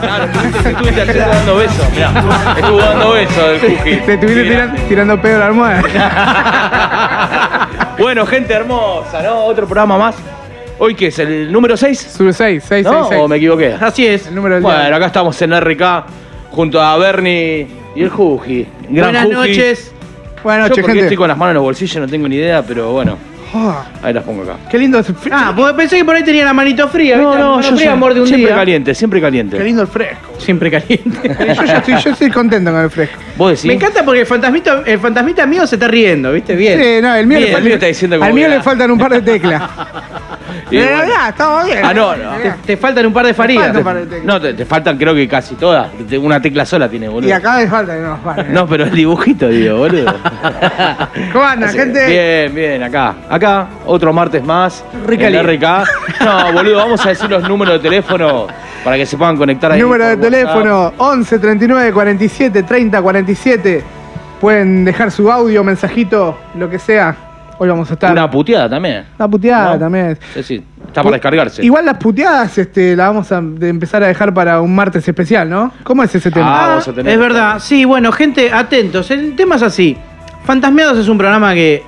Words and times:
Claro, 0.00 0.24
estuviste, 0.24 0.70
estuviste 0.70 1.00
ayer 1.00 1.18
dando 1.18 1.56
besos, 1.56 1.90
mirá. 1.92 2.54
Estuvo 2.56 2.78
dando 2.78 3.12
besos 3.12 3.38
el 3.38 3.60
Cookie. 3.60 3.96
Te 3.96 4.14
estuviste 4.14 4.42
Mirá. 4.44 4.72
tiran- 4.72 4.88
tirando 4.88 5.20
pedo 5.20 5.36
a 5.36 5.38
la 5.40 5.46
almohada. 5.46 5.82
Bueno, 7.98 8.24
gente 8.26 8.54
hermosa, 8.54 9.20
¿no? 9.22 9.44
Otro 9.46 9.66
programa 9.66 9.98
más. 9.98 10.14
¿Hoy 10.78 10.94
qué 10.94 11.08
es? 11.08 11.18
¿El 11.18 11.50
número 11.50 11.76
6? 11.76 11.98
Sube 12.16 12.32
6, 12.32 12.62
6, 12.68 12.84
¿No? 12.86 12.92
6, 12.92 13.06
6. 13.10 13.20
¿O 13.20 13.26
me 13.28 13.36
equivoqué? 13.38 13.74
Así 13.80 14.06
es. 14.06 14.28
El 14.28 14.36
número 14.36 14.54
del 14.54 14.62
Bueno, 14.62 14.78
día. 14.86 14.94
acá 14.94 15.06
estamos 15.06 15.42
en 15.42 15.52
RK 15.60 16.04
junto 16.52 16.80
a 16.80 16.96
Bernie 16.96 17.66
y 17.96 18.02
el 18.02 18.08
Juji. 18.08 18.68
Gran 18.88 19.10
Buenas 19.12 19.24
Juji. 19.24 19.34
noches. 19.34 19.92
Buenas 20.44 20.66
Yo 20.66 20.68
noches, 20.68 20.82
porque 20.82 20.92
gente. 20.92 21.06
estoy 21.06 21.16
con 21.16 21.26
las 21.28 21.36
manos 21.36 21.50
en 21.50 21.54
los 21.56 21.64
bolsillos, 21.64 21.96
no 21.96 22.06
tengo 22.06 22.28
ni 22.28 22.36
idea, 22.36 22.62
pero 22.62 22.92
bueno, 22.92 23.18
Oh, 23.54 23.74
ahí 24.02 24.12
las 24.12 24.24
pongo 24.24 24.42
acá. 24.42 24.56
qué 24.70 24.78
lindo 24.78 24.98
es 24.98 25.08
el 25.08 25.16
fre- 25.16 25.30
Ah, 25.32 25.52
porque 25.56 25.74
pensé 25.74 25.96
que 25.96 26.04
por 26.04 26.14
ahí 26.14 26.22
tenía 26.22 26.44
la 26.44 26.52
manito 26.52 26.86
fría, 26.88 27.16
¿viste? 27.16 27.38
La 27.38 27.46
mano 27.48 27.62
fría, 27.76 27.92
amor 27.92 28.12
de 28.12 28.20
un 28.20 28.26
siempre 28.26 28.48
día. 28.48 28.56
caliente, 28.56 28.94
siempre 28.94 29.20
Qué 29.20 29.26
caliente. 29.26 29.64
lindo 29.64 29.82
el 29.82 29.88
fresco. 29.88 30.34
Siempre 30.38 30.70
caliente. 30.70 31.34
Yo 31.56 31.64
ya 31.64 31.78
estoy, 31.78 31.94
yo 31.96 32.10
estoy 32.10 32.30
contento 32.30 32.70
con 32.70 32.80
el 32.82 32.90
fresco. 32.90 33.16
¿Vos 33.36 33.50
decís? 33.52 33.64
Me 33.64 33.74
encanta 33.74 34.04
porque 34.04 34.20
el 34.20 34.26
fantasmita, 34.26 34.82
el 34.84 34.98
fantasmita 34.98 35.46
mío 35.46 35.66
se 35.66 35.76
está 35.76 35.88
riendo, 35.88 36.32
¿viste? 36.32 36.54
Bien. 36.56 36.78
Sí, 36.80 37.02
no, 37.02 37.14
el 37.14 37.26
mío, 37.26 37.38
Bien, 37.38 37.50
le, 37.52 37.56
el 37.58 37.64
mío 37.64 37.74
está 37.74 37.86
diciendo 37.86 38.22
al 38.22 38.32
mío 38.34 38.48
que 38.48 38.54
le 38.56 38.62
faltan 38.62 38.90
un 38.90 38.98
par 38.98 39.12
de 39.12 39.22
teclas. 39.22 39.62
Y 40.70 40.76
Eh, 40.78 40.86
bueno. 40.96 41.04
ya, 41.12 41.28
estamos 41.30 41.64
bien. 41.66 41.78
Ah, 41.84 41.94
no, 41.94 42.16
no. 42.16 42.30
Te, 42.42 42.50
te 42.66 42.76
faltan 42.76 43.06
un 43.06 43.12
par 43.12 43.26
de 43.26 43.34
faridas. 43.34 43.72
faltan 43.72 43.94
de 43.96 44.02
teclas. 44.06 44.24
No, 44.24 44.40
te, 44.40 44.54
te 44.54 44.64
faltan 44.64 44.96
creo 44.98 45.14
que 45.14 45.26
casi 45.28 45.54
todas. 45.54 45.90
Te- 46.08 46.18
Una 46.18 46.40
tecla 46.40 46.64
sola 46.66 46.88
tiene, 46.88 47.08
boludo. 47.08 47.28
Y 47.28 47.32
acá 47.32 47.56
me 47.56 47.66
falta, 47.68 47.94
no, 47.96 48.18
vale. 48.24 48.44
No, 48.50 48.66
pero 48.66 48.84
el 48.84 48.90
dibujito, 48.92 49.48
digo, 49.48 49.78
boludo. 49.78 50.12
¿Cómo 51.32 51.44
andan, 51.44 51.68
Así- 51.68 51.78
gente? 51.78 52.06
Bien, 52.06 52.54
bien, 52.54 52.82
acá. 52.82 53.14
Acá, 53.28 53.68
otro 53.86 54.12
martes 54.12 54.42
más. 54.44 54.84
Rica. 55.06 55.28
RK. 55.28 55.84
No, 56.24 56.52
boludo, 56.52 56.76
vamos 56.76 57.04
a 57.04 57.10
decir 57.10 57.30
los 57.30 57.48
números 57.48 57.74
de 57.74 57.80
teléfono 57.80 58.46
para 58.84 58.96
que 58.96 59.06
se 59.06 59.16
puedan 59.16 59.36
conectar 59.36 59.72
ahí. 59.72 59.80
Número 59.80 60.04
de 60.06 60.16
por 60.16 60.24
WhatsApp. 60.26 60.40
teléfono 60.40 60.92
11 60.98 61.38
39 61.38 61.92
47 61.92 62.62
30 62.62 63.02
47. 63.02 63.84
Pueden 64.40 64.84
dejar 64.84 65.10
su 65.10 65.30
audio, 65.32 65.64
mensajito, 65.64 66.38
lo 66.54 66.70
que 66.70 66.78
sea. 66.78 67.16
Hoy 67.58 67.68
vamos 67.68 67.90
a 67.90 67.94
estar. 67.94 68.12
Una 68.12 68.30
puteada 68.30 68.68
también. 68.70 69.04
Una 69.18 69.28
puteada 69.28 69.72
¿No? 69.74 69.78
también. 69.80 70.18
Sí, 70.34 70.42
sí. 70.42 70.64
Está 70.86 71.02
para 71.02 71.14
descargarse. 71.16 71.64
Igual 71.64 71.84
las 71.84 71.98
puteadas 71.98 72.56
este, 72.56 72.94
las 72.96 73.08
vamos 73.08 73.30
a 73.32 73.40
de 73.42 73.68
empezar 73.68 74.02
a 74.02 74.06
dejar 74.06 74.32
para 74.32 74.60
un 74.60 74.74
martes 74.74 75.06
especial, 75.06 75.50
¿no? 75.50 75.72
¿Cómo 75.82 76.02
es 76.04 76.14
ese 76.14 76.30
tema? 76.30 76.46
Ah, 76.48 76.64
Ah, 76.64 76.68
vamos 76.68 76.88
a 76.88 76.92
tener- 76.92 77.12
es 77.12 77.18
verdad. 77.18 77.58
Sí, 77.58 77.84
bueno, 77.84 78.12
gente, 78.12 78.52
atentos. 78.52 79.10
El 79.10 79.34
tema 79.36 79.56
es 79.56 79.62
así. 79.62 79.96
Fantasmeados 80.44 80.98
es 80.98 81.08
un 81.08 81.18
programa 81.18 81.52
que. 81.54 81.82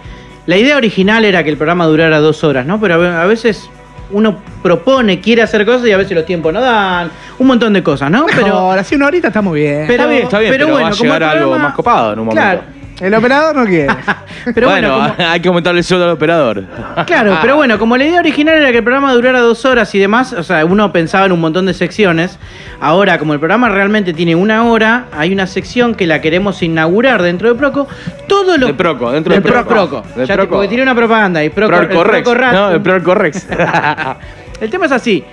La 0.47 0.57
idea 0.57 0.77
original 0.77 1.25
era 1.25 1.45
que 1.45 1.51
el 1.51 1.57
programa 1.57 1.87
durara 1.87 2.19
dos 2.19 2.43
horas, 2.45 2.67
¿no? 2.67 2.81
Pero 2.81 2.95
a 2.95 2.97
ve- 2.97 3.09
a 3.09 3.25
veces 3.27 3.71
uno 4.11 4.39
propone, 4.63 5.21
quiere 5.21 5.43
hacer 5.43 5.65
cosas 5.65 5.87
y 5.87 5.93
a 5.93 5.97
veces 5.97 6.13
los 6.17 6.27
tiempos 6.27 6.53
no 6.53 6.61
dan. 6.61 7.11
Un 7.39 7.47
montón 7.47 7.73
de 7.73 7.83
cosas, 7.83 8.11
¿no? 8.11 8.27
Pero 8.27 8.43
Pero. 8.43 8.59
ahora 8.59 8.83
sí, 8.83 8.97
una 8.97 9.07
horita 9.07 9.29
está 9.29 9.41
muy 9.41 9.61
bien. 9.61 9.85
Pero- 9.87 10.03
está 10.03 10.07
bien, 10.11 10.23
está 10.25 10.39
bien, 10.41 10.51
pero, 10.53 10.65
pero 10.67 10.75
bueno, 10.75 10.89
va 10.89 10.93
a 10.95 10.97
como 10.99 11.05
llegar 11.05 11.23
el 11.23 11.29
algo 11.29 11.41
programa- 11.51 11.65
más 11.69 11.75
copado 11.77 12.13
en 12.13 12.19
un 12.19 12.27
momento. 12.27 12.43
Claro. 12.43 12.80
El 13.01 13.15
operador 13.15 13.57
no 13.57 13.65
quiere. 13.65 13.89
Pero 14.55 14.69
bueno, 14.69 14.97
bueno, 14.97 15.15
como- 15.17 15.29
hay 15.31 15.41
que 15.41 15.49
aumentarle 15.49 15.81
el 15.81 15.85
sueldo 15.85 16.05
al 16.07 16.13
operador. 16.13 16.65
Claro, 17.07 17.39
pero 17.43 17.57
bueno, 17.57 17.79
como 17.79 17.97
la 17.97 18.05
idea 18.05 18.21
original 18.21 18.57
era 18.57 18.71
que 18.71 18.79
el 18.79 18.85
programa 18.85 19.13
durara 19.13 19.41
dos 19.41 19.65
horas 19.65 19.95
y 19.95 19.99
demás, 19.99 20.33
o 20.33 20.43
sea, 20.43 20.65
uno 20.65 20.93
pensaba 20.93 21.27
en 21.27 21.33
un 21.33 21.41
montón 21.41 21.67
de 21.67 21.75
secciones. 21.75 22.39
Ahora, 22.81 23.19
como 23.19 23.33
el 23.35 23.39
programa 23.41 23.69
realmente 23.69 24.13
tiene 24.13 24.35
una 24.35 24.65
hora, 24.65 25.07
hay 25.17 25.33
una 25.33 25.47
sección 25.47 25.95
que 25.95 26.07
la 26.07 26.21
queremos 26.21 26.63
inaugurar 26.63 27.23
dentro 27.23 27.49
de 27.49 27.55
Proco. 27.55 27.87
Todos 28.29 28.59
los. 28.59 28.69
De 28.69 28.75
Proco, 28.75 29.11
dentro 29.13 29.35
de 29.35 29.41
de 29.41 29.49
Proco. 29.51 29.69
Proco. 29.69 30.03
De 30.17 30.27
Ya 30.27 30.35
te- 30.35 30.35
Proco. 30.35 30.55
porque 30.57 30.69
tiene 30.69 30.83
una 30.83 30.95
propaganda 30.95 31.43
y 31.45 31.51
Proco. 31.51 31.77
Proco 31.89 32.35
Rat- 32.35 32.53
No, 32.53 32.71
el 32.71 32.81
Procorrex. 32.81 33.47
El 34.61 34.69
tema 34.71 34.87
es 34.87 34.93
así. 34.93 35.25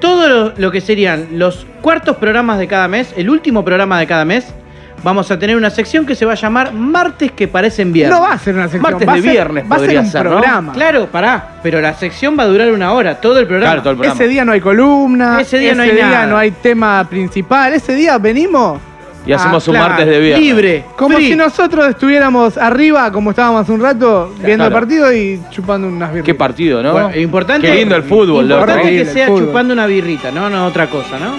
Todo 0.00 0.28
lo, 0.28 0.52
lo 0.56 0.70
que 0.70 0.80
serían 0.80 1.28
los 1.32 1.66
cuartos 1.80 2.16
programas 2.16 2.58
de 2.58 2.66
cada 2.66 2.88
mes, 2.88 3.12
el 3.16 3.30
último 3.30 3.64
programa 3.64 3.98
de 4.00 4.06
cada 4.06 4.24
mes, 4.24 4.52
vamos 5.02 5.30
a 5.30 5.38
tener 5.38 5.56
una 5.56 5.70
sección 5.70 6.06
que 6.06 6.14
se 6.14 6.24
va 6.24 6.32
a 6.32 6.36
llamar 6.36 6.72
Martes 6.72 7.32
que 7.32 7.48
parecen 7.48 7.92
viernes. 7.92 8.16
No 8.18 8.22
va 8.24 8.32
a 8.34 8.38
ser 8.38 8.54
una 8.54 8.64
sección. 8.64 8.82
Martes 8.82 9.08
va 9.08 9.14
de 9.14 9.22
ser- 9.22 9.30
viernes 9.30 9.64
va 9.64 9.76
a 9.76 9.78
ser 9.78 9.86
podría 9.86 10.00
un 10.00 10.06
ser, 10.06 10.24
¿no? 10.24 10.30
programa. 10.30 10.72
Claro, 10.72 11.06
pará, 11.06 11.48
pero 11.62 11.80
la 11.80 11.94
sección 11.94 12.36
va 12.38 12.44
a 12.44 12.46
durar 12.46 12.70
una 12.72 12.92
hora, 12.92 13.20
todo 13.20 13.38
el 13.38 13.46
programa. 13.46 13.66
Claro, 13.72 13.82
todo 13.82 13.90
el 13.92 13.96
programa. 13.98 14.20
Ese 14.22 14.28
día 14.28 14.44
no 14.44 14.52
hay 14.52 14.60
columna. 14.60 15.40
Ese 15.40 15.58
día 15.58 15.74
no 15.74 15.82
hay 15.82 15.92
nada. 15.92 16.26
no 16.26 16.36
hay 16.38 16.50
tema 16.50 17.06
principal. 17.08 17.72
Ese 17.74 17.94
día 17.94 18.18
venimos 18.18 18.78
Y 19.24 19.32
hacemos 19.32 19.66
Ah, 19.66 19.70
un 19.70 19.76
Claro, 19.76 19.88
martes 19.90 20.06
de 20.08 20.20
viernes. 20.20 20.40
Libre. 20.46 20.84
como 20.96 21.16
free. 21.16 21.28
si 21.28 21.36
nosotros 21.36 21.88
estuviéramos 21.88 22.58
arriba, 22.58 23.10
como 23.12 23.30
estábamos 23.30 23.62
hace 23.62 23.72
un 23.72 23.80
rato, 23.80 24.32
viendo 24.42 24.66
el 24.66 24.72
partido 24.72 25.12
y 25.12 25.40
chupando 25.50 25.86
unas 25.86 26.10
birras. 26.10 26.26
Qué 26.26 26.34
partido, 26.34 26.82
¿no? 26.82 26.92
Bueno, 26.92 27.16
importante, 27.16 27.66
Qué 27.68 27.74
lindo 27.76 27.94
el 27.94 28.02
fútbol, 28.02 28.48
loco. 28.48 28.60
Importante 28.62 28.82
que 28.82 29.00
Increíble, 29.00 29.12
sea 29.12 29.26
chupando 29.28 29.72
una 29.74 29.86
birrita, 29.86 30.30
¿no? 30.32 30.50
No 30.50 30.66
otra 30.66 30.88
cosa, 30.88 31.18
¿no? 31.20 31.32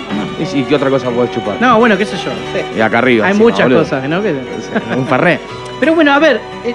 ¿Y 0.57 0.63
qué 0.63 0.75
otra 0.75 0.89
cosa 0.89 1.09
podés 1.09 1.31
chupar? 1.31 1.55
No, 1.59 1.77
bueno, 1.79 1.97
qué 1.97 2.05
sé 2.05 2.16
yo. 2.17 2.31
sé. 2.53 2.66
Y 2.77 2.81
acá 2.81 2.99
arriba. 2.99 3.25
Hay 3.25 3.31
encima, 3.31 3.49
muchas 3.49 3.66
boludo. 3.66 3.79
cosas, 3.83 4.07
¿no? 4.09 4.21
Que- 4.23 4.33
Un 4.97 5.05
farré. 5.07 5.39
Pero 5.79 5.94
bueno, 5.95 6.13
a 6.13 6.19
ver, 6.19 6.39
eh, 6.65 6.73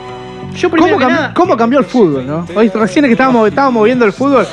yo 0.55 0.69
primero 0.71 0.95
¿Cómo, 0.95 0.99
que 0.99 1.05
cam- 1.07 1.17
nada... 1.17 1.33
cómo 1.35 1.57
cambió 1.57 1.79
el 1.79 1.85
fútbol, 1.87 2.27
no? 2.27 2.47
Hoy 2.55 2.69
recién 2.69 3.05
que 3.07 3.13
estábamos, 3.13 3.49
estábamos 3.49 3.83
viendo 3.85 4.05
el 4.05 4.13
fútbol, 4.13 4.47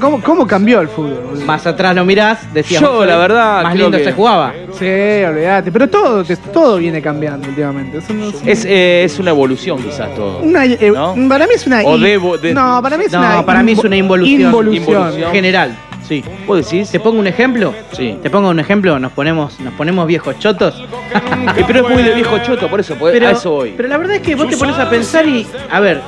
¿cómo, 0.00 0.20
cómo 0.22 0.46
cambió 0.46 0.80
el 0.80 0.88
fútbol? 0.88 1.40
Más 1.46 1.66
atrás 1.66 1.94
lo 1.94 2.04
mirás, 2.04 2.52
decías... 2.52 2.80
Yo, 2.82 3.04
la 3.04 3.16
verdad, 3.16 3.62
Más 3.62 3.74
lindo 3.74 3.96
que- 3.98 4.04
se 4.04 4.12
jugaba. 4.12 4.52
Sí, 4.78 4.84
olvídate. 5.24 5.70
Pero 5.72 5.88
todo, 5.88 6.24
te- 6.24 6.36
todo 6.36 6.76
viene 6.78 7.00
cambiando 7.00 7.48
últimamente. 7.48 7.98
Eso 7.98 8.12
no- 8.12 8.32
Es, 8.44 8.64
eh, 8.64 9.04
es 9.04 9.18
una 9.18 9.30
evolución 9.30 9.78
quizás 9.82 10.14
todo. 10.14 10.38
una, 10.40 10.64
eh, 10.64 10.92
¿No? 10.94 11.14
Para 11.28 11.46
mí 11.46 11.52
es 11.54 11.66
una. 11.66 11.80
O 11.82 11.96
in- 11.96 12.02
debo- 12.02 12.38
de- 12.38 12.52
no, 12.54 12.80
para 12.82 12.96
mí 12.98 13.04
es 13.04 13.12
No, 13.12 13.18
una. 13.20 13.46
para 13.46 13.62
mí 13.62 13.72
es 13.72 13.78
una 13.84 13.96
involución. 13.96 14.40
Involución. 14.40 14.82
Involución. 14.84 15.32
General, 15.32 15.76
sí. 16.06 16.22
¿Vos 16.46 16.64
decís? 16.64 16.90
¿Te 16.90 17.00
pongo 17.00 17.18
un 17.20 17.26
ejemplo? 17.26 17.72
Sí. 17.92 18.18
¿Te 18.22 18.28
pongo 18.28 18.48
un 18.50 18.58
ejemplo? 18.60 18.98
Nos 18.98 19.12
ponemos, 19.12 19.58
nos 19.60 19.72
ponemos 19.74 20.06
viejos 20.06 20.38
chotos. 20.38 20.74
Pero 21.66 21.86
es 21.86 21.94
muy 21.94 22.02
de 22.02 22.12
viejo 22.14 22.38
choto, 22.38 22.68
por 22.68 22.80
eso, 22.80 22.94
pues, 22.96 23.12
Pero, 23.12 23.28
a 23.28 23.30
eso 23.32 23.50
voy. 23.50 23.74
pero 23.76 23.88
la 23.88 23.96
verdad 23.98 24.16
es 24.16 24.22
que 24.22 24.34
vos 24.34 24.48
te 24.48 24.56
pones 24.56 24.76
a 24.78 24.88
pensar 24.90 25.26
y... 25.26 25.46
A 25.70 25.80
ver, 25.80 26.00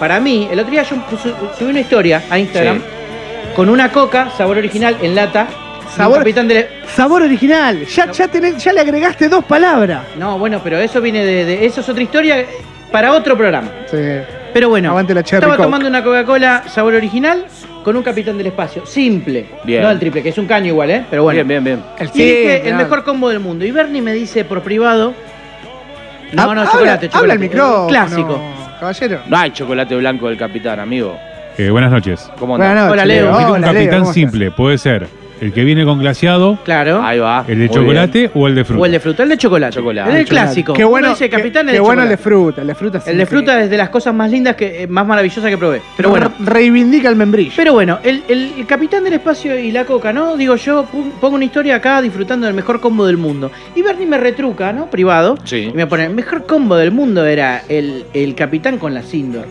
para 0.00 0.20
mí, 0.20 0.48
el 0.50 0.58
otro 0.58 0.70
día 0.70 0.82
yo 0.84 0.96
subí 1.58 1.70
una 1.70 1.80
historia 1.80 2.22
a 2.30 2.38
Instagram 2.38 2.76
Sí. 2.78 2.82
Con 3.56 3.68
una 3.70 3.90
coca, 3.90 4.28
sabor 4.36 4.58
original, 4.58 4.96
en 5.02 5.14
lata. 5.14 5.46
Sabor- 5.96 6.18
capitán 6.18 6.46
de... 6.46 6.68
Sabor 6.94 7.22
original. 7.22 7.86
Ya, 7.86 8.12
ya, 8.12 8.28
tenés- 8.30 8.58
ya 8.58 8.72
le 8.72 8.80
agregaste 8.80 9.28
dos 9.30 9.44
palabras. 9.44 10.02
No, 10.18 10.38
bueno, 10.38 10.60
pero 10.62 10.76
eso 10.78 11.00
viene 11.00 11.24
de, 11.24 11.44
de- 11.46 11.64
Eso 11.66 11.80
es 11.80 11.88
otra 11.88 12.02
historia 12.02 12.44
para 12.92 13.12
otro 13.12 13.34
programa. 13.36 13.68
Sí. 13.90 13.96
Pero 14.52 14.68
bueno, 14.68 14.90
Aguante 14.90 15.14
la 15.14 15.20
estaba 15.20 15.46
Coke. 15.48 15.62
tomando 15.62 15.88
una 15.88 16.02
Coca-Cola 16.04 16.64
sabor 16.68 16.94
original 16.94 17.46
con 17.82 17.96
un 17.96 18.02
capitán 18.02 18.36
del 18.36 18.48
espacio. 18.48 18.84
Simple. 18.84 19.46
Bien. 19.64 19.82
No 19.82 19.90
el 19.90 19.98
triple, 19.98 20.22
que 20.22 20.28
es 20.30 20.38
un 20.38 20.46
caño 20.46 20.66
igual, 20.68 20.90
¿eh? 20.90 21.04
Pero 21.08 21.22
bueno. 21.22 21.36
Bien, 21.44 21.48
bien, 21.48 21.64
bien. 21.64 21.82
El 21.98 22.08
Y 22.08 22.24
dije, 22.24 22.66
el 22.68 22.72
no. 22.72 22.78
mejor 22.82 23.04
combo 23.04 23.28
del 23.30 23.40
mundo. 23.40 23.64
Y 23.64 23.70
Bernie 23.70 24.02
me 24.02 24.12
dice 24.12 24.44
por 24.44 24.60
privado. 24.62 25.14
No, 26.32 26.42
Ha- 26.42 26.44
no, 26.46 26.50
habla- 26.60 26.66
chocolate, 26.72 27.06
chocolate. 27.08 27.16
Habla 27.18 27.34
el 27.34 27.40
micrófono. 27.40 27.86
Clásico. 27.86 28.40
Caballero. 28.80 29.20
No 29.28 29.36
hay 29.38 29.50
chocolate 29.52 29.96
blanco 29.96 30.28
del 30.28 30.36
capitán, 30.36 30.80
amigo. 30.80 31.16
Eh, 31.58 31.70
buenas 31.70 31.90
noches. 31.90 32.30
¿Cómo 32.38 32.54
andás? 32.56 32.68
Buenas 32.68 32.84
noches, 32.86 32.92
Hola, 32.92 33.06
Leo. 33.06 33.36
Quiero 33.36 33.52
un 33.52 33.56
Hola, 33.58 33.72
Leo, 33.72 33.80
capitán 33.82 34.00
¿cómo 34.00 34.12
simple. 34.12 34.50
Puede 34.50 34.76
ser 34.78 35.06
el 35.40 35.52
que 35.52 35.64
viene 35.64 35.84
con 35.84 35.98
glaseado, 35.98 36.58
Claro. 36.64 37.02
Ahí 37.02 37.18
va. 37.18 37.44
el 37.46 37.58
de 37.58 37.66
Muy 37.66 37.74
chocolate 37.74 38.18
bien. 38.20 38.30
o 38.34 38.46
el 38.46 38.54
de 38.54 38.64
fruta. 38.64 38.80
O 38.82 38.86
el 38.86 38.92
de 38.92 39.00
fruta, 39.00 39.22
el 39.22 39.28
de 39.30 39.36
chocolate. 39.38 39.74
Chocolate. 39.74 40.10
Es 40.10 40.16
el 40.16 40.24
Chocolate. 40.24 40.44
clásico. 40.46 40.72
Qué 40.74 40.84
bueno, 40.84 41.08
dice 41.10 41.28
qué- 41.30 41.36
capitán 41.36 41.66
qué, 41.66 41.70
el 41.72 41.76
de 41.76 41.80
bueno 41.80 42.02
el 42.02 42.08
de 42.10 42.16
fruta. 42.18 42.60
El 42.62 42.66
de 42.66 42.74
fruta, 42.74 43.02
El 43.06 43.18
de 43.18 43.26
fruta 43.26 43.62
es 43.62 43.70
de 43.70 43.76
las 43.76 43.88
cosas 43.90 44.14
más 44.14 44.30
lindas, 44.30 44.54
que 44.56 44.82
eh, 44.82 44.86
más 44.86 45.06
maravillosas 45.06 45.50
que 45.50 45.56
probé. 45.58 45.80
Pero 45.96 46.10
bueno. 46.10 46.30
Re- 46.40 46.44
Reivindica 46.52 47.08
el 47.08 47.16
membrillo. 47.16 47.52
Pero 47.56 47.72
bueno, 47.74 47.98
el, 48.02 48.22
el- 48.28 48.52
el 48.58 48.66
capitán 48.66 49.04
del 49.04 49.14
espacio 49.14 49.58
y 49.58 49.72
la 49.72 49.84
coca, 49.84 50.12
¿no? 50.12 50.36
Digo 50.36 50.56
yo, 50.56 50.84
pongo 51.20 51.36
una 51.36 51.44
historia 51.44 51.76
acá 51.76 52.00
disfrutando 52.02 52.46
del 52.46 52.54
mejor 52.54 52.80
combo 52.80 53.06
del 53.06 53.16
mundo. 53.18 53.50
Y 53.74 53.80
Bernie 53.82 54.06
me 54.06 54.16
retruca, 54.18 54.72
¿no? 54.72 54.86
Privado. 54.90 55.36
Sí. 55.44 55.68
Y 55.70 55.76
me 55.76 55.86
pone, 55.86 56.04
el 56.04 56.14
mejor 56.14 56.44
combo 56.46 56.76
del 56.76 56.92
mundo 56.92 57.24
era 57.26 57.62
el, 57.68 58.04
el 58.14 58.34
capitán 58.34 58.76
con 58.78 58.92
la 58.94 59.02
Sindor. 59.02 59.46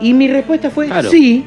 Y 0.00 0.14
mi 0.14 0.28
respuesta 0.28 0.70
fue, 0.70 0.86
Claro. 0.86 1.10
sí, 1.10 1.44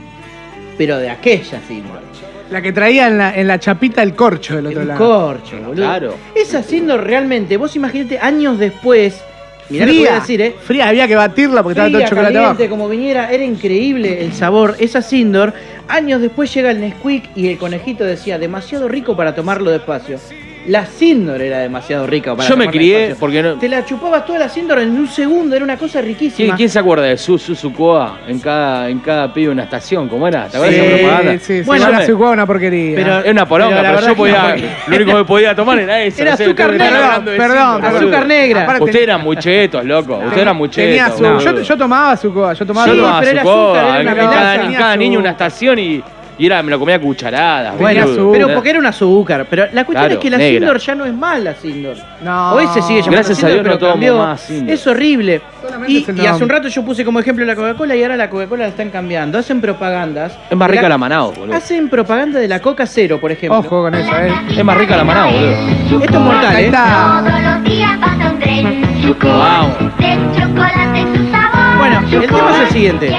pero 0.78 0.98
de 0.98 1.10
aquella 1.10 1.60
Sindor. 1.68 2.02
La 2.50 2.62
que 2.62 2.74
traía 2.74 3.08
en 3.08 3.18
la, 3.18 3.34
en 3.36 3.48
la 3.48 3.60
chapita 3.60 4.04
el 4.04 4.14
corcho 4.14 4.58
del 4.58 4.68
otro 4.68 4.82
El 4.82 4.88
lado. 4.90 5.00
corcho, 5.00 5.56
boludo. 5.58 5.74
Claro. 5.76 6.16
Esa 6.36 6.62
Sindor 6.64 7.04
realmente, 7.04 7.56
vos 7.58 7.76
imaginate 7.78 8.20
años 8.20 8.60
después, 8.60 9.22
mirá 9.70 9.86
lo 9.86 9.92
que 9.94 10.00
voy 10.00 10.08
a 10.08 10.16
decir, 10.16 10.42
¿eh? 10.42 10.56
Fría, 10.62 10.90
había 10.90 11.08
que 11.08 11.16
batirla 11.16 11.64
porque 11.64 11.80
estaba 11.80 11.88
todo 11.88 11.98
el 12.00 12.04
Fría, 12.04 12.10
chocolate 12.10 12.34
caliente, 12.34 12.64
abajo. 12.64 12.70
como 12.78 12.90
viniera, 12.90 13.32
era 13.32 13.44
increíble 13.46 14.22
el 14.26 14.34
sabor. 14.34 14.76
Esa 14.80 15.02
Sindor, 15.02 15.54
años 15.88 16.20
después 16.20 16.54
llega 16.54 16.72
el 16.72 16.82
Nesquik 16.82 17.30
y 17.38 17.48
el 17.48 17.58
conejito 17.58 18.04
decía, 18.04 18.38
demasiado 18.38 18.90
rico 18.90 19.16
para 19.16 19.34
tomarlo 19.34 19.72
despacio. 19.72 20.20
La 20.68 20.86
Sindor 20.86 21.42
era 21.42 21.58
demasiado 21.60 22.06
rica 22.06 22.36
para 22.36 22.48
Yo 22.48 22.56
me 22.56 22.68
crié 22.70 23.16
porque 23.20 23.42
no. 23.42 23.56
Te 23.56 23.68
la 23.68 23.84
chupabas 23.84 24.26
toda 24.28 24.38
la 24.38 24.48
Sindor 24.50 24.78
en 24.80 24.92
un 24.92 25.08
segundo, 25.08 25.56
era 25.56 25.66
una 25.66 25.76
cosa 25.76 26.02
riquísima. 26.02 26.36
¿Quién, 26.36 26.56
quién 26.56 26.70
se 26.70 26.78
acuerda 26.78 27.06
de 27.06 27.18
su 27.18 27.40
Suzukoa 27.40 28.20
en 28.28 28.40
cada, 28.40 28.88
en 28.88 29.00
cada 29.00 29.34
pibe 29.34 29.52
una 29.52 29.64
estación? 29.64 30.08
¿Cómo 30.08 30.28
era? 30.28 30.48
¿Te 30.48 30.58
acuerdas 30.58 30.76
Sí, 30.76 30.82
de 30.82 30.88
esa 30.88 30.98
propaganda? 31.08 31.32
sí, 31.34 31.40
sí. 31.40 31.62
Bueno, 31.66 31.86
Bueno, 31.86 32.00
me- 32.00 32.06
se 32.06 32.14
jugaba 32.14 32.34
una 32.34 32.46
porquería. 32.46 32.96
Pero- 32.96 33.20
Era 33.22 33.32
una 33.32 33.46
poronga, 33.48 33.82
Pero 33.82 34.02
la 34.02 34.08
yo 34.08 34.16
podía. 34.16 34.56
lo 34.88 34.96
único 34.98 35.18
que 35.18 35.26
podía 35.26 35.56
tomar 35.56 35.80
era 35.80 36.02
eso. 36.04 36.22
Era 36.22 36.32
no 36.32 36.38
sé, 36.38 36.44
azúcar 36.46 36.72
negra. 36.74 37.22
Perdón. 37.26 37.86
Azúcar 37.86 38.26
negra. 38.28 38.64
Aparte- 38.64 38.84
Ustedes 38.84 39.04
eran 39.04 39.22
muy 39.24 39.38
chetos, 39.38 39.84
loco. 39.84 40.18
Ustedes 40.18 40.38
eran 40.44 40.56
muy 40.58 40.70
chetos. 40.70 41.20
yo, 41.44 41.62
yo 41.62 41.78
tomaba 41.78 42.16
su 42.18 42.32
coa, 42.32 42.54
yo 42.54 42.66
tomaba 42.68 42.86
Yo 42.88 42.94
Sí, 42.94 42.98
su- 43.00 43.04
tomaba 43.04 43.20
pero 43.20 43.32
era 43.32 43.42
su 43.42 43.48
coa, 43.48 43.72
azúcar, 43.72 44.02
era 44.02 44.64
en 44.68 44.74
cada, 44.76 44.96
niño 44.96 45.20
una 45.20 45.32
estación 45.32 45.80
y 45.80 46.04
Y 46.38 46.46
era, 46.48 46.64
me 46.64 46.72
lo 46.72 46.80
comía 46.80 46.96
a 46.96 47.00
cucharadas. 47.00 47.78
Bueno, 47.78 48.08
boludo. 48.08 48.32
pero 48.32 48.54
porque 48.54 48.70
era 48.72 48.80
un 48.80 48.86
azúcar. 48.86 49.46
Pero 49.50 49.64
la 49.74 49.84
cuestión 49.86 50.06
Claro, 50.08 50.14
es 50.16 50.20
que 50.20 50.30
la 50.30 50.38
negra. 50.38 50.60
Sindor 50.60 50.78
ya 50.80 50.96
no 50.96 51.06
es 51.06 51.14
mala 51.14 51.54
Sindor. 51.56 51.98
No. 52.24 52.54
Hoy 52.54 52.66
se 52.68 52.82
sigue 52.82 53.00
llamando 53.02 53.12
Gracias 53.18 53.38
a 53.38 53.42
Sindor, 53.48 53.54
Dios 53.54 53.58
no 53.58 53.64
pero 53.64 53.78
tomamos 53.78 53.94
cambió. 53.94 54.18
más 54.18 54.42
Sindor. 54.42 54.74
Es 54.74 54.88
horrible. 54.88 55.42
Solamente 55.62 55.92
Y, 55.94 55.98
es 56.02 56.10
el 56.10 56.18
y 56.20 56.26
hace 56.26 56.44
un 56.44 56.50
rato 56.50 56.68
yo 56.68 56.84
puse 56.84 57.06
como 57.06 57.20
ejemplo 57.20 57.46
la 57.46 57.56
Coca-Cola 57.56 57.96
y 57.96 58.02
ahora 58.02 58.18
la 58.18 58.30
Coca-Cola 58.30 58.64
la 58.64 58.70
están 58.70 58.90
cambiando. 58.90 59.38
Hacen 59.38 59.62
propagandas. 59.62 60.34
Es 60.50 60.58
más 60.58 60.72
rica 60.72 60.90
la 60.90 60.98
Manao, 60.98 61.32
boludo. 61.34 61.56
Hacen 61.56 61.90
propaganda 61.90 62.40
de 62.40 62.48
la 62.48 62.60
Coca 62.60 62.88
Cero, 62.88 63.20
por 63.22 63.32
ejemplo. 63.32 63.60
Ojo 63.60 63.82
con 63.84 63.94
eso, 63.94 64.12
eh. 64.18 64.32
Es 64.58 64.64
más 64.66 64.78
rica 64.78 64.98
la 64.98 65.04
Manao, 65.04 65.30
boludo. 65.32 65.52
Esto 66.04 66.18
es 66.18 66.24
mortal, 66.24 66.56
Ahí 66.56 66.64
¿eh? 66.64 66.66
está. 66.68 67.24
Todos 67.28 67.42
los 67.44 67.64
días 67.64 67.92
pasa 68.00 68.32
un 68.32 68.40
tren. 68.40 68.82
Vamos. 69.22 69.78
De 70.00 70.18
chocolate 70.40 71.02
su 71.16 71.32
sabor. 71.32 71.51
Bueno, 72.00 72.24
el 72.24 72.30
tema 72.30 72.52
es 72.56 72.60
el 72.62 72.68
siguiente. 72.70 73.12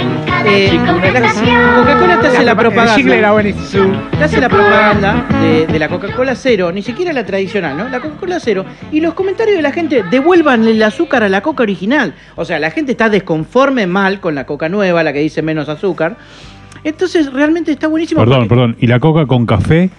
Eh, 0.47 0.81
la 0.85 1.75
Coca-Cola 1.77 2.21
te 2.21 2.27
hace 2.29 2.43
la 2.45 2.55
propaganda. 2.57 2.95
chicle 2.97 3.19
era 3.19 3.33
buenísimo. 3.33 4.03
Te 4.19 4.25
hace 4.25 4.41
la 4.41 4.49
propaganda 4.49 5.27
de, 5.43 5.67
de 5.67 5.79
la 5.79 5.89
Coca-Cola 5.89 6.35
cero, 6.35 6.73
ni 6.73 6.83
siquiera 6.83 7.13
la 7.13 7.25
tradicional, 7.25 7.77
¿no? 7.77 7.89
La 7.89 8.01
Coca-Cola 8.01 8.41
cero. 8.41 8.65
Y 8.91 9.01
los 9.01 9.15
comentarios 9.15 9.57
de 9.57 9.63
la 9.63 9.73
gente, 9.73 10.03
devuelvan 10.11 10.67
el 10.67 10.83
azúcar 10.83 11.23
a 11.23 11.29
la 11.29 11.43
Coca 11.43 11.63
original. 11.63 12.15
O 12.37 12.45
sea, 12.45 12.59
la 12.59 12.71
gente 12.71 12.93
está 12.93 13.09
desconforme 13.09 13.87
mal 13.87 14.21
con 14.21 14.35
la 14.35 14.47
Coca 14.47 14.69
nueva, 14.69 15.03
la 15.03 15.13
que 15.13 15.21
dice 15.21 15.43
menos 15.43 15.69
azúcar. 15.69 16.17
Entonces, 16.85 17.33
realmente 17.33 17.71
está 17.73 17.87
buenísimo. 17.89 18.21
Perdón, 18.21 18.39
porque- 18.41 18.49
perdón. 18.49 18.77
¿Y 18.81 18.87
la 18.89 18.99
coca 18.99 19.27
con 19.27 19.47
café? 19.47 19.91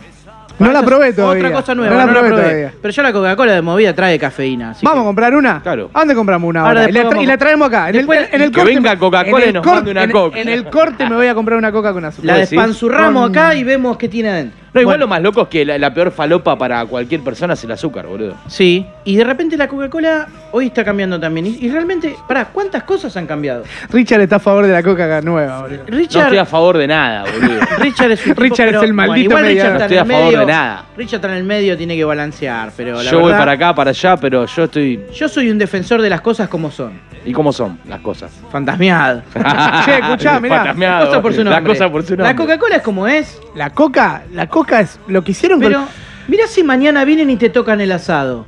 No 0.60 0.72
la 0.72 0.84
probé 0.84 1.14
todavía. 1.14 1.46
Otra 1.48 1.58
cosa 1.58 1.76
nueva, 1.76 1.92
No 1.94 1.98
la 2.00 2.06
no 2.06 2.14
la 2.14 2.20
probé 2.20 2.36
todavía. 2.42 2.74
Pero 2.82 2.94
ya 2.94 3.04
la 3.04 3.12
Coca-Cola 3.14 3.54
de 3.54 3.62
movida 3.62 3.94
trae 3.94 4.18
cafeína. 4.20 4.70
así 4.72 4.86
¿Vamos 4.86 5.00
a 5.00 5.02
que- 5.04 5.06
comprar 5.08 5.36
una? 5.36 5.62
Claro. 5.62 5.90
¿A 5.94 6.00
dónde 6.00 6.16
compramos 6.16 6.48
una 6.50 6.62
Ahora 6.62 6.70
ahora? 6.82 6.84
Y 6.84 6.94
después 6.94 7.04
la, 7.04 7.10
tra- 7.10 7.14
vamos- 7.14 7.24
y 7.24 7.28
la 7.28 7.38
traemos 7.38 7.68
acá. 7.68 7.82
En 7.82 7.88
el, 7.88 7.94
Después- 8.02 8.30
en 8.32 8.42
el 8.42 8.52
que 8.52 8.60
corte 8.60 8.76
venga 8.76 8.98
Coca-Cola 8.98 9.38
en 9.38 9.44
y 9.44 9.48
el 9.50 9.54
nos 9.56 9.64
corte- 9.64 9.76
mande 9.78 9.92
una 9.92 10.04
en- 10.04 10.12
Coca. 10.12 10.40
En 10.40 10.50
el 10.50 10.66
corte 10.70 11.10
me 11.10 11.16
voy 11.16 11.28
a 11.28 11.36
comprar 11.36 11.58
una 11.58 11.72
coca 11.72 11.92
con 11.94 12.06
azúcar. 12.06 12.26
La 12.26 12.34
¿Vos 12.34 12.40
decís? 12.42 12.52
despanzurramos 12.52 13.30
acá 13.30 13.56
y 13.56 13.64
vemos 13.64 13.98
qué 13.98 14.08
tiene 14.08 14.30
adentro. 14.30 14.63
No, 14.74 14.82
igual 14.82 14.96
Bueno, 14.96 15.06
lo 15.06 15.08
más 15.08 15.22
loco 15.22 15.42
es 15.44 15.48
que 15.50 15.66
la, 15.66 15.78
la 15.78 15.94
peor 15.94 16.12
falopa 16.12 16.58
para 16.58 16.84
cualquier 16.86 17.22
persona 17.22 17.54
es 17.54 17.64
el 17.64 17.72
azúcar, 17.72 18.08
boludo. 18.08 18.36
Sí, 18.48 18.86
y 19.04 19.16
de 19.16 19.24
repente 19.24 19.56
la 19.56 19.68
Coca-Cola 19.68 20.28
hoy 20.52 20.68
está 20.68 20.84
cambiando 20.84 21.20
también. 21.20 21.46
Y, 21.46 21.58
y 21.62 21.70
realmente, 21.70 22.16
pará, 22.28 22.46
¿cuántas 22.46 22.84
cosas 22.84 23.16
han 23.16 23.28
cambiado? 23.28 23.64
Richard 23.90 24.22
está 24.22 24.38
a 24.38 24.40
favor 24.40 24.66
de 24.66 24.74
la 24.74 24.82
coca 24.82 25.22
nueva, 25.22 25.62
boludo. 25.62 25.84
No 25.88 25.98
Richard, 25.98 26.24
estoy 26.24 26.38
a 26.40 26.46
favor 26.46 26.78
de 26.78 26.88
nada, 26.88 27.24
boludo. 27.32 27.60
Richard 27.80 28.12
es 28.12 28.26
un 28.26 28.34
tipo, 28.34 28.42
Richard 28.42 28.68
es 28.68 28.74
pero, 28.74 28.84
el 28.84 28.94
maldito 28.94 29.30
igual 29.30 29.46
Richard 29.46 29.74
No 29.74 29.80
estoy 29.80 29.98
a 29.98 30.06
favor 30.06 30.26
medio, 30.26 30.40
de 30.40 30.46
nada. 30.48 30.86
Richard 30.98 31.16
está 31.18 31.28
en 31.30 31.36
el 31.36 31.44
medio, 31.44 31.78
tiene 31.78 31.96
que 31.96 32.06
balancear, 32.06 32.72
pero 32.76 33.04
la 33.04 33.12
Yo 33.12 33.20
voy 33.20 33.34
para 33.34 33.52
acá, 33.52 33.76
para 33.76 33.92
allá, 33.92 34.18
pero 34.18 34.48
yo 34.48 34.64
estoy... 34.64 35.06
Yo 35.14 35.30
soy 35.30 35.52
un 35.52 35.60
defensor 35.60 36.02
de 36.02 36.10
las 36.10 36.22
cosas 36.22 36.50
como 36.50 36.72
son. 36.72 36.94
¿Y 37.26 37.32
cómo 37.34 37.54
son 37.54 37.80
las 37.88 38.02
cosas? 38.02 38.32
Fantasmeado. 38.52 39.22
Che, 39.86 39.98
escuchá, 40.00 40.40
mirá. 40.40 40.58
Fantasmeado. 40.58 41.08
Cosa 41.08 41.22
por 41.22 41.34
su 41.34 41.44
La 41.44 41.52
nombre. 41.56 41.74
cosa 41.74 41.92
por 41.92 42.04
su 42.04 42.16
La 42.16 42.24
nombre. 42.30 42.36
Coca-Cola 42.36 42.76
es 42.78 42.82
como 42.82 43.08
es, 43.08 43.40
La 43.56 43.70
coca, 43.70 44.24
la 44.34 44.48
coca 44.48 44.82
es 44.82 45.00
lo 45.08 45.24
que 45.24 45.32
hicieron 45.32 45.60
pero 45.60 45.80
con. 45.80 45.88
mirá 46.28 46.48
si 46.48 46.64
mañana 46.64 47.06
vienen 47.06 47.30
y 47.30 47.38
te 47.38 47.50
tocan 47.50 47.80
el 47.82 47.92
asado. 47.92 48.46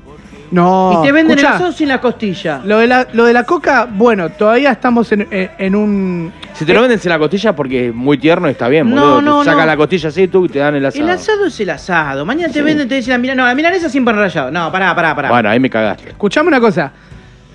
No. 0.51 0.99
y 1.01 1.05
te 1.07 1.11
venden 1.11 1.37
escuchá, 1.37 1.49
el 1.49 1.55
asado 1.55 1.71
sin 1.71 1.87
la 1.89 1.99
costilla. 1.99 2.61
Lo 2.63 2.77
de, 2.77 2.85
la, 2.87 3.07
lo 3.13 3.25
de 3.25 3.33
la 3.33 3.43
coca, 3.45 3.87
bueno, 3.91 4.29
todavía 4.29 4.71
estamos 4.71 5.11
en, 5.11 5.27
en- 5.31 5.51
en 5.57 5.75
un. 5.75 6.31
Si 6.53 6.63
te 6.65 6.73
lo 6.73 6.81
venden 6.81 6.99
sin 6.99 7.09
la 7.09 7.17
costilla 7.17 7.55
porque 7.55 7.87
es 7.89 7.93
muy 7.95 8.17
tierno 8.19 8.47
y 8.47 8.51
está 8.51 8.67
bien, 8.67 8.89
No, 8.93 9.15
boludo. 9.15 9.21
no, 9.21 9.39
te 9.39 9.45
sacan 9.45 9.61
no. 9.61 9.65
la 9.65 9.75
costilla 9.77 10.09
así 10.09 10.27
tú 10.27 10.45
y 10.45 10.49
te 10.49 10.59
dan 10.59 10.75
el 10.75 10.85
asado. 10.85 11.03
El 11.03 11.09
asado 11.09 11.45
es 11.47 11.59
el 11.59 11.69
asado. 11.71 12.25
Mañana 12.25 12.53
te 12.53 12.61
venden, 12.61 12.87
te 12.87 12.95
dicen 12.95 13.11
la 13.13 13.17
milanesa. 13.17 13.41
No, 13.41 13.47
la 13.49 13.55
milanesa 13.55 13.89
sin 13.89 14.05
pan 14.05 14.15
rallado. 14.17 14.51
No, 14.51 14.71
pará, 14.71 14.93
pará, 14.95 15.15
pará. 15.15 15.29
Bueno, 15.29 15.49
ahí 15.49 15.59
me 15.59 15.69
cagaste. 15.69 16.09
Escuchame 16.09 16.47
una 16.49 16.59
cosa. 16.59 16.91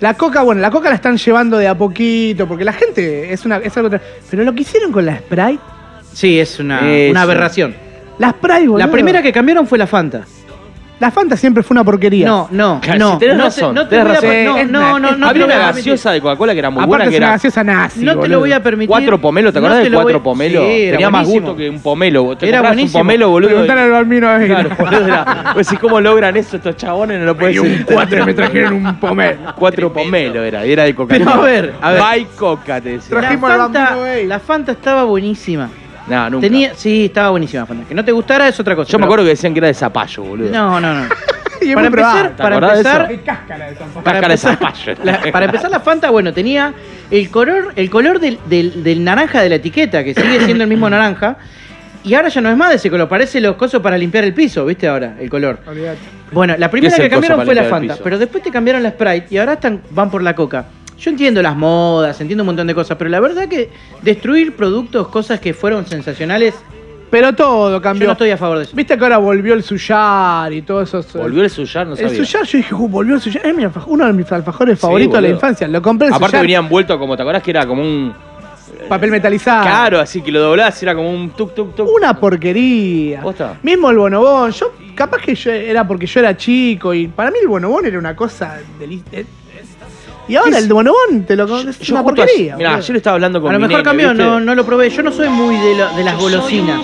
La 0.01 0.15
coca, 0.15 0.41
bueno, 0.41 0.61
la 0.61 0.71
coca 0.71 0.89
la 0.89 0.95
están 0.95 1.17
llevando 1.17 1.59
de 1.59 1.67
a 1.67 1.77
poquito, 1.77 2.47
porque 2.47 2.65
la 2.65 2.73
gente 2.73 3.31
es 3.31 3.45
una. 3.45 3.57
Es 3.57 3.77
algo 3.77 3.89
pero 4.29 4.43
lo 4.43 4.53
que 4.53 4.61
hicieron 4.61 4.91
con 4.91 5.05
la 5.05 5.17
Sprite. 5.17 5.59
Sí, 6.11 6.39
es 6.39 6.59
una, 6.59 6.81
una 7.09 7.21
aberración. 7.21 7.75
La 8.17 8.31
Sprite, 8.31 8.67
boludo. 8.67 8.79
La 8.79 8.91
primera 8.91 9.21
que 9.21 9.31
cambiaron 9.31 9.67
fue 9.67 9.77
la 9.77 9.85
Fanta. 9.85 10.25
La 11.01 11.09
Fanta 11.09 11.35
siempre 11.35 11.63
fue 11.63 11.73
una 11.73 11.83
porquería. 11.83 12.27
No, 12.27 12.47
no, 12.51 12.79
Claro, 12.79 12.99
no. 12.99 13.11
si 13.13 13.17
tenés 13.19 13.35
no 13.37 13.43
razón, 13.45 13.73
te, 13.73 13.81
no 13.81 13.87
te 13.87 13.97
tenés 13.97 14.05
voy 14.05 14.11
a 14.15 14.21
razón. 14.21 14.45
no, 14.45 14.57
Es 14.57 14.69
no, 14.69 14.79
una- 14.79 14.87
no, 14.91 14.99
no, 14.99 15.07
es- 15.09 15.17
te 15.17 15.25
Había 15.25 15.39
lo 15.41 15.45
voy 15.47 15.55
una 15.55 15.55
a 15.55 15.67
permitir. 15.67 15.91
gaseosa 15.93 16.11
de 16.11 16.21
Coca-Cola 16.21 16.53
que 16.53 16.59
era 16.59 16.69
muy 16.69 16.77
Aparte 16.77 16.87
buena, 16.87 17.03
es 17.05 17.09
que 17.09 17.17
una 17.17 17.25
era 17.25 17.33
gaseosa 17.35 17.63
nazi. 17.63 18.05
No 18.05 18.19
te 18.19 18.27
lo 18.27 18.39
voy 18.39 18.51
a 18.51 18.63
permitir. 18.63 18.87
cuatro 18.89 19.19
pomelos. 19.19 19.51
¿Te 19.53 19.59
No 19.59 19.65
acordás 19.65 19.79
te 19.79 19.83
de 19.85 19.89
lo 19.89 19.97
voy- 19.97 20.03
cuatro 20.03 20.23
pomelos? 20.23 20.63
Sí, 20.63 20.81
era 20.83 20.91
Tenía 20.97 21.09
más 21.09 21.21
buenísimo. 21.23 21.47
gusto 21.47 21.57
que 21.57 21.69
un 21.71 21.81
pomelo. 21.81 22.37
Te 22.37 22.47
Era 22.47 22.57
comprabas 22.59 22.69
buenísimo. 22.77 22.99
un 23.01 23.07
pomelo, 23.07 23.29
boludo. 23.31 23.49
Preguntale 23.49 23.81
al 23.81 23.89
Balmino 23.91 24.29
a 24.29 24.37
ver. 24.37 24.47
Claro, 24.47 24.69
boludo. 24.77 25.05
Era, 25.07 25.51
pues, 25.55 25.71
¿y 25.73 25.77
cómo 25.77 25.99
logran 25.99 26.37
eso 26.37 26.55
estos 26.57 26.77
chabones? 26.77 27.19
No 27.19 27.25
lo 27.25 27.35
puedes 27.35 27.57
un 27.59 27.83
cuatro 27.91 28.23
me 28.25 28.33
trajeron 28.35 28.73
un 28.85 28.95
pomelo. 28.99 29.37
Cuatro 29.55 29.91
pomelo 29.91 30.43
era, 30.43 30.63
y 30.67 30.71
era 30.71 30.83
de 30.83 30.93
Coca-Cola. 30.93 31.31
Pero 31.31 31.41
a 31.41 31.45
ver, 31.45 31.73
a 31.81 31.91
ver. 31.93 31.99
By 31.99 32.25
Coca, 32.37 32.79
te 32.79 32.89
decía. 32.89 33.15
La 33.15 33.21
Trajimos 33.21 33.49
al 33.49 33.57
Fanta, 33.57 33.95
Bambino 33.95 34.27
la 34.27 34.39
Fanta 34.39 34.71
estaba 34.73 35.03
buenísima. 35.05 35.67
No, 36.07 36.29
nunca. 36.29 36.47
Tenía, 36.47 36.73
sí, 36.75 37.05
estaba 37.05 37.29
buenísima 37.31 37.65
Fanta. 37.65 37.87
Que 37.87 37.93
no 37.95 38.03
te 38.03 38.11
gustara 38.11 38.47
es 38.47 38.59
otra 38.59 38.75
cosa. 38.75 38.91
Yo 38.91 38.99
me 38.99 39.05
acuerdo 39.05 39.23
que 39.23 39.29
decían 39.31 39.53
que 39.53 39.59
era 39.59 39.67
de 39.67 39.73
zapallo, 39.73 40.23
boludo. 40.23 40.49
No, 40.51 40.79
no, 40.79 40.93
no. 40.93 41.05
Y 41.63 41.69
es 41.69 41.75
para 41.75 41.91
probable. 41.91 42.19
empezar, 42.21 42.35
¿Te 42.37 42.41
para 42.41 42.55
acordás 42.57 42.71
de 42.73 42.79
empezar? 42.89 43.07
Qué 43.07 43.19
cáscara 43.21 43.65
de 43.69 43.75
San 43.75 43.87
para 43.89 44.03
Cáscara 44.03 44.27
de 44.27 44.33
empezar, 44.33 44.57
zapallo. 44.57 44.95
la- 45.03 45.31
para 45.31 45.45
empezar 45.45 45.69
la 45.69 45.79
Fanta, 45.79 46.09
bueno, 46.09 46.33
tenía 46.33 46.73
el 47.11 47.29
color, 47.29 47.73
el 47.75 47.89
color 47.91 48.19
del, 48.19 48.39
del- 48.47 48.83
del 48.83 49.03
naranja 49.03 49.41
de 49.43 49.49
la 49.49 49.55
etiqueta, 49.55 50.03
que 50.03 50.15
sigue 50.15 50.43
siendo 50.43 50.63
el 50.63 50.69
mismo 50.71 50.89
naranja. 50.89 51.37
Y 52.03 52.15
ahora 52.15 52.29
ya 52.29 52.41
no 52.41 52.49
es 52.49 52.57
más 52.57 52.69
de 52.71 52.77
ese 52.77 52.89
color, 52.89 53.07
parece 53.07 53.39
los 53.39 53.57
cosos 53.57 53.79
para 53.79 53.95
limpiar 53.95 54.23
el 54.23 54.33
piso, 54.33 54.65
¿viste 54.65 54.87
ahora? 54.87 55.17
El 55.19 55.29
color. 55.29 55.59
Olvídate. 55.67 55.99
Bueno, 56.31 56.55
la 56.57 56.71
primera 56.71 56.91
es 56.95 56.97
el 56.99 57.05
que 57.05 57.09
cambiaron 57.11 57.45
fue 57.45 57.53
la 57.53 57.61
limpiar 57.61 57.65
el 57.65 57.69
Fanta, 57.79 57.93
piso? 57.93 58.03
pero 58.05 58.17
después 58.17 58.41
te 58.41 58.49
cambiaron 58.49 58.81
la 58.81 58.89
Sprite 58.89 59.27
y 59.29 59.37
ahora 59.37 59.53
están, 59.53 59.81
van 59.91 60.09
por 60.09 60.23
la 60.23 60.33
Coca. 60.33 60.65
Yo 61.01 61.09
entiendo 61.09 61.41
las 61.41 61.55
modas, 61.55 62.21
entiendo 62.21 62.43
un 62.43 62.47
montón 62.47 62.67
de 62.67 62.75
cosas, 62.75 62.95
pero 62.97 63.09
la 63.09 63.19
verdad 63.19 63.47
que 63.47 63.69
destruir 64.03 64.55
productos, 64.55 65.07
cosas 65.07 65.39
que 65.39 65.53
fueron 65.53 65.85
sensacionales, 65.87 66.53
Pero 67.09 67.33
todo 67.33 67.71
yo 67.71 67.81
cambió. 67.81 68.05
no 68.07 68.13
estoy 68.13 68.29
a 68.29 68.37
favor 68.37 68.59
de 68.59 68.63
eso. 68.65 68.75
Viste 68.75 68.97
que 68.97 69.03
ahora 69.03 69.17
volvió 69.17 69.53
el 69.55 69.63
suyar 69.63 70.53
y 70.53 70.61
todo 70.61 70.81
eso. 70.83 71.03
Volvió 71.15 71.43
el 71.43 71.49
suyar, 71.49 71.87
no 71.87 71.93
El 71.93 71.99
sabía. 71.99 72.15
suyar, 72.17 72.43
yo 72.45 72.57
dije, 72.59 72.73
"Uh, 72.75 72.87
volvió 72.87 73.15
el 73.15 73.21
suyar. 73.21 73.45
Es 73.45 73.53
mi 73.55 73.65
uno 73.87 74.05
de 74.05 74.13
mis 74.13 74.31
alfajores 74.31 74.77
Sí, 74.77 74.81
favoritos 74.83 75.15
de 75.15 75.21
la 75.21 75.29
infancia. 75.29 75.67
Lo 75.67 75.81
compré 75.81 76.07
el 76.07 76.13
Aparte 76.13 76.31
suyar, 76.33 76.41
venía 76.43 76.59
envuelto 76.59 76.97
como, 76.99 77.17
¿te 77.17 77.23
acordás 77.23 77.41
que 77.43 77.51
era 77.51 77.65
como 77.65 77.81
un... 77.81 78.13
papel 78.87 79.11
metalizado. 79.11 79.63
Claro, 79.63 79.99
así 79.99 80.21
que 80.21 80.31
lo 80.31 80.39
doblás 80.39 80.81
y 80.81 80.85
era 80.85 80.93
como 80.95 81.09
un 81.11 81.31
tuk 81.31 81.53
tuk 81.55 81.75
tuk. 81.75 81.89
Una 81.93 82.13
porquería. 82.17 83.21
¿Posta? 83.21 83.57
Mismo 83.63 83.89
el 83.89 83.97
bonobón. 83.97 84.51
Yo, 84.51 84.71
capaz 84.95 85.21
que 85.21 85.35
yo 85.35 85.51
era 85.51 85.85
porque 85.87 86.05
yo 86.05 86.19
era 86.19 86.37
chico 86.37 86.93
y 86.93 87.07
para 87.07 87.31
mí 87.31 87.37
el 87.41 87.47
bonobón 87.47 87.85
era 87.87 87.97
una 87.99 88.15
cosa 88.15 88.57
deli- 88.79 89.01
eh, 89.11 89.25
Y 90.31 90.35
ahora 90.37 90.57
el 90.57 90.67
bonobón 90.71 91.25
te 91.27 91.35
lo 91.35 91.43
es 91.43 91.49
Yo 91.79 91.93
una 91.93 92.01
justo 92.03 92.03
porquería. 92.03 92.55
Mirá, 92.55 92.69
boludo. 92.71 92.83
ayer 92.85 92.95
estaba 92.97 93.13
hablando 93.15 93.41
con 93.41 93.49
A 93.49 93.53
lo 93.53 93.59
mi 93.59 93.63
mejor 93.67 93.77
nene, 93.79 93.83
cambió, 93.83 94.09
¿viste? 94.09 94.23
no, 94.23 94.39
no 94.39 94.55
lo 94.55 94.65
probé. 94.65 94.89
Yo 94.89 95.03
no 95.03 95.11
soy 95.11 95.27
muy 95.29 95.55
de, 95.57 95.75
lo- 95.75 95.89
de 95.93 96.03
las 96.03 96.17
golosinas. 96.17 96.79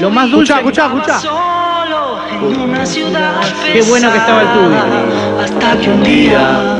Lo 0.00 0.10
más 0.10 0.30
dulce. 0.30 0.52
Escuchá, 0.52 0.86
escuchá, 0.86 1.18
escuchá. 1.18 1.18
Solo 1.18 2.18
en 2.54 2.60
una 2.60 2.86
ciudad 2.86 3.40
Qué 3.72 3.82
bueno 3.82 4.10
que 4.12 4.18
estaba 4.18 4.42
el 4.42 4.48
Tubi. 4.48 5.42
Hasta 5.42 5.80
que 5.80 5.90
un 5.90 6.02
día 6.04 6.78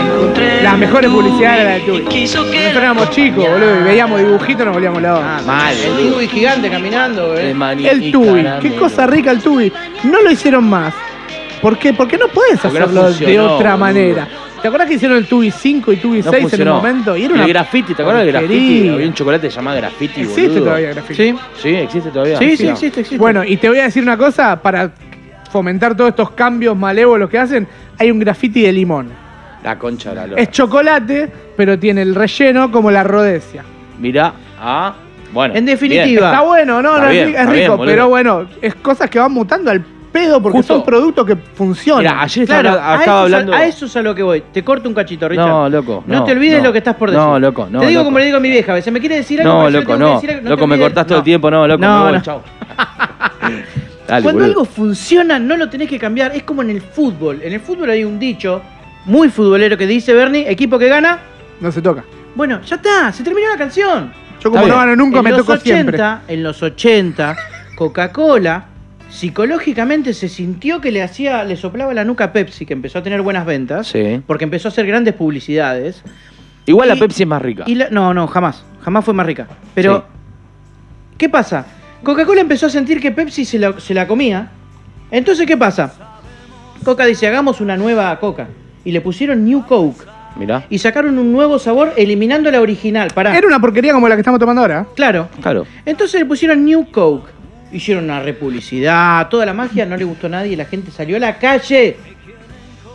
encontré 0.00 0.62
Las 0.62 0.78
mejores 0.78 1.10
publicidades 1.10 1.60
era 1.60 1.70
la 1.70 1.74
de 1.74 1.80
Tubi, 1.80 2.22
Nosotros 2.22 2.54
éramos 2.76 3.10
chicos, 3.10 3.48
boludo, 3.50 3.80
y 3.80 3.82
veíamos 3.82 4.18
dibujitos 4.20 4.62
y 4.62 4.64
nos 4.64 4.74
volvíamos 4.74 5.02
locos. 5.02 5.22
Ah, 5.24 5.40
Mal, 5.46 5.74
El 5.76 6.12
tubi 6.12 6.28
gigante 6.28 6.70
caminando, 6.70 7.34
eh. 7.36 7.50
el 7.90 8.12
Tubi, 8.12 8.44
qué 8.62 8.76
cosa 8.76 9.06
rica 9.06 9.30
el 9.32 9.40
Tubi. 9.40 9.72
No 10.04 10.22
lo 10.22 10.30
hicieron 10.30 10.68
más. 10.68 10.94
¿Por 11.60 11.76
qué? 11.78 11.92
Porque 11.92 12.16
no 12.16 12.28
puedes 12.28 12.62
no 12.62 12.70
hacerlo 12.70 13.10
de 13.12 13.40
otra 13.40 13.76
manera. 13.76 14.28
¿Te 14.60 14.66
acuerdas 14.68 14.88
que 14.88 14.94
hicieron 14.94 15.16
el 15.18 15.26
Tubi 15.26 15.50
5 15.50 15.92
y 15.92 15.96
Tubi 15.96 16.22
No 16.22 16.30
6 16.30 16.52
en 16.54 16.62
un 16.68 16.74
momento? 16.74 17.16
Y 17.16 17.24
era 17.24 17.34
una 17.34 17.44
el 17.44 17.48
graffiti, 17.50 17.94
¿te 17.94 18.02
acuerdas 18.02 18.24
del 18.24 18.32
graffiti? 18.32 18.88
Había 18.88 19.06
un 19.06 19.14
chocolate 19.14 19.48
llamado 19.50 19.76
graffiti, 19.76 20.20
Existe 20.22 20.48
boludo. 20.48 20.64
todavía 20.64 20.88
graffiti. 20.90 21.14
Sí, 21.22 21.36
Sí, 21.62 21.74
existe 21.76 22.10
todavía. 22.10 22.38
sí, 22.38 22.56
sí, 22.56 22.66
existe, 22.68 23.00
existe. 23.00 23.18
Bueno, 23.18 23.44
y 23.44 23.56
te 23.56 23.68
voy 23.68 23.78
a 23.78 23.84
decir 23.84 24.02
una 24.02 24.16
cosa, 24.16 24.60
para 24.60 24.90
fomentar 25.50 25.96
todos 25.96 26.10
estos 26.10 26.30
cambios 26.32 26.76
malévolos 26.76 27.30
que 27.30 27.38
hacen, 27.38 27.68
hay 27.98 28.10
un 28.10 28.18
graffiti 28.18 28.62
de 28.62 28.72
limón. 28.72 29.08
La 29.62 29.78
concha 29.78 30.10
de 30.10 30.16
la 30.16 30.26
lora. 30.26 30.42
Es 30.42 30.50
chocolate, 30.50 31.30
pero 31.56 31.78
tiene 31.78 32.02
el 32.02 32.14
relleno 32.14 32.70
como 32.70 32.90
la 32.90 33.04
rodecia. 33.04 33.64
Mirá, 33.98 34.32
ah, 34.60 34.94
bueno. 35.32 35.54
En 35.54 35.66
definitiva, 35.66 36.04
bien. 36.04 36.24
Está 36.24 36.40
bueno, 36.42 36.82
no, 36.82 36.90
Está 36.96 37.02
no, 37.04 37.08
es 37.10 37.12
bien, 37.14 37.26
ri- 37.28 37.30
es, 37.34 37.40
está 37.40 37.52
bien, 37.52 37.70
rico, 37.72 37.84
pero 37.84 38.08
bueno, 38.08 38.46
es 38.62 38.74
cosas 38.76 39.08
que 39.10 39.18
van 39.18 39.32
mutando 39.32 39.70
al 39.70 39.84
pedo 40.08 40.42
porque 40.42 40.58
Justo- 40.58 40.74
son 40.76 40.84
productos 40.84 41.26
que 41.26 41.36
funcionan. 41.36 42.18
Ayer 42.18 42.42
estaba, 42.44 42.60
Claro, 42.60 42.76
a, 42.80 42.94
estaba 42.96 42.96
eso, 42.96 43.02
es 43.02 43.08
a- 43.08 43.20
hablando. 43.22 43.52
a 43.54 43.64
eso 43.66 43.86
es 43.86 43.96
a 43.96 44.02
lo 44.02 44.14
que 44.14 44.22
voy. 44.22 44.42
Te 44.52 44.64
corto 44.64 44.88
un 44.88 44.94
cachito, 44.94 45.28
Richard. 45.28 45.46
No, 45.46 45.68
loco. 45.68 46.04
No, 46.06 46.18
no, 46.20 46.24
te 46.24 46.32
olvides 46.32 46.58
no. 46.58 46.64
lo 46.64 46.72
que 46.72 46.78
estás 46.78 46.94
por 46.96 47.10
decir. 47.10 47.24
No, 47.24 47.38
loco, 47.38 47.68
no. 47.70 47.80
Te 47.80 47.86
digo 47.86 48.00
loco. 48.00 48.06
como 48.06 48.18
le 48.18 48.24
digo 48.26 48.36
a 48.36 48.40
mi 48.40 48.50
vieja, 48.50 48.72
a 48.72 48.74
veces 48.74 48.92
me 48.92 49.00
quiere 49.00 49.16
decir 49.16 49.40
algo. 49.40 49.52
No, 49.52 49.70
loco, 49.70 49.96
no. 49.96 50.14
decir 50.14 50.30
algo, 50.30 50.42
no 50.44 50.50
loco, 50.50 50.66
me 50.66 50.78
cortás 50.78 51.06
todo 51.06 51.16
No. 51.16 51.18
el 51.20 51.24
tiempo, 51.24 51.50
no, 51.50 51.66
loco, 51.68 51.80
No, 51.80 51.98
me 51.98 52.04
voy, 52.04 52.12
no. 52.14 52.22
chau. 52.22 52.42
Dale, 54.08 54.22
Cuando 54.22 54.40
boludo. 54.40 54.44
algo 54.44 54.64
funciona, 54.64 55.38
no 55.38 55.56
lo 55.56 55.68
tenés 55.68 55.88
que 55.88 55.98
cambiar. 55.98 56.34
Es 56.34 56.42
como 56.42 56.62
en 56.62 56.70
el 56.70 56.80
fútbol. 56.80 57.40
En 57.42 57.52
el 57.52 57.60
fútbol 57.60 57.90
hay 57.90 58.04
un 58.04 58.18
dicho 58.18 58.62
muy 59.04 59.28
futbolero 59.28 59.76
que 59.76 59.86
dice 59.86 60.14
Bernie, 60.14 60.50
equipo 60.50 60.78
que 60.78 60.88
gana. 60.88 61.18
No 61.60 61.70
se 61.70 61.82
toca. 61.82 62.04
Bueno, 62.34 62.60
ya 62.62 62.76
está, 62.76 63.12
se 63.12 63.22
terminó 63.22 63.48
la 63.50 63.56
canción. 63.58 64.12
Yo 64.42 64.50
como 64.50 64.66
no 64.66 64.76
gano 64.76 64.96
nunca, 64.96 65.18
en 65.18 65.24
me 65.24 65.30
los 65.30 65.40
toco 65.40 65.52
80, 65.54 66.22
En 66.28 66.42
los 66.42 66.62
80, 66.62 67.36
Coca-Cola 67.76 68.64
psicológicamente 69.08 70.12
se 70.14 70.28
sintió 70.28 70.80
que 70.80 70.90
le 70.92 71.02
hacía, 71.02 71.44
le 71.44 71.56
soplaba 71.56 71.94
la 71.94 72.04
nuca 72.04 72.24
a 72.24 72.32
Pepsi, 72.32 72.66
que 72.66 72.72
empezó 72.74 72.98
a 72.98 73.02
tener 73.02 73.22
buenas 73.22 73.46
ventas, 73.46 73.86
Sí. 73.88 74.20
porque 74.26 74.44
empezó 74.44 74.68
a 74.68 74.70
hacer 74.70 74.86
grandes 74.86 75.14
publicidades. 75.14 76.02
Igual 76.66 76.88
la 76.88 76.96
Y- 76.96 77.00
Pepsi 77.00 77.22
es 77.22 77.28
más 77.28 77.40
rica. 77.42 77.64
Y 77.66 77.74
la- 77.74 77.88
no, 77.90 78.12
no, 78.12 78.26
jamás, 78.26 78.64
jamás 78.82 79.04
fue 79.04 79.14
más 79.14 79.26
rica. 79.26 79.46
Pero, 79.74 79.96
Sí. 79.98 80.02
¿qué 81.18 81.28
pasa? 81.28 81.66
Coca-Cola 82.02 82.40
empezó 82.42 82.66
a 82.66 82.70
sentir 82.70 83.00
que 83.00 83.10
Pepsi 83.10 83.44
se 83.44 83.58
la, 83.58 83.78
se 83.80 83.94
la 83.94 84.06
comía. 84.06 84.50
Entonces, 85.10 85.46
¿qué 85.46 85.56
pasa? 85.56 85.92
Coca 86.84 87.04
dice, 87.06 87.26
hagamos 87.26 87.60
una 87.60 87.76
nueva 87.76 88.18
Coca. 88.20 88.48
Y 88.84 88.92
le 88.92 89.00
pusieron 89.00 89.44
New 89.44 89.64
Coke. 89.66 90.04
Mirá. 90.36 90.64
Y 90.70 90.78
sacaron 90.78 91.18
un 91.18 91.32
nuevo 91.32 91.58
sabor 91.58 91.92
eliminando 91.96 92.50
la 92.50 92.60
original. 92.60 93.08
Pará. 93.12 93.36
Era 93.36 93.46
una 93.48 93.58
porquería 93.60 93.92
como 93.92 94.08
la 94.08 94.14
que 94.14 94.20
estamos 94.20 94.38
tomando 94.38 94.60
ahora. 94.62 94.86
Claro. 94.94 95.28
Claro. 95.40 95.66
Entonces 95.84 96.20
le 96.20 96.26
pusieron 96.26 96.64
New 96.64 96.90
Coke. 96.92 97.28
Hicieron 97.70 98.04
una 98.04 98.20
republicidad, 98.22 99.28
toda 99.28 99.44
la 99.44 99.52
magia, 99.52 99.84
no 99.84 99.96
le 99.96 100.04
gustó 100.04 100.26
a 100.26 100.30
nadie. 100.30 100.56
La 100.56 100.64
gente 100.64 100.90
salió 100.90 101.16
a 101.16 101.20
la 101.20 101.36
calle 101.38 101.96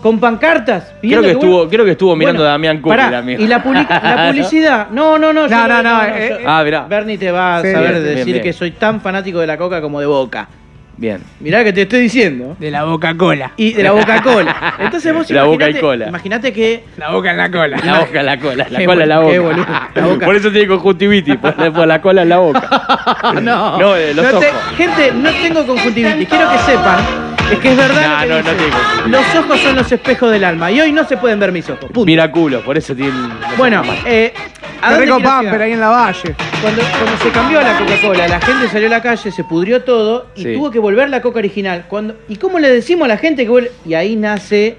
con 0.01 0.19
pancartas. 0.19 0.93
Creo 1.01 1.21
que, 1.21 1.31
estuvo, 1.31 1.69
creo 1.69 1.85
que 1.85 1.91
estuvo 1.91 2.15
mirando 2.15 2.39
Bueno, 2.41 2.49
a 2.49 2.51
Damián 2.53 2.81
Cooper, 2.81 2.99
amigo. 3.01 3.41
Y 3.41 3.47
la, 3.47 3.63
publi- 3.63 3.87
la 3.87 4.27
publicidad. 4.31 4.89
No, 4.89 5.17
no, 5.19 5.31
no. 5.31 5.47
yo 5.47 5.55
No, 5.55 5.63
creo- 5.65 5.83
no, 5.83 5.83
no, 5.83 6.03
eh, 6.05 6.27
yo- 6.29 6.35
eh. 6.39 6.43
Ah, 6.45 6.61
mirá. 6.63 6.85
Bernie 6.87 7.17
te 7.17 7.31
va 7.31 7.57
a 7.57 7.61
Sí, 7.61 7.71
saber 7.71 7.91
bien, 7.93 8.03
decir 8.15 8.33
bien. 8.33 8.41
que 8.43 8.51
soy 8.53 8.71
tan 8.71 8.99
fanático 8.99 9.39
de 9.39 9.47
la 9.47 9.57
coca 9.57 9.79
como 9.79 9.99
de 9.99 10.05
boca. 10.07 10.47
Bien. 10.95 11.19
Mirá 11.39 11.63
que 11.63 11.73
te 11.73 11.81
estoy 11.83 12.01
diciendo. 12.01 12.55
De 12.59 12.69
la 12.69 12.81
Coca-Cola. 12.83 13.51
Y 13.57 13.73
de 13.73 13.81
la 13.83 13.91
Coca-Cola. 13.91 14.75
Entonces 14.79 15.13
vos 15.13 15.29
La 15.31 15.43
boca 15.43 15.69
y 15.69 15.73
cola. 15.75 16.07
Imagínate 16.07 16.53
que. 16.53 16.83
La 16.97 17.09
boca 17.11 17.31
en 17.31 17.37
la 17.37 17.49
cola. 17.51 17.77
La 17.83 17.99
boca, 18.01 18.21
la 18.23 18.39
cola, 18.39 18.67
la 18.69 18.77
Qué 18.79 18.85
cola, 18.85 19.05
la 19.05 19.19
bol- 19.19 19.31
qué 19.31 19.39
boca. 19.39 19.55
boludo, 19.55 19.67
la 19.95 20.05
boca. 20.05 20.25
Por 20.25 20.35
eso 20.35 20.51
tiene 20.51 20.67
conjuntivitis, 20.67 21.35
por, 21.37 21.55
por 21.73 21.87
la 21.87 21.99
cola 22.01 22.21
en 22.21 22.29
la 22.29 22.37
boca. 22.37 23.33
no, 23.41 23.77
No, 23.79 23.95
eh, 23.95 24.13
los 24.13 24.23
No 24.31 24.39
te- 24.39 24.47
ojos. 24.49 24.61
gente, 24.77 25.11
no 25.13 25.29
tengo 25.31 25.65
conjuntivitis. 25.65 26.27
Quiero 26.29 26.49
que 26.51 26.57
sepan. 26.59 27.32
Es 27.53 27.59
que 27.59 27.71
es 27.71 27.77
verdad. 27.77 28.19
No, 28.19 28.25
lo 28.25 28.27
que 28.27 28.27
no, 28.27 28.35
no 28.43 28.53
dicen. 28.53 28.71
tengo. 29.03 29.07
Los 29.17 29.35
ojos 29.35 29.59
son 29.59 29.75
los 29.75 29.91
espejos 29.91 30.31
del 30.31 30.43
alma. 30.43 30.71
Y 30.71 30.81
hoy 30.81 30.91
no 30.91 31.05
se 31.07 31.17
pueden 31.17 31.39
ver 31.39 31.51
mis 31.51 31.69
ojos. 31.69 31.85
Punto. 31.85 32.05
Mira 32.05 32.31
culo, 32.31 32.61
por 32.61 32.77
eso 32.77 32.95
tiene. 32.95 33.11
Bueno, 33.57 33.81
eh, 34.05 34.33
¿a 34.81 34.97
rico 34.97 35.17
pero 35.41 35.63
ahí 35.63 35.71
en 35.73 35.79
la 35.79 35.89
valle. 35.89 36.35
Cuando, 36.61 36.81
cuando 36.81 37.17
se 37.23 37.29
cambió 37.29 37.61
la 37.61 37.77
Coca-Cola, 37.77 38.27
la 38.27 38.41
gente 38.41 38.67
salió 38.69 38.87
a 38.87 38.91
la 38.91 39.01
calle, 39.01 39.31
se 39.31 39.43
pudrió 39.43 39.83
todo 39.83 40.27
y 40.35 40.43
Sí. 40.43 40.53
tuvo 40.55 40.71
que 40.71 40.79
volver 40.79 41.09
la 41.09 41.21
Coca 41.21 41.39
original. 41.39 41.85
Cuando, 41.87 42.15
¿Y 42.27 42.37
cómo 42.37 42.59
le 42.59 42.69
decimos 42.69 43.05
a 43.05 43.09
la 43.09 43.17
gente 43.17 43.43
que 43.43 43.49
vuelve? 43.49 43.71
Y 43.85 43.93
ahí 43.93 44.15
nace 44.15 44.77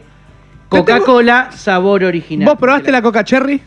Coca-Cola 0.68 1.50
sabor 1.52 2.04
original. 2.04 2.48
¿Vos 2.48 2.58
probaste 2.58 2.90
la 2.90 3.02
Coca 3.02 3.22
Cherry? 3.24 3.60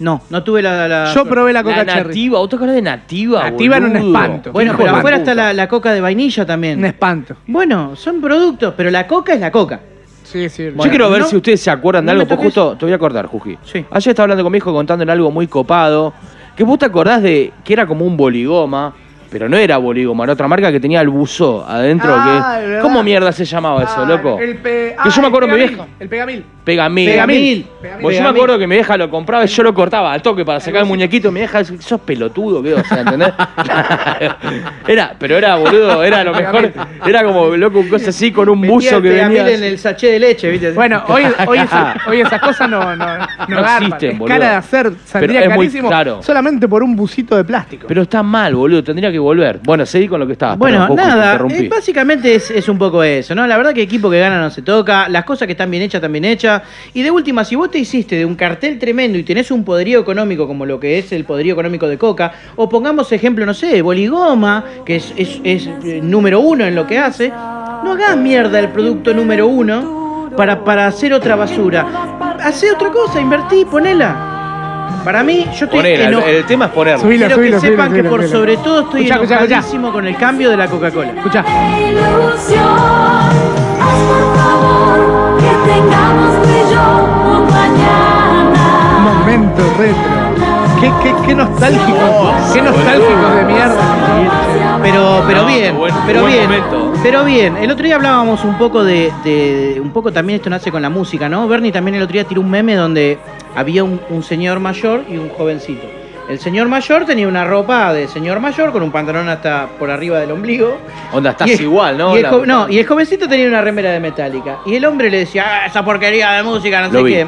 No, 0.00 0.22
no 0.30 0.42
tuve 0.42 0.60
la... 0.62 0.88
la- 0.88 1.14
Yo 1.14 1.24
probé 1.24 1.52
la 1.52 1.62
La 1.62 1.62
Coca 1.62 1.86
Cherry. 1.86 2.08
nativa, 2.08 2.38
¿vos 2.38 2.48
te 2.48 2.56
acordás 2.56 2.74
de 2.74 2.82
nativa? 2.82 3.50
Nativa 3.50 3.76
era 3.76 3.86
un 3.86 3.92
boludo? 3.92 4.06
espanto. 4.08 4.52
Bueno, 4.52 4.74
pero 4.76 4.96
afuera 4.96 5.16
está 5.18 5.34
la, 5.34 5.52
la 5.52 5.68
Coca 5.68 5.92
de 5.92 6.00
vainilla 6.00 6.44
también. 6.44 6.78
Un 6.78 6.84
espanto. 6.86 7.36
Bueno, 7.46 7.94
son 7.96 8.20
productos, 8.20 8.74
pero 8.76 8.90
la 8.90 9.06
Coca 9.06 9.34
es 9.34 9.40
la 9.40 9.50
Coca. 9.52 9.80
Sí, 10.24 10.48
sí. 10.48 10.64
Yo 10.76 10.90
quiero 10.90 11.10
ver 11.10 11.20
no- 11.20 11.26
si 11.28 11.36
ustedes 11.36 11.60
se 11.60 11.70
acuerdan 11.70 12.06
de 12.06 12.12
no 12.12 12.16
me 12.18 12.22
algo, 12.22 12.28
porque 12.28 12.44
toques. 12.50 12.54
justo 12.62 12.76
te 12.78 12.84
voy 12.86 12.92
a 12.92 12.96
acordar, 12.96 13.26
Juji. 13.26 13.56
Sí. 13.62 13.84
Ayer 13.90 14.10
estaba 14.10 14.24
hablando 14.24 14.42
con 14.42 14.50
mi 14.52 14.58
hijo 14.58 14.72
contándole 14.72 15.12
algo 15.12 15.30
muy 15.30 15.46
copado. 15.46 16.12
Que 16.56 16.64
vos 16.64 16.78
te 16.78 16.86
acordás 16.86 17.22
de 17.22 17.52
que 17.64 17.72
era 17.72 17.86
como 17.86 18.04
un 18.04 18.16
boligoma, 18.16 18.94
pero 19.30 19.48
no 19.48 19.56
era 19.56 19.76
boligoma, 19.76 20.24
era 20.24 20.32
otra 20.32 20.48
marca 20.48 20.72
que 20.72 20.80
tenía 20.80 21.00
el 21.00 21.08
buzo 21.08 21.64
adentro. 21.68 22.12
Ah, 22.16 22.58
que. 22.60 22.78
¿Cómo 22.80 23.02
mierda 23.04 23.30
se 23.32 23.44
llamaba 23.44 23.82
eso, 23.84 23.94
Ah, 23.98 24.06
loco? 24.08 24.38
El 24.40 24.56
pe... 24.58 24.96
Que 25.02 25.10
yo 25.10 25.20
me 25.20 25.26
ah, 25.26 25.28
acuerdo 25.28 25.48
el 25.48 25.52
mi 25.54 25.58
Pegamil, 25.60 25.76
vieja. 25.76 25.88
El 26.00 26.08
Pegamil. 26.08 26.44
Pegamil. 26.64 27.10
Pegamil. 27.10 27.66
Pues 27.80 27.92
yo 27.92 28.00
me 28.00 28.10
Pegamil. 28.10 28.26
acuerdo 28.28 28.58
que 28.58 28.66
mi 28.66 28.74
vieja 28.76 28.96
lo 28.96 29.10
compraba 29.10 29.44
y 29.44 29.48
yo 29.48 29.62
lo 29.62 29.74
cortaba 29.74 30.12
al 30.12 30.22
toque 30.22 30.44
para 30.44 30.60
sacar 30.60 30.80
el 30.82 30.86
muñequito. 30.88 31.30
Mi 31.30 31.40
vieja 31.40 31.58
decía, 31.58 31.76
sos 31.80 32.00
pelotudo, 32.00 32.62
¿qué? 32.62 32.74
O 32.74 32.84
sea, 32.84 33.00
¿entendés? 33.00 33.32
era, 34.88 35.14
pero 35.18 35.36
era, 35.36 35.56
boludo, 35.56 36.02
era 36.02 36.24
lo 36.24 36.32
mejor. 36.32 36.72
Era 37.06 37.24
como, 37.24 37.56
loco, 37.56 37.80
un 37.80 37.88
cosa 37.88 38.10
así 38.10 38.32
con 38.32 38.48
un 38.48 38.60
Metía 38.60 38.74
buzo 38.74 39.02
que 39.02 39.10
Pegamil 39.10 39.38
venía. 39.38 39.56
en 39.56 39.64
el 39.64 39.78
sachet 39.78 40.12
de 40.12 40.18
leche, 40.18 40.50
¿viste? 40.50 40.72
Bueno, 40.72 41.02
hoy, 41.08 41.24
hoy, 41.46 41.58
esas, 41.58 42.06
hoy 42.06 42.20
esas 42.20 42.40
cosas 42.40 42.68
no, 42.70 42.96
no, 42.96 43.18
no, 43.48 43.60
existen, 43.60 44.18
boludo. 44.18 44.34
cara 44.34 44.50
de 44.50 44.56
hacer, 44.56 44.92
saldría 45.04 45.40
es 45.40 45.48
muy 45.48 45.56
carísimo 45.66 45.90
caro. 45.90 46.22
solamente 46.22 46.66
por 46.66 46.82
un 46.82 46.96
busito 46.96 47.36
de 47.36 47.44
plástico. 47.44 47.86
Pero 47.86 48.02
está 48.02 48.22
mal, 48.22 48.54
boludo, 48.54 48.82
tendría 48.82 49.12
que 49.12 49.18
volver. 49.18 49.60
Bueno, 49.62 49.84
seguí 49.84 50.08
con 50.08 50.20
lo 50.20 50.26
que 50.26 50.32
estaba. 50.32 50.56
Bueno, 50.56 50.88
nada, 50.94 51.38
eh, 51.50 51.68
básicamente 51.68 52.34
es, 52.34 52.50
es 52.50 52.68
un 52.68 52.78
poco 52.78 53.02
eso, 53.02 53.34
¿no? 53.34 53.46
La 53.46 53.56
verdad 53.56 53.74
que 53.74 53.82
equipo 53.82 54.10
que 54.10 54.18
gana 54.18 54.40
no 54.40 54.50
se 54.50 54.62
toca, 54.62 55.08
las 55.08 55.24
cosas 55.24 55.46
que 55.46 55.52
están 55.52 55.70
bien 55.70 55.82
hechas, 55.82 55.98
están 55.98 56.12
bien 56.12 56.24
hechas. 56.24 56.53
Y 56.92 57.02
de 57.02 57.10
última, 57.10 57.44
si 57.44 57.56
vos 57.56 57.70
te 57.70 57.78
hiciste 57.78 58.16
de 58.16 58.24
un 58.24 58.34
cartel 58.36 58.78
tremendo 58.78 59.18
y 59.18 59.22
tenés 59.24 59.50
un 59.50 59.64
poderío 59.64 60.00
económico 60.00 60.46
como 60.46 60.64
lo 60.66 60.78
que 60.78 60.98
es 60.98 61.12
el 61.12 61.24
poderío 61.24 61.54
económico 61.54 61.88
de 61.88 61.98
Coca, 61.98 62.32
o 62.56 62.68
pongamos 62.68 63.10
ejemplo, 63.12 63.44
no 63.46 63.54
sé, 63.54 63.82
Boligoma, 63.82 64.64
que 64.84 64.96
es, 64.96 65.12
es- 65.16 65.40
es, 65.44 65.66
eh, 65.84 66.00
número 66.02 66.40
uno 66.40 66.64
en 66.64 66.74
lo 66.74 66.86
que 66.86 66.98
hace, 66.98 67.28
no 67.30 67.92
hagas 67.92 68.16
mierda 68.16 68.58
el 68.60 68.68
producto 68.68 69.12
número 69.14 69.46
uno 69.46 70.30
para, 70.36 70.64
para 70.64 70.86
hacer 70.86 71.12
otra 71.12 71.36
basura. 71.36 71.86
Hacé 72.42 72.70
otra 72.72 72.90
cosa, 72.90 73.20
invertí, 73.20 73.64
ponela. 73.64 74.30
Para 75.04 75.22
mí, 75.22 75.44
yo 75.44 75.66
estoy 75.66 75.80
Ponela, 75.80 76.04
el, 76.08 76.14
eno- 76.14 76.26
el 76.26 76.44
tema 76.46 76.64
es 76.66 76.70
ponerlo. 76.72 77.00
Subilo, 77.02 77.26
Quiero 77.26 77.36
subilo, 77.36 77.60
que 77.60 77.66
sepan 77.68 77.88
subilo, 77.90 78.02
que 78.02 78.08
por 78.08 78.20
subilo. 78.22 78.38
sobre 78.38 78.56
todo 78.56 78.80
estoy 78.80 79.00
Escuchá, 79.02 79.14
escuchá, 79.16 79.34
escuchá. 79.34 79.54
enojadísimo 79.56 79.92
con 79.92 80.06
el 80.06 80.16
cambio 80.16 80.50
de 80.50 80.56
la 80.56 80.66
Coca-Cola. 80.68 81.12
Escucha. 81.14 81.44
ilusión. 81.78 82.64
Haz 82.64 84.00
por 84.08 84.36
favor 84.36 85.36
que 85.38 85.72
tengamos 85.72 86.33
Retro. 89.78 90.80
Qué, 90.80 90.90
qué, 91.02 91.14
qué 91.26 91.34
nostálgico. 91.34 92.34
qué 92.52 92.62
nostálgico 92.62 93.30
de 93.36 93.44
mierda. 93.44 94.78
Pero, 94.82 95.24
pero 95.26 95.42
No, 95.42 95.46
bien, 95.48 95.76
buen- 95.76 95.94
pero 96.06 96.20
buen 96.20 96.32
bien, 96.32 96.44
momento. 96.44 96.92
pero 97.02 97.24
bien. 97.24 97.56
El 97.56 97.70
otro 97.70 97.84
día 97.86 97.94
hablábamos 97.96 98.44
un 98.44 98.58
poco 98.58 98.84
de, 98.84 99.10
de- 99.24 99.80
un 99.80 99.90
poco 99.92 100.12
también 100.12 100.36
esto 100.36 100.50
nace 100.50 100.70
con 100.70 100.82
la 100.82 100.90
música, 100.90 101.28
¿no? 101.28 101.48
Bernie 101.48 101.72
también 101.72 101.94
el 101.96 102.02
otro 102.02 102.12
día 102.12 102.24
tiró 102.24 102.40
un 102.42 102.50
meme 102.50 102.74
donde 102.74 103.18
había 103.54 103.82
un, 103.84 104.00
un 104.10 104.22
señor 104.22 104.60
mayor 104.60 105.04
y 105.08 105.16
un 105.16 105.30
jovencito. 105.30 105.86
El 106.28 106.38
señor 106.38 106.68
mayor 106.68 107.04
tenía 107.04 107.28
una 107.28 107.44
ropa 107.44 107.92
de 107.92 108.08
señor 108.08 108.40
mayor 108.40 108.72
con 108.72 108.82
un 108.82 108.90
pantalón 108.90 109.28
hasta 109.28 109.68
por 109.78 109.90
arriba 109.90 110.18
del 110.20 110.32
ombligo. 110.32 110.76
Onda, 111.12 111.30
estás 111.30 111.50
el- 111.50 111.60
igual, 111.62 111.96
¿no? 111.96 112.14
Y 112.16 112.20
el, 112.20 112.46
no, 112.46 112.68
y 112.68 112.78
el 112.78 112.86
jovencito 112.86 113.26
tenía 113.28 113.46
una 113.48 113.60
remera 113.62 113.90
de 113.90 114.00
metálica. 114.00 114.58
Y 114.66 114.74
el 114.74 114.84
hombre 114.84 115.10
le 115.10 115.18
decía, 115.20 115.44
ah, 115.46 115.66
esa 115.66 115.82
porquería 115.84 116.32
de 116.32 116.42
música, 116.42 116.80
no 116.82 116.92
Lo 116.92 116.98
sé 117.00 117.04
vi. 117.04 117.12
qué. 117.14 117.26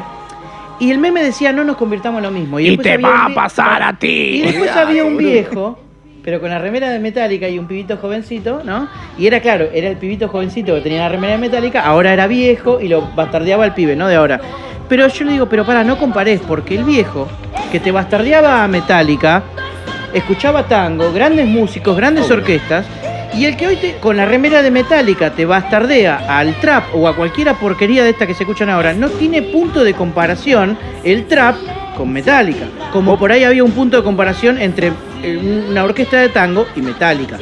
Y 0.79 0.91
el 0.91 0.99
meme 0.99 1.23
decía, 1.23 1.51
no 1.51 1.63
nos 1.63 1.75
convirtamos 1.77 2.19
en 2.19 2.23
lo 2.23 2.31
mismo. 2.31 2.59
Y 2.59 2.77
te 2.77 2.97
va 2.97 3.25
a 3.25 3.33
pasar 3.33 3.81
a 3.81 3.91
Y 3.91 3.95
ti. 3.95 4.41
después 4.41 4.71
había 4.75 5.03
un 5.05 5.17
viejo, 5.17 5.79
pero 6.23 6.39
con 6.39 6.49
la 6.49 6.59
remera 6.59 6.89
de 6.89 6.99
metálica 6.99 7.47
y 7.49 7.57
un 7.57 7.67
pibito 7.67 7.97
jovencito, 7.97 8.61
¿no? 8.63 8.87
Y 9.17 9.25
era 9.27 9.39
claro, 9.39 9.67
era 9.73 9.89
el 9.89 9.97
pibito 9.97 10.27
jovencito 10.27 10.75
que 10.75 10.81
tenía 10.81 10.99
la 10.99 11.09
remera 11.09 11.33
de 11.33 11.39
metálica, 11.39 11.83
ahora 11.83 12.13
era 12.13 12.27
viejo 12.27 12.79
y 12.79 12.87
lo 12.89 13.01
bastardeaba 13.15 13.65
el 13.65 13.73
pibe, 13.73 13.95
¿no? 13.95 14.07
De 14.07 14.15
ahora. 14.15 14.39
Pero 14.87 15.07
yo 15.07 15.25
le 15.25 15.31
digo, 15.33 15.49
pero 15.49 15.65
para, 15.65 15.83
no 15.83 15.97
compares, 15.97 16.41
porque 16.47 16.75
el 16.75 16.83
viejo 16.83 17.27
que 17.71 17.79
te 17.79 17.91
bastardeaba 17.91 18.63
a 18.63 18.67
metálica, 18.67 19.43
escuchaba 20.13 20.63
tango, 20.67 21.11
grandes 21.11 21.45
músicos, 21.47 21.97
grandes 21.97 22.29
orquestas, 22.31 22.85
y 23.37 23.45
el 23.45 23.55
que 23.57 23.67
hoy 23.67 23.75
te- 23.77 23.95
con 23.97 24.17
la 24.17 24.25
remera 24.25 24.61
de 24.61 24.71
Metallica 24.71 25.31
te 25.31 25.45
bastardea 25.45 26.25
al 26.39 26.55
trap 26.59 26.85
o 26.95 27.07
a 27.07 27.15
cualquiera 27.15 27.53
porquería 27.53 28.03
de 28.03 28.09
esta 28.11 28.25
que 28.25 28.33
se 28.33 28.43
escuchan 28.43 28.69
ahora, 28.69 28.93
no 28.93 29.09
tiene 29.09 29.41
punto 29.43 29.83
de 29.83 29.93
comparación 29.93 30.77
el 31.03 31.25
trap 31.27 31.55
con 31.95 32.11
Metallica. 32.11 32.65
Como 32.91 33.17
por 33.17 33.31
ahí 33.31 33.43
había 33.43 33.63
un 33.63 33.71
punto 33.71 33.97
de 33.97 34.03
comparación 34.03 34.59
entre 34.59 34.91
eh, 35.23 35.65
una 35.69 35.83
orquesta 35.83 36.17
de 36.17 36.29
tango 36.29 36.65
y 36.75 36.81
Metallica. 36.81 37.37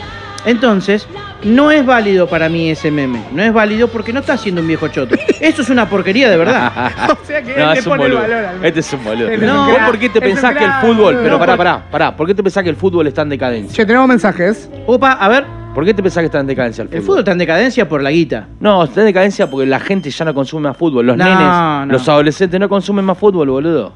Entonces, 0.46 1.08
no 1.44 1.72
es 1.72 1.84
válido 1.86 2.28
para 2.28 2.50
mí 2.50 2.70
ese 2.70 2.92
meme. 2.92 3.20
No 3.32 3.42
es 3.42 3.52
válido 3.52 3.88
porque 3.88 4.14
no 4.14 4.20
está 4.20 4.38
siendo 4.38 4.62
un 4.62 4.68
viejo 4.68 4.88
choto. 4.90 5.16
Esto 5.40 5.64
es 5.64 5.70
una 5.70 5.90
porquería 5.90 6.30
de 6.30 6.38
verdad. 6.38 6.72
O 7.24 7.26
sea 7.26 7.42
que 7.42 7.56
No, 7.56 7.72
él 7.72 7.78
es 7.80 7.86
un 7.88 7.92
pone 7.94 8.06
el 8.06 8.12
boludo. 8.12 8.22
valor 8.30 8.46
al 8.46 8.66
Este 8.66 8.80
es 8.82 8.94
un 8.94 9.04
boludo. 9.04 9.28
Este 9.30 9.50
un 9.50 9.56
¿Vos 9.68 9.78
por 9.88 9.98
qué 10.00 10.10
te 10.10 10.22
pensás 10.22 10.56
que 10.56 10.64
el 10.66 10.72
fútbol. 10.74 11.16
Pero 11.18 11.32
No, 11.32 11.40
pará, 11.40 11.58
pará, 11.58 11.84
pará. 11.90 12.16
¿Por 12.16 12.28
qué 12.28 12.36
te 12.36 12.44
pensás 12.44 12.64
que 12.64 12.70
el 12.70 12.76
fútbol 12.76 13.08
está 13.08 13.24
en 13.24 13.30
decadencia? 13.30 13.76
Che, 13.76 13.86
tenemos 13.88 14.08
mensajes. 14.08 14.70
Opa, 14.86 15.14
a 15.14 15.28
ver, 15.28 15.46
¿Por 15.76 15.84
qué 15.86 15.94
te 15.94 16.02
pensás 16.02 16.22
que 16.22 16.26
está 16.28 16.40
en 16.40 16.48
decadencia 16.48 16.82
el 16.84 16.88
fútbol? 16.88 16.98
el 17.00 17.06
fútbol 17.06 17.20
está 17.20 17.32
en 17.34 17.38
decadencia 17.38 17.88
por 17.90 18.02
la 18.02 18.10
guita. 18.10 18.48
No, 18.62 18.84
está 18.86 19.02
en 19.02 19.08
decadencia 19.08 19.50
porque 19.50 19.68
la 19.68 19.80
gente 19.80 20.10
ya 20.10 20.24
no 20.26 20.34
consume 20.34 20.70
más 20.70 20.78
fútbol. 20.78 21.06
Los 21.06 21.18
No, 21.18 21.24
nenes, 21.26 21.40
no. 21.40 21.86
los 21.88 22.08
adolescentes 22.10 22.60
no 22.60 22.70
consumen 22.70 23.04
más 23.06 23.18
fútbol, 23.18 23.50
boludo. 23.50 23.94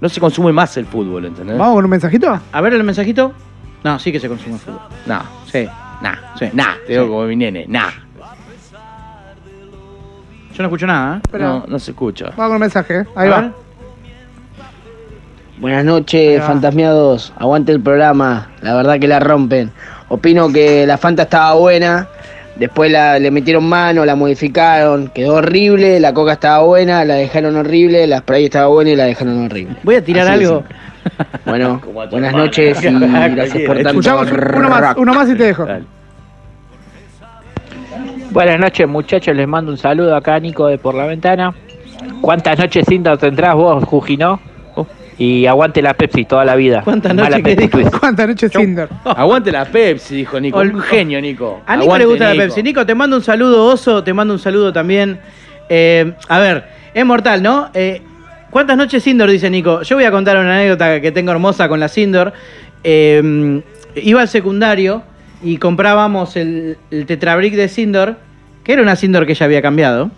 No 0.00 0.08
se 0.08 0.20
consume 0.20 0.52
más 0.52 0.76
el 0.76 0.86
fútbol, 0.86 1.24
¿entendés? 1.24 1.56
Vamos 1.58 1.74
con 1.76 1.84
un 1.86 1.90
mensajito. 1.90 2.38
A 2.52 2.60
ver 2.60 2.74
el 2.74 2.84
mensajito. 2.84 3.32
No, 3.82 3.98
sí 3.98 4.12
que 4.12 4.20
se 4.20 4.28
consume 4.28 4.58
fútbol. 4.58 4.80
Nah, 5.06 5.22
Sí. 5.50 5.66
nah, 6.02 6.14
Sí. 6.38 6.44
nah. 6.52 6.74
Te 6.86 6.92
digo 6.92 7.04
Sí. 7.04 7.10
como 7.10 7.22
mi 7.24 7.36
nene, 7.36 7.64
nah. 7.68 7.88
Yo 10.54 10.62
no 10.62 10.64
escucho 10.64 10.86
nada, 10.86 11.20
¿eh? 11.32 11.38
No, 11.38 11.64
no 11.68 11.78
se 11.78 11.92
escucha. 11.92 12.26
Vamos 12.36 12.46
con 12.48 12.52
un 12.54 12.60
mensaje. 12.60 13.06
Ahí 13.14 13.28
A 13.28 13.30
va. 13.30 13.40
ver. 13.42 13.52
Buenas 15.58 15.84
noches, 15.84 16.40
va. 16.40 16.46
fantasmiados. 16.46 17.32
Aguante 17.36 17.72
el 17.72 17.80
programa. 17.80 18.48
La 18.60 18.74
verdad 18.74 18.98
que 19.00 19.08
la 19.08 19.20
rompen. 19.20 19.72
Opino 20.08 20.52
que 20.52 20.86
la 20.86 20.98
Fanta 20.98 21.24
estaba 21.24 21.54
buena. 21.54 22.08
Después 22.56 22.90
la, 22.90 23.18
le 23.18 23.30
metieron 23.30 23.68
mano, 23.68 24.04
la 24.04 24.16
modificaron. 24.16 25.08
Quedó 25.08 25.36
horrible. 25.36 26.00
La 26.00 26.12
Coca 26.12 26.32
estaba 26.32 26.64
buena, 26.64 27.04
la 27.04 27.14
dejaron 27.14 27.56
horrible. 27.56 28.06
La 28.06 28.18
Spray 28.18 28.46
estaba 28.46 28.66
buena 28.68 28.90
y 28.90 28.96
la 28.96 29.04
dejaron 29.04 29.46
horrible. 29.46 29.76
Voy 29.82 29.94
a 29.96 30.04
tirar 30.04 30.28
Así 30.28 30.44
algo. 30.44 30.64
Bueno, 31.44 31.80
buenas 32.10 32.32
noches 32.32 32.82
y 32.82 32.86
gracias 32.98 33.62
por 33.66 33.76
tanto. 33.76 33.90
Escuchamos 33.90 34.28
uno 34.30 34.68
más, 34.68 34.96
uno 34.96 35.14
más 35.14 35.28
y 35.28 35.36
te 35.36 35.44
dejo. 35.44 35.64
Dale. 35.64 35.84
Buenas 38.30 38.60
noches 38.60 38.86
muchachos, 38.86 39.34
les 39.34 39.48
mando 39.48 39.72
un 39.72 39.78
saludo 39.78 40.14
acá 40.14 40.38
Nico 40.38 40.66
de 40.66 40.76
Por 40.76 40.94
la 40.94 41.06
Ventana. 41.06 41.54
¿Cuántas 42.20 42.58
noches 42.58 42.84
cintas 42.86 43.18
tendrás 43.18 43.54
vos, 43.54 43.82
Jujino? 43.84 44.38
Y 45.18 45.46
aguante 45.46 45.82
la 45.82 45.94
Pepsi 45.94 46.24
toda 46.24 46.44
la 46.44 46.54
vida. 46.54 46.82
¿Cuántas 46.84 47.12
noches 47.12 47.42
noches 48.28 48.52
Cinder? 48.52 48.88
Aguante 49.04 49.50
la 49.50 49.64
Pepsi, 49.64 50.14
dijo 50.14 50.38
Nico. 50.40 50.60
Un 50.60 50.80
genio, 50.80 51.20
Nico. 51.20 51.60
A 51.66 51.74
Nico 51.74 51.84
Aguante, 51.86 51.98
le 51.98 52.06
gusta 52.10 52.24
Nico. 52.30 52.36
la 52.38 52.44
Pepsi. 52.44 52.62
Nico, 52.62 52.86
te 52.86 52.94
mando 52.94 53.16
un 53.16 53.22
saludo, 53.24 53.64
Oso, 53.66 54.04
te 54.04 54.14
mando 54.14 54.32
un 54.34 54.38
saludo 54.40 54.72
también. 54.72 55.18
Eh, 55.68 56.12
a 56.28 56.38
ver, 56.38 56.64
es 56.94 57.04
mortal, 57.04 57.42
¿no? 57.42 57.68
Eh, 57.74 58.00
¿Cuántas 58.50 58.76
noches 58.76 59.02
Sindor? 59.02 59.28
Dice 59.30 59.50
Nico. 59.50 59.82
Yo 59.82 59.96
voy 59.96 60.04
a 60.04 60.10
contar 60.12 60.36
una 60.38 60.54
anécdota 60.54 61.00
que 61.00 61.10
tengo 61.10 61.32
hermosa 61.32 61.68
con 61.68 61.80
la 61.80 61.88
Sindor. 61.88 62.32
Eh, 62.84 63.60
iba 63.96 64.20
al 64.20 64.28
secundario 64.28 65.02
y 65.42 65.56
comprábamos 65.56 66.36
el, 66.36 66.78
el 66.92 67.06
tetrabric 67.06 67.54
de 67.54 67.68
Sindor, 67.68 68.16
que 68.62 68.72
era 68.72 68.82
una 68.82 68.94
Sindor 68.94 69.26
que 69.26 69.34
ya 69.34 69.46
había 69.46 69.60
cambiado. 69.62 70.10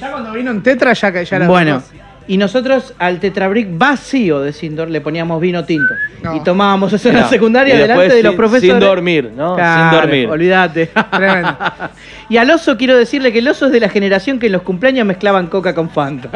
Ya 0.00 0.10
cuando 0.10 0.32
vino 0.32 0.50
en 0.50 0.62
Tetra 0.62 0.92
ya, 0.92 1.12
que- 1.12 1.24
ya 1.24 1.36
era 1.36 1.46
Bueno. 1.48 1.82
Y 2.26 2.36
nosotros 2.38 2.94
al 2.98 3.20
tetrabric 3.20 3.68
vacío 3.70 4.40
de 4.40 4.52
Sindor 4.52 4.88
le 4.90 5.00
poníamos 5.00 5.40
vino 5.40 5.64
tinto. 5.64 5.92
No. 6.22 6.36
Y 6.36 6.40
tomábamos 6.42 6.92
eso 6.92 7.08
en 7.10 7.16
la 7.16 7.28
secundaria 7.28 7.74
y 7.74 7.78
delante 7.78 8.14
de 8.14 8.22
los 8.22 8.34
profesores. 8.34 8.70
Sin 8.70 8.80
dormir, 8.80 9.30
¿no? 9.36 9.56
Claro, 9.56 9.90
sin 9.90 10.00
dormir. 10.00 10.28
Olvídate. 10.30 10.90
Y 12.26 12.38
al 12.38 12.50
oso 12.50 12.78
quiero 12.78 12.96
decirle 12.96 13.32
que 13.32 13.40
el 13.40 13.48
oso 13.48 13.66
es 13.66 13.72
de 13.72 13.80
la 13.80 13.90
generación 13.90 14.38
que 14.38 14.46
en 14.46 14.52
los 14.52 14.62
cumpleaños 14.62 15.06
mezclaban 15.06 15.48
coca 15.48 15.74
con 15.74 15.90
Fanta. 15.90 16.30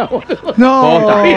No. 0.59 1.01
No, 1.01 1.11
hay, 1.11 1.33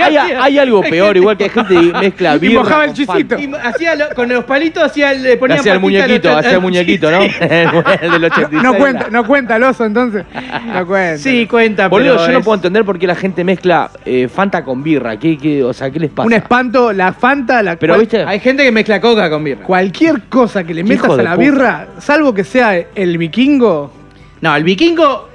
hay- 0.00 0.16
hay 0.40 0.58
algo 0.58 0.82
peor, 0.82 1.16
igual 1.16 1.36
que 1.36 1.44
hay 1.44 1.50
gente 1.50 1.74
que 1.74 1.92
mezcla 1.98 2.36
Y 2.36 2.38
birra 2.38 2.60
mojaba 2.62 2.84
el 2.84 2.92
chisito. 2.92 3.12
Fanta. 3.36 3.40
Y 3.40 3.50
hacía 3.52 3.96
lo- 3.96 4.10
con 4.14 4.28
los 4.28 4.44
palitos 4.44 4.84
hacía 4.84 5.10
el, 5.10 5.24
le 5.24 5.36
ponía 5.36 5.56
Hacía 5.56 5.72
el 5.72 5.80
muñequito, 5.80 6.36
hacía 6.36 6.52
el 6.52 6.60
muñequito, 6.60 7.10
¿no? 7.10 7.22
el 7.40 8.10
del 8.12 8.24
86. 8.24 8.62
No 8.62 8.74
cuenta, 8.74 9.08
no 9.10 9.26
cuenta 9.26 9.56
el 9.56 9.64
oso 9.64 9.84
entonces. 9.84 10.24
No 10.72 10.86
cuenta. 10.86 11.18
Sí, 11.18 11.46
cuenta, 11.48 11.88
Boludo, 11.88 12.24
yo 12.24 12.32
no 12.32 12.40
puedo 12.42 12.54
entender 12.54 12.84
por 12.84 13.00
qué 13.00 13.08
la 13.08 13.16
gente 13.16 13.42
mezcla 13.42 13.71
eh, 14.04 14.28
Fanta 14.28 14.64
con 14.64 14.82
birra. 14.82 15.18
¿Qué, 15.18 15.36
qué, 15.38 15.62
o 15.64 15.72
sea, 15.72 15.90
¿qué 15.90 15.98
les 16.00 16.10
pasa? 16.10 16.26
Un 16.26 16.32
espanto, 16.32 16.92
la 16.92 17.12
Fanta, 17.12 17.62
la 17.62 17.76
Pero, 17.76 17.94
cual- 17.94 18.00
¿viste? 18.00 18.22
Hay 18.24 18.40
gente 18.40 18.62
que 18.64 18.72
mezcla 18.72 19.00
coca 19.00 19.28
con 19.30 19.42
birra. 19.44 19.64
cualquier 19.64 20.22
cosa 20.28 20.64
que 20.64 20.74
le 20.74 20.84
metas 20.84 21.04
a 21.10 21.16
la 21.22 21.30
puta. 21.34 21.36
birra, 21.36 21.86
salvo 21.98 22.32
que 22.34 22.44
sea 22.44 22.76
el 22.94 23.18
vikingo, 23.18 23.92
No, 24.40 24.54
el 24.56 24.64
vikingo. 24.64 25.28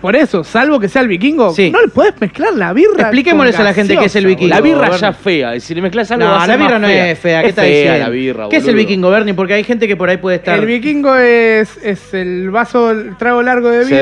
por 0.00 0.16
eso, 0.16 0.42
salvo 0.42 0.80
que 0.80 0.88
sea 0.88 1.02
el 1.02 1.06
vikingo, 1.08 1.52
Sí. 1.54 1.70
no 1.70 1.80
le 1.80 1.86
podés 1.86 2.20
mezclar 2.20 2.54
la 2.54 2.72
birra. 2.72 3.02
Expliquémosles 3.02 3.56
a 3.60 3.62
la 3.62 3.72
gente 3.72 3.96
qué 3.96 4.06
es 4.06 4.16
el 4.16 4.26
vikingo. 4.26 4.52
La 4.52 4.60
birra 4.60 4.90
ya 4.96 5.10
es 5.10 5.16
fea. 5.16 5.54
y 5.54 5.60
Si 5.60 5.76
le 5.76 5.80
mezclas 5.82 6.10
algo 6.10 6.24
va 6.26 6.38
No, 6.38 6.40
a 6.42 6.46
la 6.48 6.56
birra 6.56 6.70
más 6.72 6.80
no 6.80 6.86
fea. 6.88 7.10
es 7.12 7.18
fea. 7.20 7.40
¿Qué 7.40 7.46
es 7.46 7.50
está 7.50 7.62
fea 7.62 7.70
diciendo? 7.70 7.98
la 8.00 8.08
birra, 8.08 8.48
¿Qué 8.48 8.56
es 8.56 8.66
el 8.66 8.74
vikingo, 8.74 9.10
Bernie? 9.10 9.34
Porque 9.34 9.54
hay 9.54 9.62
gente 9.62 9.86
que 9.86 9.94
por 9.94 10.08
ahí 10.10 10.16
puede 10.16 10.38
estar. 10.38 10.58
El 10.58 10.66
vikingo 10.66 11.14
es, 11.14 11.76
es 11.84 12.12
el 12.14 12.50
vaso, 12.50 12.90
el 12.90 13.16
trago 13.16 13.42
largo 13.44 13.70
de 13.70 13.84
Sí. 13.84 13.94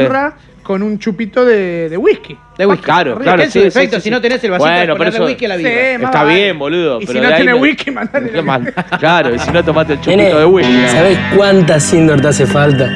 Con 0.62 0.82
un 0.82 0.98
chupito 0.98 1.44
de, 1.44 1.88
de 1.88 1.96
whisky. 1.96 2.36
de 2.56 2.66
whisky. 2.66 2.84
Claro, 2.84 3.18
claro, 3.18 3.38
que 3.38 3.44
es 3.44 3.52
su 3.52 3.60
defecto, 3.60 3.96
sí, 3.96 4.02
si 4.02 4.10
no 4.10 4.20
tenés 4.20 4.42
el 4.44 4.50
vasito 4.50 4.66
Bueno, 4.68 4.94
de 4.96 5.08
eso- 5.08 5.24
whisky 5.24 5.44
a 5.44 5.48
la 5.48 5.54
más 5.56 5.64
Está 6.10 6.22
vale. 6.24 6.34
bien, 6.34 6.58
boludo. 6.58 7.00
Y 7.00 7.06
pero 7.06 7.36
si 7.36 7.44
no 7.44 7.54
me- 7.56 7.60
whisky, 7.60 7.90
mandale. 7.90 8.30
Claro, 8.98 9.34
y 9.34 9.38
si 9.38 9.50
no 9.50 9.64
tomaste 9.64 9.94
el 9.94 10.00
chupito 10.00 10.38
de 10.38 10.44
whisky. 10.44 10.86
¿sabés 10.88 11.18
cuánta 11.36 11.80
Sindor 11.80 12.20
te 12.20 12.28
hace 12.28 12.46
falta? 12.46 12.88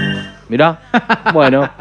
Mirá. 0.49 0.79
Bueno. 1.33 1.69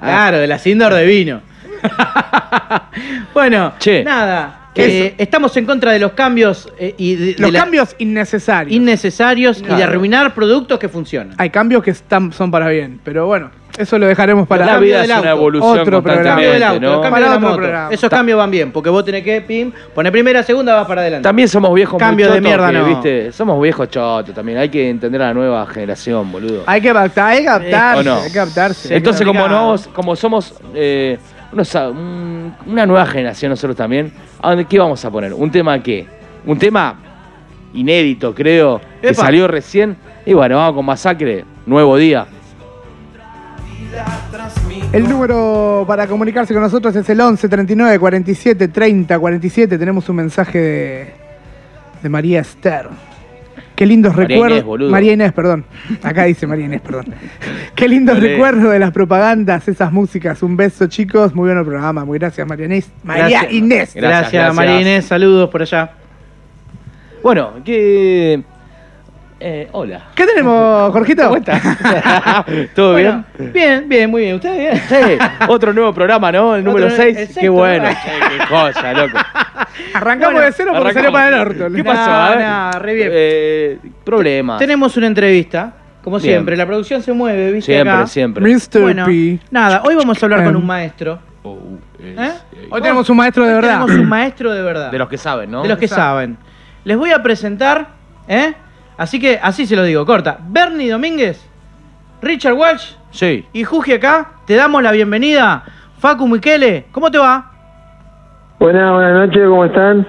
Claro, 0.00 0.38
de 0.38 0.46
la 0.46 0.58
Sindor 0.58 0.94
de 0.94 1.04
vino. 1.04 1.40
bueno, 3.34 3.74
Che. 3.78 4.04
nada. 4.04 4.70
eh, 4.74 5.14
estamos 5.18 5.56
en 5.56 5.64
contra 5.66 5.92
de 5.92 5.98
los 5.98 6.12
cambios 6.12 6.70
eh, 6.78 6.94
y 6.98 7.14
de, 7.16 7.26
de 7.34 7.34
Los 7.38 7.52
la- 7.52 7.60
cambios 7.60 7.94
innecesarios. 7.98 8.74
innecesarios 8.76 9.58
y 9.60 9.74
de 9.74 9.82
arruinar 9.82 10.34
productos 10.34 10.78
que 10.78 10.88
funcionan. 10.88 11.34
Hay 11.38 11.50
cambios 11.50 11.82
que 11.82 11.90
están, 11.90 12.32
son 12.32 12.50
para 12.50 12.68
bien, 12.68 13.00
pero 13.02 13.26
bueno, 13.26 13.50
eso 13.78 13.98
lo 13.98 14.06
dejaremos 14.06 14.46
para 14.48 14.64
la 14.64 14.72
cambio 14.72 14.86
vida 14.88 15.04
es 15.04 15.20
una 15.20 15.30
evolución 15.30 15.78
Otro 15.78 16.02
programa. 16.02 16.20
El 16.20 16.26
cambio 16.28 16.50
del 16.52 16.60
constantemente, 16.60 16.64
auto, 16.66 16.80
¿no? 16.80 16.86
el 16.88 17.00
cambio 17.02 17.10
Para 17.10 17.24
de 17.24 17.30
la 17.30 17.36
otro 17.36 17.48
moto. 17.48 17.56
programa. 17.60 17.88
Esos 17.92 18.10
cambios 18.10 18.38
van 18.38 18.50
bien, 18.50 18.72
porque 18.72 18.90
vos 18.90 19.04
tenés 19.04 19.22
que, 19.22 19.40
pim, 19.42 19.72
poner 19.94 20.12
primera, 20.12 20.42
segunda, 20.42 20.74
vas 20.74 20.86
para 20.86 21.00
adelante. 21.02 21.22
También 21.24 21.48
somos 21.48 21.74
viejos 21.74 21.98
Cambio 21.98 22.32
de 22.32 22.40
mierda, 22.40 22.68
que, 22.70 22.78
no. 22.78 22.86
¿viste? 22.86 23.32
Somos 23.32 23.60
viejos 23.62 23.88
chotos 23.90 24.34
también. 24.34 24.58
Hay 24.58 24.68
que 24.68 24.88
entender 24.88 25.20
a 25.22 25.26
la 25.28 25.34
nueva 25.34 25.66
generación, 25.66 26.30
boludo. 26.32 26.62
Hay 26.66 26.80
que 26.80 26.90
adaptar, 26.90 27.30
hay 27.32 27.42
que 27.42 27.48
adaptarse, 27.48 28.10
hay 28.10 28.32
que 28.32 28.38
adaptarse. 28.38 28.88
Sí, 28.88 28.94
Entonces, 28.94 29.26
como, 29.26 29.46
no, 29.48 29.74
como 29.94 30.16
somos 30.16 30.54
eh, 30.74 31.18
unos, 31.52 31.74
un- 31.74 32.54
una 32.66 32.86
nueva 32.86 33.06
generación 33.06 33.50
nosotros 33.50 33.76
también, 33.76 34.12
¿a 34.40 34.48
dónde, 34.50 34.64
¿qué 34.64 34.78
vamos 34.78 35.04
a 35.04 35.10
poner? 35.10 35.32
¿Un 35.34 35.50
tema 35.50 35.82
qué? 35.82 36.06
Un 36.44 36.58
tema 36.58 36.96
inédito, 37.74 38.34
creo, 38.34 38.80
que 39.02 39.12
salió 39.14 39.46
recién. 39.48 39.96
Y 40.24 40.32
bueno, 40.32 40.56
vamos 40.56 40.74
con 40.76 40.84
Masacre, 40.86 41.44
nuevo 41.66 41.96
día. 41.96 42.26
El 44.92 45.08
número 45.08 45.84
para 45.86 46.06
comunicarse 46.06 46.54
con 46.54 46.62
nosotros 46.62 46.94
es 46.96 47.08
el 47.08 47.20
11 47.20 47.48
39 47.48 47.98
47 47.98 48.68
30 48.68 49.18
47. 49.18 49.78
Tenemos 49.78 50.08
un 50.08 50.16
mensaje 50.16 50.58
de, 50.58 51.14
de 52.02 52.08
María 52.08 52.40
Esther. 52.40 52.88
Qué 53.74 53.84
lindos 53.84 54.16
María 54.16 54.28
recuerdos. 54.36 54.56
Inés, 54.58 54.64
boludo. 54.64 54.90
María 54.90 55.12
Inés, 55.12 55.32
perdón. 55.32 55.66
Acá 56.02 56.24
dice 56.24 56.46
María 56.46 56.64
Inés, 56.64 56.80
perdón. 56.80 57.14
Qué 57.74 57.88
lindos 57.88 58.16
Olé. 58.16 58.28
recuerdos 58.32 58.72
de 58.72 58.78
las 58.78 58.90
propagandas, 58.90 59.68
esas 59.68 59.92
músicas. 59.92 60.42
Un 60.42 60.56
beso, 60.56 60.86
chicos. 60.86 61.34
Muy 61.34 61.48
bueno 61.48 61.60
el 61.60 61.66
programa. 61.66 62.04
Muy 62.04 62.18
gracias, 62.18 62.46
María 62.48 62.66
Inés. 62.66 62.90
María 63.02 63.28
Gracias. 63.28 63.52
Inés. 63.52 63.94
Gracias, 63.94 64.02
Gracias, 64.02 64.32
gracias. 64.32 64.54
María 64.54 64.80
Inés, 64.80 65.04
saludos 65.04 65.50
por 65.50 65.62
allá. 65.62 65.90
Bueno, 67.22 67.50
que... 67.64 68.42
eh, 69.38 69.68
hola. 69.72 70.04
¿Qué 70.14 70.24
tenemos, 70.26 70.92
Jorgito? 70.92 71.24
¿Cómo 71.24 71.36
estás? 71.36 71.62
¿Todo 72.74 72.92
Bueno, 72.92 73.24
bien? 73.38 73.52
Bien, 73.52 73.88
bien, 73.88 74.10
muy 74.10 74.22
bien. 74.22 74.34
¿Ustedes 74.36 74.58
bien? 74.58 74.82
Sí, 74.88 75.18
otro 75.48 75.72
nuevo 75.72 75.92
programa, 75.92 76.32
¿no? 76.32 76.56
El 76.56 76.64
número 76.64 76.86
Otro- 76.86 76.96
6. 76.96 77.18
el 77.18 77.28
Qué 77.34 77.48
bueno. 77.48 77.84
qué 77.88 78.46
joya, 78.46 78.92
loco. 78.94 79.18
Arrancamos 79.94 80.32
Bueno, 80.34 80.46
de 80.46 80.52
cero 80.52 80.72
porque 80.74 80.90
Arrancamos. 80.90 80.94
salió 80.94 81.12
para 81.12 81.28
el 81.28 81.34
orto. 81.34 81.74
¿Qué 81.76 81.84
pasó? 81.84 82.36
Ver. 82.38 82.46
no, 82.46 82.70
re 82.80 82.94
bien. 82.94 83.08
Eh, 83.12 83.78
problemas. 84.04 84.58
Tenemos 84.58 84.96
una 84.96 85.06
entrevista, 85.06 85.72
como 86.02 86.18
Bien. 86.18 86.32
siempre. 86.34 86.56
La 86.56 86.66
producción 86.66 87.02
se 87.02 87.12
mueve, 87.12 87.52
¿viste? 87.52 87.72
Siempre, 87.72 87.92
acá? 87.94 88.06
siempre. 88.06 88.44
Mr. 88.54 88.80
Bueno, 88.80 89.04
P. 89.06 89.38
nada, 89.50 89.82
hoy 89.84 89.94
vamos 89.94 90.22
a 90.22 90.26
hablar 90.26 90.40
con 90.44 90.54
Em. 90.54 90.60
un 90.60 90.66
maestro. 90.66 91.18
¿Eh? 92.00 92.30
Hoy 92.70 92.80
tenemos 92.82 93.08
un 93.10 93.16
maestro 93.18 93.44
de 93.44 93.50
Hoy 93.50 93.54
verdad. 93.56 93.80
Tenemos 93.84 93.90
un 94.00 94.08
maestro 94.08 94.52
de 94.52 94.62
verdad. 94.62 94.90
De 94.90 94.98
los 94.98 95.08
que 95.08 95.18
saben, 95.18 95.50
¿no? 95.50 95.62
de 95.62 95.68
los 95.68 95.78
que 95.78 95.88
saben. 95.88 96.36
Les 96.84 96.96
voy 96.96 97.10
a 97.10 97.22
presentar, 97.22 97.88
¿eh? 98.28 98.54
Así 98.98 99.20
que, 99.20 99.38
así 99.42 99.66
se 99.66 99.76
lo 99.76 99.82
digo, 99.84 100.04
corta. 100.06 100.38
Bernie 100.48 100.90
Domínguez, 100.90 101.46
Richard 102.22 102.54
Walsh 102.54 102.92
Sí. 103.10 103.44
y 103.52 103.64
Juji 103.64 103.92
acá. 103.94 104.30
Te 104.46 104.54
damos 104.54 104.82
la 104.82 104.92
bienvenida. 104.92 105.64
Facu 105.98 106.26
Michele, 106.28 106.86
¿cómo 106.92 107.10
te 107.10 107.18
va? 107.18 107.50
Buenas, 108.58 108.92
buenas 108.92 109.26
noches, 109.28 109.42
¿cómo 109.48 109.64
están? 109.64 110.06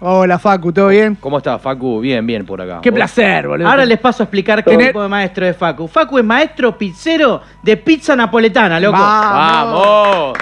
Hola, 0.00 0.38
Facu, 0.38 0.72
¿todo 0.72 0.88
bien? 0.88 1.14
¿Cómo 1.14 1.38
estás, 1.38 1.62
Facu? 1.62 2.00
Bien, 2.00 2.26
bien 2.26 2.44
por 2.44 2.60
acá. 2.60 2.80
Qué 2.82 2.90
¿Vos? 2.90 2.96
placer, 2.96 3.46
boludo. 3.48 3.68
Ahora 3.68 3.84
les 3.86 3.98
paso 3.98 4.22
a 4.22 4.24
explicar 4.24 4.62
qué 4.64 4.76
tipo 4.76 5.02
de 5.02 5.08
maestro 5.08 5.46
es 5.46 5.56
Facu. 5.56 5.86
Facu 5.88 6.18
es 6.18 6.24
maestro 6.24 6.76
pizzero 6.76 7.40
de 7.62 7.76
pizza 7.76 8.14
napoletana, 8.14 8.78
loco. 8.80 8.98
¡Vamos! 8.98 10.38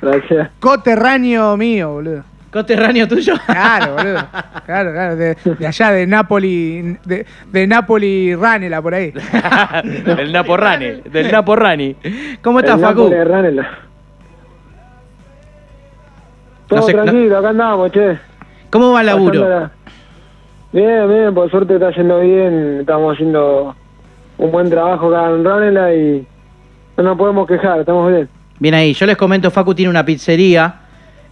Gracias. 0.00 0.50
Coterráneo 0.60 1.56
mío, 1.56 1.92
boludo. 1.92 2.24
Coterráneo 2.54 3.08
tuyo. 3.08 3.34
Claro, 3.46 3.94
boludo. 3.96 4.26
Claro, 4.64 4.92
claro. 4.92 5.16
De, 5.16 5.36
de 5.58 5.66
allá, 5.66 5.90
de 5.90 6.06
Napoli. 6.06 6.96
De, 7.04 7.26
de 7.50 7.66
Napoli 7.66 8.34
Ranela, 8.36 8.80
por 8.80 8.94
ahí. 8.94 9.12
del 10.06 10.32
Naporrani. 10.32 11.02
Del 11.10 11.32
Naporrani. 11.32 11.96
¿Cómo 12.40 12.60
estás, 12.60 12.80
Facu? 12.80 13.00
Nápoles 13.02 13.18
de 13.18 13.24
Ranela. 13.24 13.68
Todo 16.68 16.80
No 16.80 16.86
sé- 16.86 16.92
tranquilo, 16.92 17.38
acá 17.38 17.48
andamos, 17.48 17.90
che. 17.90 18.18
¿Cómo 18.70 18.92
va 18.92 19.00
el 19.00 19.06
laburo? 19.06 19.70
Bien, 20.72 21.08
bien, 21.08 21.34
por 21.34 21.50
suerte 21.50 21.74
está 21.74 21.90
yendo 21.90 22.20
bien. 22.20 22.78
Estamos 22.80 23.14
haciendo 23.14 23.74
un 24.38 24.50
buen 24.52 24.70
trabajo 24.70 25.14
acá 25.14 25.28
en 25.30 25.44
Ranela 25.44 25.92
y 25.94 26.26
no 26.96 27.02
nos 27.02 27.18
podemos 27.18 27.46
quejar, 27.48 27.80
estamos 27.80 28.10
bien. 28.12 28.28
Bien 28.60 28.74
ahí, 28.74 28.94
yo 28.94 29.06
les 29.06 29.16
comento, 29.16 29.50
Facu 29.50 29.74
tiene 29.74 29.90
una 29.90 30.04
pizzería 30.04 30.74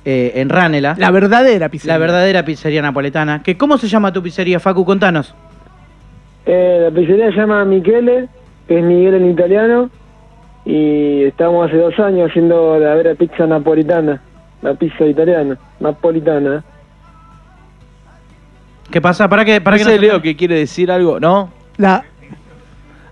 eh, 0.04 0.32
en 0.36 0.48
Ranela. 0.48 0.94
La 0.98 1.10
verdadera 1.10 1.68
pizzería. 1.68 1.94
La 1.94 1.98
verdadera 1.98 2.44
pizzería 2.44 2.82
napoletana. 2.82 3.42
Que, 3.42 3.56
¿Cómo 3.56 3.78
se 3.78 3.88
llama 3.88 4.12
tu 4.12 4.22
pizzería, 4.22 4.58
Facu? 4.60 4.84
Contanos. 4.84 5.34
Eh, 6.46 6.80
la 6.82 6.90
pizzería 6.90 7.26
se 7.30 7.36
llama 7.36 7.64
Michele, 7.64 8.28
que 8.66 8.78
es 8.78 8.84
Miguel 8.84 9.14
en 9.14 9.30
italiano, 9.30 9.90
y 10.64 11.24
estamos 11.24 11.68
hace 11.68 11.76
dos 11.76 11.98
años 12.00 12.30
haciendo 12.30 12.78
la 12.78 12.94
vera 12.94 13.14
pizza 13.14 13.46
napolitana, 13.46 14.20
la 14.62 14.74
pizza 14.74 15.04
italiana, 15.06 15.56
napolitana. 15.80 16.64
¿Qué 18.90 19.00
pasa? 19.00 19.28
¿Para 19.28 19.44
qué? 19.44 19.60
¿Para 19.60 19.78
qué 19.78 19.84
no- 19.84 19.96
Leo 19.96 20.20
que 20.22 20.36
quiere 20.36 20.56
decir 20.56 20.90
algo, 20.90 21.18
¿no? 21.18 21.50
La, 21.78 22.04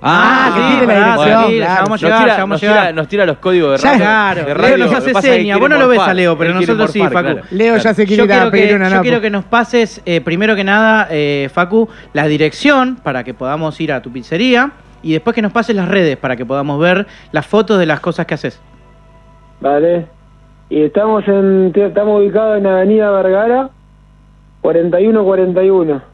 Ah, 0.02 0.52
que 0.54 0.60
sí, 0.62 0.78
tiene 0.78 0.86
la 0.86 1.16
dirección, 1.16 1.56
claro. 1.58 1.82
vamos 1.82 1.88
a 1.88 1.90
Nos 1.90 2.00
llegar, 2.02 2.22
tira, 2.22 2.34
ya 2.36 2.40
vamos 2.40 2.40
a 2.40 2.54
nos, 2.54 2.60
llegar. 2.62 2.80
tira, 2.80 2.92
nos 2.92 3.08
tira 3.08 3.26
los 3.26 3.36
códigos 3.38 3.70
de 3.72 3.76
Ya, 3.86 3.90
radio. 3.92 4.04
Claro, 4.04 4.40
de 4.40 4.46
Leo 4.46 4.54
radio. 4.54 4.78
nos 4.78 4.90
Lo 4.92 4.98
hace 4.98 5.14
seña. 5.28 5.56
Vos 5.58 5.68
no 5.70 5.78
lo 5.78 5.88
ves 5.88 5.98
a 6.00 6.14
Leo, 6.14 6.38
pero 6.38 6.54
nosotros 6.54 6.90
sí, 6.90 7.00
Facu. 7.00 7.10
claro. 7.10 7.40
Leo 7.50 7.76
ya 7.76 7.94
se 7.94 8.06
quiere 8.06 8.16
Yo 8.18 8.24
ir 8.24 8.32
a 8.32 8.36
quiero, 8.36 8.50
pedir 8.50 8.68
que, 8.68 8.74
una 8.76 8.88
yo 8.88 9.02
quiero 9.02 9.20
que 9.20 9.30
nos 9.30 9.44
pases, 9.44 10.00
eh, 10.06 10.20
primero 10.22 10.56
que 10.56 10.64
nada, 10.64 11.06
eh, 11.10 11.50
Facu, 11.52 11.88
la 12.14 12.26
dirección 12.28 12.96
para 12.96 13.24
que 13.24 13.34
podamos 13.34 13.78
ir 13.80 13.92
a 13.92 14.00
tu 14.00 14.10
pizzería 14.10 14.70
y 15.02 15.12
después 15.12 15.34
que 15.34 15.42
nos 15.42 15.52
pases 15.52 15.76
las 15.76 15.88
redes 15.88 16.16
para 16.16 16.34
que 16.36 16.46
podamos 16.46 16.80
ver 16.80 17.06
las 17.32 17.46
fotos 17.46 17.78
de 17.78 17.86
las 17.86 18.00
cosas 18.00 18.24
que 18.26 18.34
haces. 18.34 18.60
¿Vale? 19.60 20.06
Y 20.70 20.82
estamos 20.82 21.26
en 21.28 21.72
estamos 21.74 22.20
ubicados 22.20 22.56
en 22.58 22.66
Avenida 22.66 23.10
Vergara, 23.10 23.68
4141. 24.62 26.09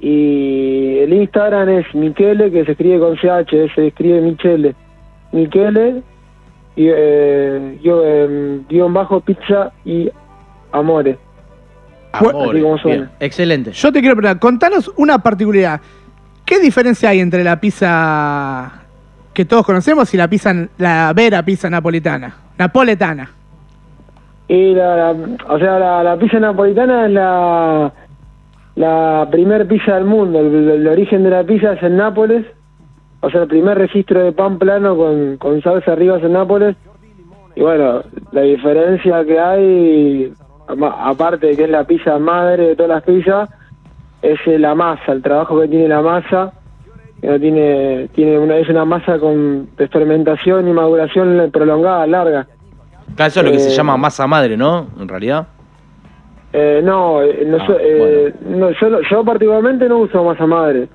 Y 0.00 0.98
el 0.98 1.12
Instagram 1.12 1.68
es 1.68 1.94
Michele, 1.94 2.50
que 2.50 2.64
se 2.64 2.72
escribe 2.72 2.98
con 2.98 3.16
CH, 3.16 3.72
se 3.74 3.86
escribe 3.86 4.20
Michele. 4.20 4.74
Michele, 5.30 6.02
y, 6.74 6.86
eh, 6.88 7.78
yo, 7.82 8.04
em, 8.04 8.66
guion 8.68 8.92
bajo 8.92 9.20
pizza 9.20 9.72
y 9.84 10.10
amore. 10.72 11.18
Amores, 12.12 12.50
Así 12.50 12.60
como 12.62 12.78
suena. 12.78 12.96
bien. 13.04 13.10
Excelente. 13.20 13.72
Yo 13.72 13.92
te 13.92 14.00
quiero 14.00 14.16
preguntar, 14.16 14.38
contanos 14.40 14.90
una 14.96 15.18
particularidad. 15.18 15.80
¿Qué 16.44 16.58
diferencia 16.60 17.08
hay 17.10 17.20
entre 17.20 17.44
la 17.44 17.60
pizza 17.60 18.72
que 19.32 19.44
todos 19.44 19.64
conocemos 19.64 20.12
y 20.12 20.16
la 20.16 20.28
pizza, 20.28 20.52
la 20.78 21.12
vera 21.14 21.42
pizza 21.44 21.70
napolitana? 21.70 22.34
Napoletana. 22.58 23.30
Y 24.48 24.74
la, 24.74 24.96
la- 24.96 25.16
o 25.48 25.58
sea, 25.58 25.78
la, 25.78 26.02
la 26.02 26.16
pizza 26.18 26.38
napolitana 26.40 27.06
es 27.06 27.12
la, 27.12 27.92
la 28.76 29.28
primer 29.30 29.66
pizza 29.66 29.94
del 29.94 30.04
mundo. 30.04 30.40
El, 30.40 30.68
el 30.68 30.86
origen 30.86 31.22
de 31.24 31.30
la 31.30 31.44
pizza 31.44 31.72
es 31.74 31.82
en 31.82 31.96
Nápoles. 31.96 32.46
O 33.20 33.30
sea, 33.30 33.42
el 33.42 33.48
primer 33.48 33.78
registro 33.78 34.22
de 34.24 34.32
pan 34.32 34.58
plano 34.58 34.96
con, 34.96 35.36
con 35.36 35.62
salsa 35.62 35.92
arriba 35.92 36.18
es 36.18 36.24
en 36.24 36.32
Nápoles. 36.32 36.76
Y 37.54 37.60
bueno, 37.60 38.02
la 38.32 38.40
diferencia 38.40 39.24
que 39.24 39.38
hay, 39.38 40.32
aparte 40.66 41.48
de 41.48 41.56
que 41.56 41.64
es 41.64 41.70
la 41.70 41.84
pizza 41.84 42.18
madre 42.18 42.68
de 42.68 42.76
todas 42.76 42.88
las 42.90 43.02
pizzas, 43.02 43.48
es 44.22 44.38
eh, 44.46 44.58
la 44.58 44.74
masa, 44.74 45.12
el 45.12 45.22
trabajo 45.22 45.60
que 45.60 45.68
tiene 45.68 45.88
la 45.88 46.00
masa. 46.00 46.52
Que 47.20 47.28
no 47.28 47.38
tiene, 47.38 48.08
tiene 48.14 48.38
una, 48.38 48.56
es 48.56 48.68
una 48.68 48.84
masa 48.84 49.18
con 49.18 49.68
de 49.76 49.86
fermentación 49.86 50.66
y 50.66 50.72
maduración 50.72 51.50
prolongada, 51.52 52.04
larga. 52.06 52.48
Claro, 53.14 53.28
eso 53.28 53.40
es 53.40 53.46
lo 53.46 53.52
que 53.52 53.58
se 53.60 53.68
Eh, 53.70 53.76
llama 53.76 53.96
masa 53.96 54.26
madre, 54.26 54.56
¿no? 54.56 54.88
En 54.98 55.06
realidad. 55.06 55.46
Eh, 56.52 56.80
no, 56.84 57.22
eh, 57.22 57.44
no 57.46 57.56
Ah, 57.58 57.66
so- 57.66 57.78
eh, 57.80 58.34
no, 58.46 58.70
yo, 58.72 58.90
no- 58.90 59.00
yo 59.10 59.24
particularmente 59.24 59.88
no 59.88 59.98
uso 59.98 60.22
masa 60.22 60.46
madre. 60.46 60.88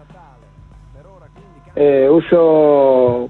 Eh, 1.76 2.08
uso, 2.10 3.30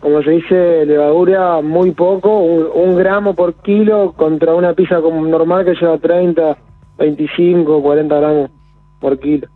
como 0.00 0.22
se 0.22 0.30
dice, 0.32 0.84
levadura 0.86 1.60
muy 1.62 1.92
poco, 1.92 2.38
un, 2.40 2.66
un 2.74 2.96
gramo 2.96 3.34
por 3.34 3.54
kilo 3.54 4.12
contra 4.16 4.54
una 4.54 4.74
pizza 4.74 5.00
como 5.00 5.24
normal 5.26 5.64
que 5.64 5.74
lleva 5.74 5.96
30, 5.98 6.56
25, 6.98 7.82
40 7.82 8.16
gramos 8.16 8.50
por 9.00 9.18
kilo. 9.18 9.48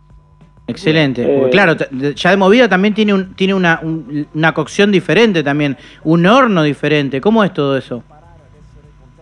Excelente. 0.65 1.21
Eh, 1.23 1.49
claro, 1.51 1.73
ya 2.15 2.29
de 2.31 2.37
movida 2.37 2.69
también 2.69 2.93
tiene, 2.93 3.13
un, 3.13 3.33
tiene 3.35 3.53
una, 3.53 3.79
un- 3.83 4.27
una 4.33 4.53
cocción 4.53 4.91
diferente 4.91 5.43
también, 5.43 5.77
un 6.03 6.25
horno 6.25 6.63
diferente. 6.63 7.19
¿Cómo 7.21 7.43
es 7.43 7.53
todo 7.53 7.77
eso? 7.77 8.03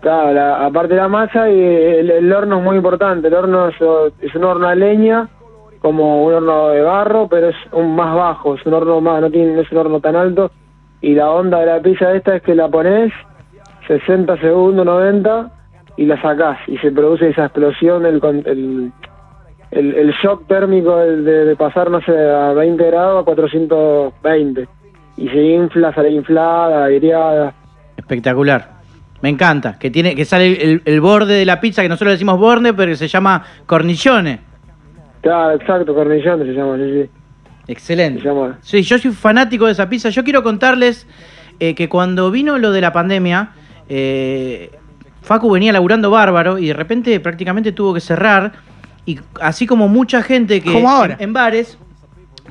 Claro, 0.01 0.33
la- 0.33 0.65
aparte 0.65 0.95
de 0.95 0.99
la 0.99 1.07
masa, 1.07 1.49
y 1.49 1.59
el, 1.61 2.33
horno 2.33 2.57
es 2.57 2.63
muy 2.63 2.75
importante. 2.75 3.27
El 3.27 3.35
horno 3.35 3.67
es, 3.67 3.79
un 3.79 4.43
horno 4.43 4.67
a 4.67 4.73
leña, 4.73 5.29
como 5.79 6.25
un 6.25 6.33
horno 6.33 6.69
de 6.69 6.81
barro, 6.81 7.27
pero 7.27 7.49
es 7.49 7.55
un 7.71 7.95
más 7.95 8.15
bajo, 8.15 8.55
es 8.55 8.65
un 8.65 8.73
horno 8.73 8.99
más, 8.99 9.21
no, 9.21 9.29
tiene, 9.29 9.53
no 9.53 9.61
es 9.61 9.71
un 9.71 9.77
horno 9.77 9.99
tan 9.99 10.15
alto. 10.15 10.51
Y 11.01 11.13
la 11.13 11.29
onda 11.29 11.59
de 11.59 11.67
la 11.67 11.79
pizza 11.81 12.13
esta 12.13 12.35
es 12.35 12.41
que 12.41 12.55
la 12.55 12.67
pones 12.67 13.13
60 13.87 14.37
segundos, 14.37 14.85
90, 14.85 15.51
y 15.97 16.05
la 16.05 16.19
sacás. 16.19 16.57
Y 16.67 16.77
se 16.79 16.91
produce 16.91 17.29
esa 17.29 17.45
explosión, 17.45 18.05
el, 18.07 18.19
el, 18.45 18.91
el, 19.71 20.11
shock 20.23 20.47
térmico 20.47 20.97
de 20.97 21.55
pasar, 21.55 21.91
no 21.91 22.01
sé, 22.01 22.11
a 22.11 22.53
20 22.53 22.83
grados 22.87 23.21
a 23.21 23.25
420. 23.25 24.67
Y 25.17 25.29
se 25.29 25.41
infla, 25.41 25.93
sale 25.93 26.09
inflada, 26.09 26.85
aireada. 26.85 27.53
Espectacular. 27.97 28.80
Me 29.21 29.29
encanta. 29.29 29.77
Que 29.77 29.91
tiene, 29.91 30.15
que 30.15 30.25
sale 30.25 30.61
el, 30.61 30.81
el 30.85 31.01
borde 31.01 31.35
de 31.35 31.45
la 31.45 31.59
pizza, 31.59 31.81
que 31.81 31.89
nosotros 31.89 32.07
le 32.07 32.13
decimos 32.13 32.39
borde, 32.39 32.73
pero 32.73 32.91
que 32.91 32.97
se 32.97 33.07
llama 33.07 33.43
cornillone. 33.65 34.39
Claro, 35.21 35.55
exacto, 35.55 35.93
cornillón 35.93 36.39
se 36.39 36.53
llama, 36.53 36.77
sí, 36.77 37.03
sí. 37.03 37.09
Excelente. 37.67 38.21
Se 38.21 38.27
llama. 38.27 38.57
Sí, 38.61 38.81
yo 38.81 38.97
soy 38.97 39.11
fanático 39.11 39.67
de 39.67 39.73
esa 39.73 39.87
pizza. 39.87 40.09
Yo 40.09 40.23
quiero 40.23 40.41
contarles 40.43 41.07
eh, 41.59 41.75
que 41.75 41.87
cuando 41.87 42.31
vino 42.31 42.57
lo 42.57 42.71
de 42.71 42.81
la 42.81 42.91
pandemia, 42.91 43.51
eh, 43.87 44.71
Facu 45.21 45.51
venía 45.51 45.71
laburando 45.71 46.09
bárbaro 46.09 46.57
y 46.57 46.67
de 46.67 46.73
repente 46.73 47.19
prácticamente 47.19 47.71
tuvo 47.71 47.93
que 47.93 47.99
cerrar. 48.01 48.53
Y 49.05 49.19
así 49.39 49.67
como 49.67 49.87
mucha 49.87 50.23
gente 50.23 50.61
que 50.61 50.73
Como 50.73 50.89
ahora. 50.89 51.15
En, 51.15 51.25
en 51.25 51.33
bares 51.33 51.77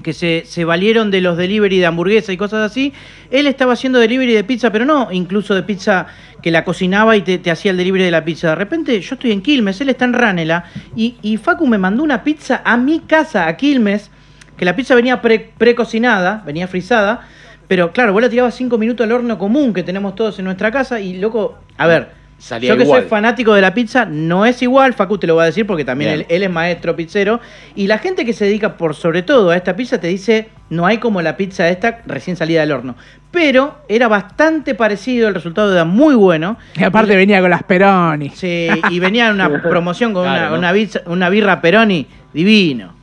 que 0.02 0.12
se, 0.12 0.42
se 0.46 0.64
valieron 0.64 1.10
de 1.10 1.20
los 1.20 1.36
delivery 1.36 1.78
de 1.78 1.86
hamburguesa 1.86 2.32
y 2.32 2.36
cosas 2.36 2.70
así, 2.70 2.92
él 3.30 3.46
estaba 3.46 3.74
haciendo 3.74 3.98
delivery 3.98 4.32
de 4.32 4.44
pizza, 4.44 4.70
pero 4.70 4.84
no 4.84 5.08
incluso 5.12 5.54
de 5.54 5.62
pizza 5.62 6.06
que 6.42 6.50
la 6.50 6.64
cocinaba 6.64 7.16
y 7.16 7.22
te, 7.22 7.50
hacía 7.50 7.70
el 7.70 7.76
delivery 7.76 8.04
de 8.04 8.10
la 8.10 8.24
pizza. 8.24 8.48
De 8.50 8.54
repente 8.54 9.00
yo 9.00 9.14
estoy 9.14 9.32
en 9.32 9.42
Quilmes, 9.42 9.80
él 9.80 9.90
está 9.90 10.04
en 10.04 10.14
Ranela, 10.14 10.64
y, 10.96 11.16
y 11.22 11.36
Facu 11.36 11.66
me 11.66 11.78
mandó 11.78 12.02
una 12.02 12.24
pizza 12.24 12.62
a 12.64 12.76
mi 12.76 13.00
casa, 13.00 13.46
a 13.46 13.56
Quilmes, 13.56 14.10
que 14.56 14.64
la 14.64 14.76
pizza 14.76 14.94
venía 14.94 15.22
pre- 15.22 15.52
precocinada, 15.56 16.42
venía 16.44 16.68
frisada, 16.68 17.26
pero 17.68 17.92
claro, 17.92 18.12
vos 18.12 18.20
la 18.20 18.28
tirabas 18.28 18.54
cinco 18.54 18.78
minutos 18.78 19.04
al 19.04 19.12
horno 19.12 19.38
común 19.38 19.72
que 19.72 19.82
tenemos 19.82 20.14
todos 20.14 20.38
en 20.38 20.44
nuestra 20.46 20.70
casa 20.70 21.00
y 21.00 21.18
loco, 21.18 21.58
a 21.78 21.86
ver, 21.86 22.19
Salía 22.40 22.70
yo 22.70 22.76
que 22.78 22.84
igual. 22.84 23.02
soy 23.02 23.08
fanático 23.10 23.52
de 23.52 23.60
la 23.60 23.74
pizza, 23.74 24.06
no 24.06 24.46
es 24.46 24.62
igual, 24.62 24.94
Facu 24.94 25.18
te 25.18 25.26
lo 25.26 25.36
va 25.36 25.42
a 25.42 25.46
decir 25.46 25.66
porque 25.66 25.84
también 25.84 26.24
él, 26.26 26.42
es 26.42 26.50
maestro 26.50 26.96
pizzero, 26.96 27.38
y 27.74 27.86
la 27.86 27.98
gente 27.98 28.24
que 28.24 28.32
se 28.32 28.46
dedica 28.46 28.78
por 28.78 28.94
sobre 28.94 29.22
todo 29.22 29.50
a 29.50 29.56
esta 29.56 29.76
pizza 29.76 30.00
te 30.00 30.06
dice, 30.06 30.48
no 30.70 30.86
hay 30.86 30.96
como 30.96 31.20
la 31.20 31.36
pizza 31.36 31.68
esta 31.68 32.00
recién 32.06 32.36
salida 32.36 32.60
del 32.62 32.72
horno, 32.72 32.94
pero 33.30 33.76
era 33.90 34.08
bastante 34.08 34.74
parecido, 34.74 35.28
el 35.28 35.34
resultado 35.34 35.70
era 35.70 35.84
muy 35.84 36.14
bueno. 36.14 36.56
Y 36.76 36.82
aparte 36.82 37.14
venía 37.14 37.42
con 37.42 37.50
las 37.50 37.62
Peroni. 37.62 38.30
Sí, 38.30 38.68
y 38.90 38.98
venía 39.00 39.28
en 39.28 39.34
una 39.34 39.60
promoción 39.62 40.14
con 40.14 40.22
Claro, 40.24 40.40
una, 40.40 40.50
¿no? 40.50 40.58
una, 40.58 40.72
pizza- 40.72 41.02
una 41.06 41.28
birra 41.28 41.60
Peroni, 41.60 42.06
divino. 42.32 42.94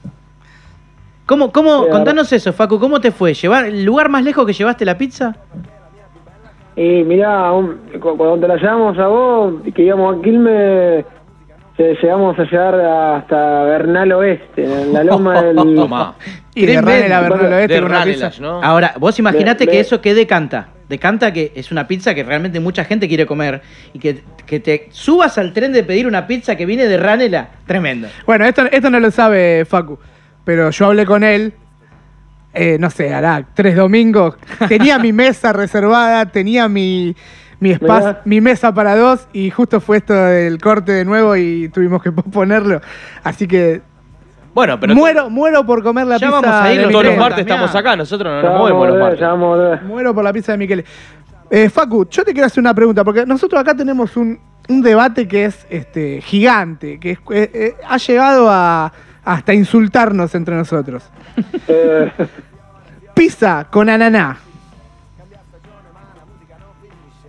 ¿Cómo, 1.28 1.52
cómo, 1.52 1.90
contanos 1.90 2.32
eso, 2.34 2.54
Facu, 2.54 2.80
¿cómo 2.80 3.00
te 3.02 3.12
fue? 3.12 3.34
¿Llevar, 3.34 3.66
¿El 3.66 3.84
lugar 3.84 4.10
más 4.10 4.24
lejos 4.24 4.46
que 4.48 4.54
llevaste 4.54 4.84
la 4.86 4.98
pizza? 4.98 5.36
Y 6.78 7.04
mirá, 7.04 7.52
un- 7.52 7.80
cuando 8.00 8.38
te 8.40 8.48
la 8.48 8.56
llevamos 8.56 8.98
a 9.00 9.08
vos, 9.08 9.54
que 9.76 9.82
íbamos 9.82 10.16
a 10.18 10.22
Quilmes, 10.22 11.06
lle- 11.78 11.98
llegamos 12.02 12.38
a 12.38 12.44
llegar 12.44 12.76
hasta 12.80 13.64
Bernal 13.64 14.12
Oeste, 14.14 14.64
en 14.64 14.94
la 14.94 15.04
loma 15.04 15.42
del... 15.42 15.58
Y 16.56 16.66
de. 16.66 16.82
Ranela 16.82 17.22
Bernal 17.22 17.54
Oeste 17.54 17.74
De 17.74 17.82
una 17.84 18.04
pizza. 18.04 18.32
¿no? 18.40 18.62
Ahora, 18.64 18.94
vos 19.00 19.18
imaginate 19.20 19.68
que 19.68 19.80
eso 19.80 20.02
que 20.02 20.14
decanta. 20.14 20.70
Decanta 20.88 21.34
que 21.34 21.52
es 21.56 21.72
una 21.72 21.86
pizza 21.88 22.16
que 22.16 22.24
realmente 22.24 22.60
mucha 22.60 22.86
gente 22.86 23.08
quiere 23.08 23.26
comer 23.26 23.62
y 23.94 24.00
que, 24.00 24.24
que 24.46 24.60
te 24.62 24.88
subas 24.92 25.38
al 25.38 25.52
tren 25.54 25.74
de 25.74 25.84
pedir 25.84 26.08
una 26.08 26.26
pizza 26.28 26.56
que 26.56 26.66
viene 26.66 26.86
de 26.86 26.98
Ranela, 26.98 27.50
tremendo. 27.66 28.08
Bueno, 28.26 28.46
esto, 28.46 28.64
esto 28.72 28.90
no 28.90 29.00
lo 29.00 29.12
sabe 29.12 29.66
Facu, 29.66 30.00
pero 30.46 30.70
yo 30.70 30.86
hablé 30.86 31.06
con 31.06 31.24
él, 31.24 31.54
eh, 32.58 32.78
no 32.80 32.90
sé, 32.90 33.14
hará 33.14 33.46
tres 33.54 33.76
domingos. 33.76 34.36
Tenía 34.68 34.98
mi 35.00 35.14
mesa 35.14 35.54
reservada, 35.54 36.26
tenía 36.26 36.68
mi, 36.68 37.16
mi, 37.60 37.72
espa- 37.74 38.00
Mirá. 38.00 38.22
mi 38.26 38.42
mesa 38.42 38.74
para 38.74 38.96
dos 38.96 39.28
y 39.34 39.50
justo 39.50 39.80
fue 39.80 39.98
esto 39.98 40.14
del 40.14 40.58
corte 40.60 40.92
de 40.92 41.06
nuevo 41.06 41.36
y 41.36 41.70
tuvimos 41.70 42.02
que 42.04 42.12
posponerlo. 42.14 42.82
Así 43.24 43.48
que 43.48 43.82
Bueno, 44.54 44.80
pero 44.80 44.96
muero, 44.96 45.30
muero 45.30 45.66
por 45.66 45.84
comer 45.84 46.08
la 46.08 46.18
Ya 46.18 46.28
pizza. 46.28 46.42
vamos 46.42 46.62
a 46.62 46.74
ir 46.74 46.82
de 46.86 46.92
todos 46.92 47.06
los 47.06 47.18
martes 47.18 47.40
estamos 47.42 47.76
acá, 47.76 47.96
nosotros 47.96 48.34
no 48.34 48.42
Ya 48.42 48.50
nos 48.50 48.60
movemos 48.60 48.88
los 48.90 48.98
martes. 49.00 49.22
vamos. 49.22 49.82
Muero 49.84 50.14
por 50.16 50.24
la 50.24 50.34
pizza 50.34 50.52
de 50.54 50.58
Michele. 50.58 50.86
Eh, 51.50 51.70
Facu, 51.70 52.08
yo 52.10 52.26
te 52.26 52.34
quiero 52.34 52.48
hacer 52.48 52.60
una 52.62 52.74
pregunta, 52.74 53.04
porque 53.06 53.26
nosotros 53.26 53.62
acá 53.62 53.74
tenemos 53.74 54.18
un, 54.18 54.38
un 54.68 54.82
debate 54.82 55.28
que 55.28 55.46
es 55.46 55.66
este, 55.70 56.20
gigante, 56.22 57.00
que 57.00 57.12
es- 57.12 57.20
eh, 57.32 57.52
eh, 57.54 57.76
ha 57.88 57.98
llegado 57.98 58.50
a 58.50 58.92
hasta 59.24 59.54
insultarnos 59.54 60.34
entre 60.36 60.56
nosotros. 60.56 61.04
Pizza 63.28 63.68
con 63.70 63.90
ananá. 63.90 64.38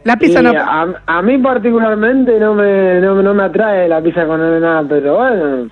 La 0.05 0.13
y 0.13 0.17
pizza 0.17 0.41
no... 0.41 0.51
a, 0.57 0.87
a 1.07 1.23
mí 1.23 1.39
particularmente 1.39 2.39
no 2.39 2.55
me, 2.55 3.01
no, 3.01 3.17
me- 3.17 3.23
no 3.25 3.35
me 3.35 3.43
atrae 3.43 3.89
la 3.89 4.01
pizza 4.01 4.25
con 4.27 4.39
nada, 4.61 4.85
pero 4.89 5.17
bueno, 5.17 5.69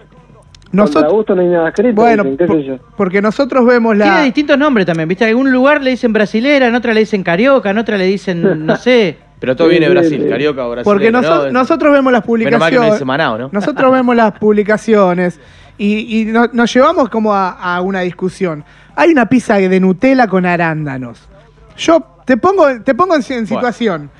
Nosotros, 0.72 1.12
gusto 1.12 1.34
no 1.36 1.42
hay 1.42 1.48
nada 1.48 1.68
escrito, 1.68 1.94
bueno, 2.02 2.24
dicen, 2.24 2.36
qué 2.38 2.46
por- 2.46 2.56
sé 2.56 2.64
yo. 2.64 2.76
porque 2.96 3.22
nosotros 3.22 3.64
vemos 3.64 3.94
Tiene 3.96 4.10
la... 4.10 4.22
distintos 4.22 4.58
nombres 4.58 4.84
también, 4.84 5.08
¿viste? 5.08 5.22
En 5.24 5.30
algún 5.30 5.52
lugar 5.52 5.80
le 5.80 5.90
dicen 5.90 6.12
brasilera, 6.12 6.66
en 6.66 6.74
otra 6.74 6.92
le 6.92 7.00
dicen 7.00 7.22
carioca, 7.22 7.70
en 7.70 7.78
otra 7.78 7.96
le 7.96 8.04
dicen, 8.06 8.66
no 8.66 8.74
sé. 8.84 9.18
Pero 9.38 9.54
todo 9.54 9.68
Sí, 9.68 9.72
viene 9.72 9.86
de 9.86 9.92
Brasil, 9.92 10.22
sí. 10.24 10.28
carioca 10.28 10.66
o 10.66 10.70
Brasil. 10.72 10.84
Porque 10.92 11.12
noso- 11.12 11.52
nosotros 11.52 11.92
vemos 11.92 12.12
las 12.12 12.26
Menos 12.26 12.28
mal 12.28 12.40
que 12.42 12.50
no 12.50 12.58
publicaciones. 12.58 12.92
dice 12.94 13.04
Manao, 13.04 13.38
¿no? 13.38 13.48
Nosotros 13.52 13.92
vemos 13.92 14.16
las 14.16 14.32
publicaciones 14.40 15.40
y, 15.78 16.20
y 16.22 16.24
no- 16.26 16.48
nos 16.52 16.72
llevamos 16.72 17.08
como 17.08 17.34
a, 17.34 17.50
a 17.50 17.80
una 17.80 18.00
discusión. 18.00 18.64
Hay 18.94 19.10
una 19.10 19.26
pizza 19.26 19.56
de 19.56 19.80
Nutella 19.80 20.26
con 20.26 20.46
arándanos. 20.46 21.28
Yo 21.76 22.00
te 22.24 22.36
pongo, 22.36 22.80
te 22.82 22.94
pongo 22.94 23.14
en, 23.14 23.22
en 23.28 23.46
situación. 23.46 24.10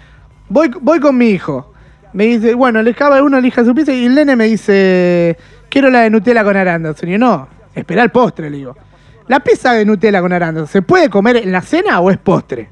Voy, 0.49 0.71
voy 0.81 1.01
con 1.01 1.17
mi 1.17 1.31
hijo. 1.31 1.73
Me 2.13 2.25
dice, 2.25 2.55
bueno, 2.55 2.83
le 2.83 2.95
cada 2.95 3.23
uno 3.23 3.39
elija 3.39 3.65
su 3.65 3.75
pizza 3.75 3.93
y 3.93 4.07
el 4.07 4.15
nene 4.15 4.37
me 4.37 4.45
dice, 4.45 5.37
quiero 5.69 5.91
la 5.91 6.01
de 6.01 6.11
Nutella 6.11 6.45
con 6.45 6.57
arándanos. 6.57 7.03
Y 7.03 7.11
yo, 7.13 7.19
no, 7.19 7.49
espera 7.75 8.03
el 8.03 8.11
postre, 8.11 8.49
le 8.51 8.57
digo. 8.59 8.77
La 9.29 9.41
pizza 9.41 9.73
de 9.73 9.85
Nutella 9.85 10.21
con 10.21 10.33
arándanos, 10.33 10.71
¿se 10.71 10.83
puede 10.83 11.11
comer 11.11 11.37
en 11.37 11.51
la 11.53 11.61
cena 11.63 12.01
o 12.01 12.11
es 12.11 12.19
postre? 12.19 12.69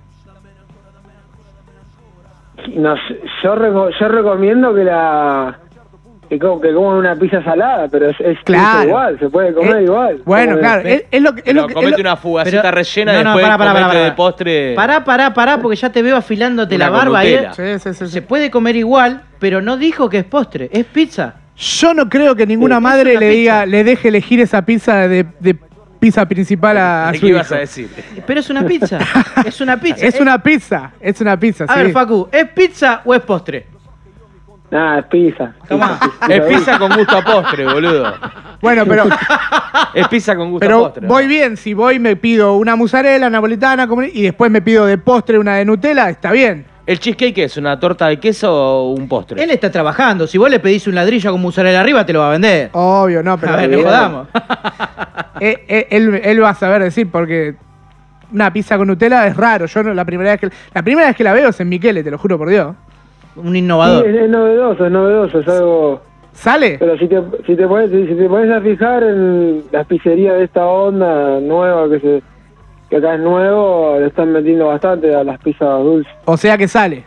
No 2.77 2.95
yo, 3.43 3.91
yo 4.01 4.09
recomiendo 4.09 4.75
que 4.75 4.85
la. 4.85 5.59
Que, 6.29 6.39
co- 6.39 6.61
que 6.61 6.73
coman 6.73 6.97
una 6.97 7.15
pizza 7.17 7.43
salada, 7.45 7.87
pero 7.89 8.09
es, 8.11 8.17
es 8.21 8.39
Claro. 8.45 8.89
igual, 8.89 9.19
se 9.19 9.29
puede 9.29 9.53
comer 9.53 9.77
Eh, 9.77 9.83
igual. 9.85 10.23
Bueno, 10.25 10.53
Como- 10.53 10.61
claro, 10.61 10.89
es, 10.89 11.05
es 11.11 11.23
lo 11.23 11.35
que. 11.35 11.41
Es 11.41 11.45
Pero 11.45 11.61
lo 11.61 11.67
que 11.67 11.73
es 11.73 11.75
comete 11.75 11.97
lo- 11.97 12.01
una 12.01 12.17
fugacita 12.17 12.63
Pero- 12.63 12.75
rellena 12.75 13.13
no, 13.13 13.19
no, 13.25 13.31
después 13.31 13.45
pará, 13.45 13.59
pará, 13.59 13.87
pará, 13.89 14.01
de 14.05 14.13
postre. 14.13 14.75
Pará, 14.75 15.05
pará, 15.05 15.35
pará, 15.35 15.59
porque 15.59 15.77
ya 15.77 15.91
te 15.91 16.03
veo 16.03 16.17
afilándote 16.17 16.77
Una 16.77 16.85
la 16.87 16.91
barba. 16.91 17.25
¿eh? 17.25 17.31
Nutella. 17.49 17.53
Sí, 17.53 17.79
sí, 17.79 17.95
sí, 17.95 18.07
sí. 18.07 18.13
Se 18.13 18.23
puede 18.23 18.51
comer 18.51 18.77
igual, 18.77 19.23
pero 19.39 19.61
no 19.61 19.77
dijo 19.77 20.09
que 20.09 20.19
es 20.19 20.25
postre, 20.25 20.71
es 20.73 20.85
pizza. 20.87 21.35
Yo 21.57 21.95
no 21.95 22.09
creo 22.09 22.35
que 22.35 22.47
ninguna 22.47 22.81
madre 22.81 23.13
le 23.13 23.19
pizza. 23.19 23.31
diga, 23.31 23.67
le 23.67 23.85
deje 23.85 24.09
elegir 24.09 24.41
esa 24.41 24.63
pizza 24.65 25.07
de, 25.07 25.25
de 25.39 25.55
pizza 26.01 26.27
principal 26.27 26.77
a, 26.79 27.09
a 27.09 27.13
¿Qué 27.13 27.19
su 27.19 27.27
ibas 27.29 27.47
hijo. 27.47 27.55
a 27.55 27.59
decir? 27.59 27.89
Pero 28.27 28.41
es 28.41 28.51
una 28.51 28.67
pizza. 28.67 28.99
es 29.47 29.61
una 29.61 29.77
pizza. 29.79 30.05
Es 30.07 30.21
una 30.21 30.43
pizza, 30.43 30.91
es 31.01 31.21
una 31.21 31.39
pizza, 31.39 31.65
A 31.65 31.75
sí. 31.75 31.83
ver, 31.83 31.93
Facu, 31.93 32.29
¿es 32.33 32.49
pizza 32.49 33.03
o 33.05 33.15
es 33.15 33.21
postre? 33.21 33.67
Nada, 34.75 34.99
es 34.99 35.07
pizza. 35.07 35.53
Tomá. 35.69 36.01
Es 36.29 36.41
pizza 36.47 36.77
con 36.81 36.93
gusto 36.97 37.17
a 37.17 37.23
postre, 37.23 37.65
boludo. 37.65 38.13
Bueno, 38.61 38.85
pero, 38.85 39.05
Es 39.95 40.09
pizza 40.09 40.35
con 40.35 40.51
gusto 40.51 40.67
a 40.67 40.79
postre. 40.81 41.07
voy 41.07 41.29
bien. 41.29 41.57
Si 41.57 41.75
voy 41.75 42.01
me 42.01 42.17
pido 42.17 42.55
una 42.55 42.75
mozzarella 42.75 43.31
napolitana 43.31 43.87
y 44.13 44.23
después 44.23 44.51
me 44.51 44.63
pido 44.63 44.85
de 44.85 44.99
postre 44.99 45.39
una 45.39 45.55
de 45.55 45.65
Nutella, 45.65 46.11
está 46.11 46.33
bien. 46.33 46.67
¿El 46.87 46.99
cheesecake 46.99 47.39
es? 47.39 47.57
¿Una 47.57 47.79
torta 47.79 48.09
de 48.09 48.19
queso 48.19 48.53
o 48.53 48.91
un 48.91 49.07
postre? 49.07 49.41
Él 49.41 49.51
está 49.51 49.71
trabajando. 49.71 50.27
Si 50.27 50.39
vos 50.39 50.51
le 50.51 50.59
pedís 50.59 50.89
un 50.89 50.97
ladrillo 50.97 51.31
con 51.31 51.41
mozzarella 51.41 51.81
arriba, 51.81 52.05
te 52.05 52.13
lo 52.13 52.19
va 52.19 52.27
a 52.27 52.33
vender. 52.33 52.71
Obvio, 52.73 53.23
no, 53.23 53.39
pero 53.39 53.53
a 53.53 53.57
ver, 53.57 53.71
no 53.71 53.81
jodamos. 53.81 54.29
eh, 55.41 55.65
eh, 55.69 55.87
él, 55.91 56.21
él 56.25 56.43
va 56.43 56.49
a 56.49 56.55
saber 56.55 56.83
decir 56.83 57.09
porque 57.13 57.55
una 58.33 58.53
pizza 58.53 58.77
con 58.77 58.89
Nutella 58.89 59.25
es 59.29 59.37
raro. 59.37 59.67
Yo 59.67 59.85
no, 59.85 59.95
la 59.95 60.05
primera 60.05 60.33
vez 60.33 60.41
que 60.41 60.51
la 60.75 60.83
primera 60.83 61.07
vez 61.07 61.17
que 61.17 61.23
la 61.23 61.33
veo 61.33 61.51
es 61.51 61.61
en 61.61 61.69
Michele, 61.69 62.03
te 62.03 62.11
lo 62.11 62.19
juro 62.19 62.37
por 62.37 62.49
Dios. 62.49 62.75
Un 63.37 63.53
Sí, 63.53 63.59
innovador. 63.59 64.07
es, 64.07 64.17
es 64.23 64.31
novedoso, 64.31 64.87
es 64.87 64.93
novedoso, 64.93 65.39
es 65.41 65.49
algo. 65.49 66.01
¿Sale? 66.33 66.77
Pero 66.81 66.99
si 66.99 67.07
te, 67.07 67.23
si 67.47 67.55
te 67.57 67.67
pones, 67.67 67.91
si 67.91 68.15
te 68.15 68.29
pones 68.29 68.51
a 68.51 68.61
fijar 68.61 69.03
en 69.05 69.63
las 69.71 69.87
pizzerías 69.87 70.37
de 70.37 70.45
esta 70.45 70.67
onda 70.67 71.39
nueva 71.41 71.89
que 71.89 72.01
se 72.01 72.23
que 72.91 72.97
acá 72.97 73.15
es 73.15 73.21
nuevo, 73.21 73.97
le 73.99 74.07
están 74.07 74.33
metiendo 74.33 74.67
bastante 74.67 75.15
a 75.15 75.23
las 75.25 75.39
pizzas 75.41 75.83
dulces. 75.83 76.13
O 76.27 76.37
sea 76.37 76.59
que 76.59 76.69
sale. 76.69 77.05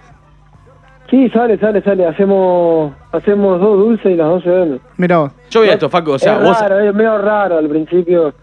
Sí, 1.09 1.29
sale, 1.29 1.57
sale, 1.59 1.81
sale. 1.83 2.05
Hacemos 2.05 2.93
hacemos 3.11 3.59
dos 3.61 3.77
dulces 3.77 4.11
y 4.11 4.15
las 4.15 4.27
dos 4.27 4.43
se 4.43 4.49
venden. 4.49 4.81
Mira 4.97 5.17
vos. 5.19 5.31
Yo 5.49 5.59
voy 5.61 5.69
a 5.69 5.73
esto, 5.73 5.89
Facu. 5.89 6.11
O 6.11 6.19
sea, 6.19 6.37
es 6.37 6.43
vos. 6.43 6.59
raro, 6.61 6.79
es 6.79 6.93
medio 6.93 7.17
raro 7.19 7.57
al 7.57 7.67
principio. 7.69 8.33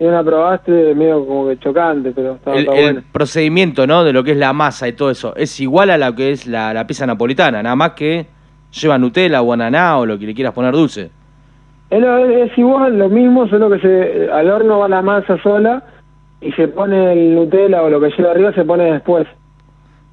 Y 0.00 0.04
una 0.04 0.22
probaste 0.22 0.94
medio 0.94 1.26
como 1.26 1.48
que 1.48 1.58
chocante, 1.58 2.12
pero 2.14 2.34
está, 2.34 2.52
El, 2.52 2.58
el 2.60 2.66
bueno. 2.66 3.00
procedimiento, 3.10 3.86
¿no? 3.86 4.04
De 4.04 4.12
lo 4.12 4.22
que 4.22 4.30
es 4.32 4.36
la 4.36 4.52
masa 4.52 4.86
y 4.86 4.92
todo 4.92 5.10
eso. 5.10 5.34
Es 5.34 5.58
igual 5.60 5.90
a 5.90 5.98
lo 5.98 6.14
que 6.14 6.30
es 6.30 6.46
la, 6.46 6.72
la 6.72 6.86
pizza 6.86 7.04
napolitana. 7.06 7.62
Nada 7.62 7.74
más 7.74 7.90
que 7.92 8.26
lleva 8.70 8.96
Nutella 8.98 9.42
o 9.42 9.52
ananá 9.52 9.98
o 9.98 10.06
lo 10.06 10.16
que 10.18 10.26
le 10.26 10.34
quieras 10.34 10.54
poner 10.54 10.72
dulce. 10.72 11.10
Es, 11.90 12.00
lo- 12.00 12.18
es 12.18 12.56
igual, 12.56 12.96
lo 12.98 13.08
mismo, 13.08 13.48
solo 13.48 13.68
que 13.70 13.80
se 13.80 14.30
al 14.30 14.48
horno 14.50 14.78
va 14.78 14.88
la 14.88 15.02
masa 15.02 15.36
sola 15.42 15.82
y 16.40 16.52
se 16.52 16.68
pone 16.68 17.12
el 17.14 17.34
Nutella 17.34 17.82
o 17.82 17.90
lo 17.90 18.00
que 18.00 18.10
lleva 18.16 18.30
arriba 18.30 18.52
se 18.52 18.64
pone 18.64 18.92
después. 18.92 19.26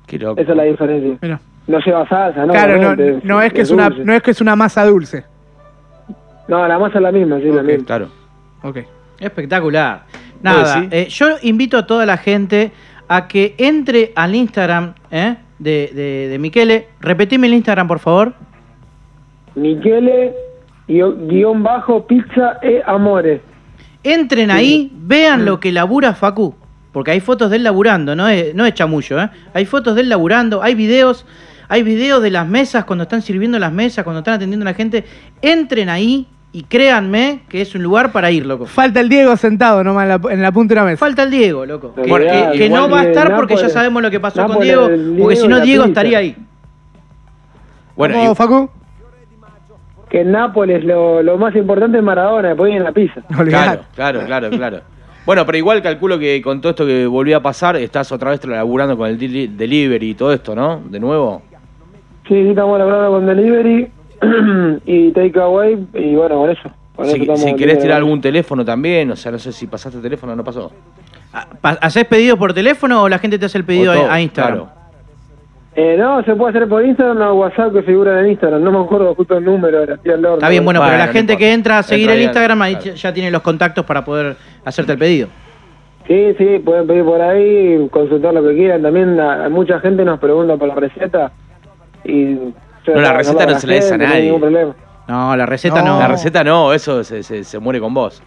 Qué 0.07 0.17
loco. 0.17 0.41
Esa 0.41 0.51
es 0.51 0.57
la 0.57 0.63
diferencia. 0.63 1.17
Mira. 1.21 1.39
No 1.67 1.79
lleva 1.79 2.07
salsa, 2.07 2.45
¿no? 2.45 2.53
Claro, 2.53 2.77
no, 2.79 2.95
no 3.23 3.41
es 3.41 3.51
que 3.53 3.61
es 3.61 3.71
una, 3.71 3.89
no 3.89 4.13
es 4.13 4.21
que 4.23 4.31
es 4.31 4.41
una 4.41 4.55
masa 4.55 4.83
dulce. 4.85 5.25
No, 6.47 6.67
la 6.67 6.77
masa 6.79 6.97
es 6.97 7.01
la 7.03 7.11
misma, 7.11 7.37
sí, 7.39 7.45
la 7.51 7.61
Ok, 7.61 7.67
misma. 7.67 7.85
Claro. 7.85 8.07
Ok. 8.63 8.77
Espectacular. 9.19 10.05
Nada, 10.41 10.87
eh, 10.91 11.07
yo 11.09 11.27
invito 11.41 11.77
a 11.77 11.87
toda 11.87 12.05
la 12.05 12.17
gente 12.17 12.71
a 13.07 13.27
que 13.27 13.55
entre 13.57 14.11
al 14.15 14.35
Instagram 14.35 14.93
¿eh? 15.11 15.37
de, 15.59 15.91
de, 15.93 16.27
de 16.29 16.39
Michele. 16.39 16.89
Repetime 16.99 17.47
el 17.47 17.53
Instagram, 17.53 17.87
por 17.87 17.99
favor. 17.99 18.33
Michele, 19.55 20.33
guion, 20.87 21.27
guion 21.27 21.63
bajo, 21.63 22.05
pizza 22.05 22.59
e 22.61 22.81
amore. 22.85 23.41
Entren 24.03 24.51
ahí, 24.51 24.91
vean 24.93 25.45
lo 25.45 25.59
que 25.59 25.71
labura 25.71 26.13
Facu. 26.13 26.53
Porque 26.91 27.11
hay 27.11 27.19
fotos 27.19 27.49
de 27.49 27.57
él 27.57 27.63
laburando, 27.63 28.15
no 28.15 28.27
es, 28.27 28.55
no 28.55 28.65
es 28.65 28.73
chamullo, 28.73 29.19
¿eh? 29.19 29.29
Hay 29.53 29.65
fotos 29.65 29.95
de 29.95 30.01
él 30.01 30.09
laburando, 30.09 30.63
hay 30.63 30.75
videos, 30.75 31.25
hay 31.67 31.83
videos 31.83 32.21
de 32.21 32.29
las 32.29 32.47
mesas 32.47 32.85
cuando 32.85 33.03
están 33.03 33.21
sirviendo 33.21 33.59
las 33.59 33.73
mesas, 33.73 34.03
cuando 34.05 34.19
están 34.19 34.35
atendiendo 34.35 34.63
a 34.63 34.71
la 34.71 34.75
gente. 34.75 35.03
Entren 35.41 35.89
ahí 35.89 36.27
y 36.57 36.63
créanme 36.63 37.41
que 37.49 37.61
es 37.61 37.75
un 37.75 37.83
lugar 37.83 38.13
para 38.13 38.31
ir, 38.31 38.45
loco. 38.45 38.65
Falta 38.65 39.01
el 39.01 39.09
Diego 39.09 39.35
sentado 39.35 39.83
nomás 39.83 40.03
en 40.03 40.09
la, 40.09 40.33
en 40.33 40.41
la 40.41 40.51
punta 40.53 40.73
de 40.73 40.79
una 40.79 40.89
mesa. 40.91 40.97
Falta 40.97 41.23
el 41.23 41.31
Diego, 41.31 41.65
loco. 41.65 41.93
Que, 41.95 42.03
que- 42.57 42.69
no 42.69 42.89
va 42.89 43.01
a 43.01 43.03
estar 43.03 43.35
porque 43.35 43.57
ya 43.57 43.67
sabemos 43.67 44.01
lo 44.01 44.09
que 44.09 44.19
pasó 44.21 44.45
con 44.47 44.61
Diego, 44.61 44.89
porque 45.19 45.35
si 45.35 45.47
no 45.49 45.59
Diego 45.59 45.83
estaría 45.83 46.19
ahí. 46.19 46.35
Bueno, 47.97 48.15
¿Cómo, 48.15 48.31
y- 48.31 48.35
Facu? 48.35 48.69
Que 50.09 50.21
en 50.21 50.31
Nápoles 50.31 50.83
lo, 50.85 51.21
lo 51.21 51.37
más 51.37 51.53
importante 51.55 51.97
es 51.97 52.03
Maradona, 52.03 52.49
después 52.49 52.69
viene 52.69 52.85
la 52.85 52.91
pizza. 52.93 53.21
Claro, 53.45 53.81
claro, 53.95 54.21
claro, 54.25 54.49
claro. 54.49 54.79
Bueno, 55.25 55.45
pero 55.45 55.57
igual 55.57 55.81
calculo 55.81 56.17
que 56.19 56.41
con 56.41 56.61
todo 56.61 56.69
esto 56.69 56.85
que 56.85 57.05
volvió 57.07 57.35
a 57.37 57.41
pasar, 57.41 57.75
estás 57.75 58.11
otra 58.11 58.29
vez 58.31 58.45
laburando 58.45 58.95
con 58.95 59.09
el 59.09 59.17
deli- 59.19 59.47
delivery 59.47 60.11
y 60.11 60.13
todo 60.13 60.31
esto, 60.31 60.55
¿no? 60.55 60.81
De 60.85 60.99
nuevo. 60.99 61.41
Sí, 62.27 62.33
sí, 62.43 62.49
estamos 62.49 62.77
laburando 62.77 63.09
con 63.11 63.25
delivery 63.25 63.87
y 64.85 65.11
takeaway 65.11 65.87
y 65.93 66.15
bueno, 66.15 66.35
con 66.37 66.49
eso. 66.49 66.69
Con 66.95 67.05
Si, 67.37 67.55
querés 67.55 67.79
tirar 67.79 67.97
algún 67.97 68.21
teléfono 68.21 68.63
también, 68.63 69.11
o 69.11 69.15
sea, 69.15 69.31
no 69.31 69.37
sé 69.39 69.51
si 69.51 69.67
pasaste 69.67 69.99
teléfono 69.99 70.31
o 70.33 70.35
no 70.35 70.43
pasó. 70.43 70.71
Ah, 71.33 71.45
pa- 71.59 71.77
¿Hacés 71.81 72.05
pedido 72.05 72.37
por 72.37 72.53
teléfono 72.53 73.03
o 73.03 73.09
la 73.09 73.19
gente 73.19 73.37
te 73.37 73.45
hace 73.45 73.57
el 73.57 73.65
pedido 73.65 73.93
todo, 73.93 74.09
a 74.09 74.21
Instagram? 74.21 74.55
claro. 74.59 74.75
Eh, 75.77 75.97
no, 75.99 76.23
se 76.23 76.33
puede 76.35 76.51
hacer 76.55 76.69
por 76.69 76.85
Instagram 76.85 77.21
o 77.21 77.33
WhatsApp 77.33 77.73
que 77.73 77.83
figura 77.83 78.21
en 78.21 78.29
Instagram. 78.29 78.63
No 78.63 78.71
me 78.71 78.79
acuerdo 78.79 79.13
justo 79.13 79.35
el 79.37 79.43
número 79.43 79.79
al 79.81 79.99
horno. 80.07 80.33
Está 80.35 80.47
bien, 80.47 80.63
bueno, 80.63 80.79
pero 80.81 80.97
la 80.97 81.07
no 81.07 81.11
gente 81.11 81.33
importa. 81.33 81.37
que 81.37 81.51
entra 81.53 81.79
a 81.79 81.83
seguir 81.83 82.03
Entra 82.05 82.15
el 82.15 82.21
Instagram 82.23 82.61
ahí 82.61 82.75
claro. 82.77 82.95
ya 82.95 83.13
tiene 83.13 83.29
los 83.29 83.41
contactos 83.41 83.83
para 83.83 84.05
poder 84.05 84.37
hacerte 84.63 84.93
el 84.93 84.97
pedido. 84.97 85.27
Sí, 86.07 86.33
sí, 86.37 86.59
pueden 86.63 86.87
pedir 86.87 87.03
por 87.03 87.19
ahí, 87.21 87.89
consultar 87.91 88.33
lo 88.33 88.41
que 88.47 88.55
quieran. 88.55 88.81
También 88.83 89.19
a- 89.19 89.45
a 89.47 89.49
mucha 89.49 89.81
gente 89.81 90.05
nos 90.05 90.17
pregunta 90.17 90.55
por 90.55 90.69
la 90.69 90.75
receta. 90.75 91.33
Y 92.05 92.37
No, 92.87 93.01
la 93.01 93.13
receta 93.13 93.45
no 93.45 93.59
se 93.59 93.67
la 93.67 93.73
des 93.73 93.91
a 93.91 93.97
No 93.97 94.05
nadie. 94.05 94.21
ningún 94.23 94.41
problema. 94.41 94.75
No, 95.07 95.35
la 95.35 95.45
receta 95.45 95.81
No. 95.81 95.93
no. 95.95 95.99
La 95.99 96.07
receta 96.07 96.43
no, 96.43 96.73
eso 96.73 97.03
se, 97.03 97.23
se, 97.23 97.43
se 97.43 97.59
muere 97.59 97.79
con 97.79 97.93
vos. 97.93 98.21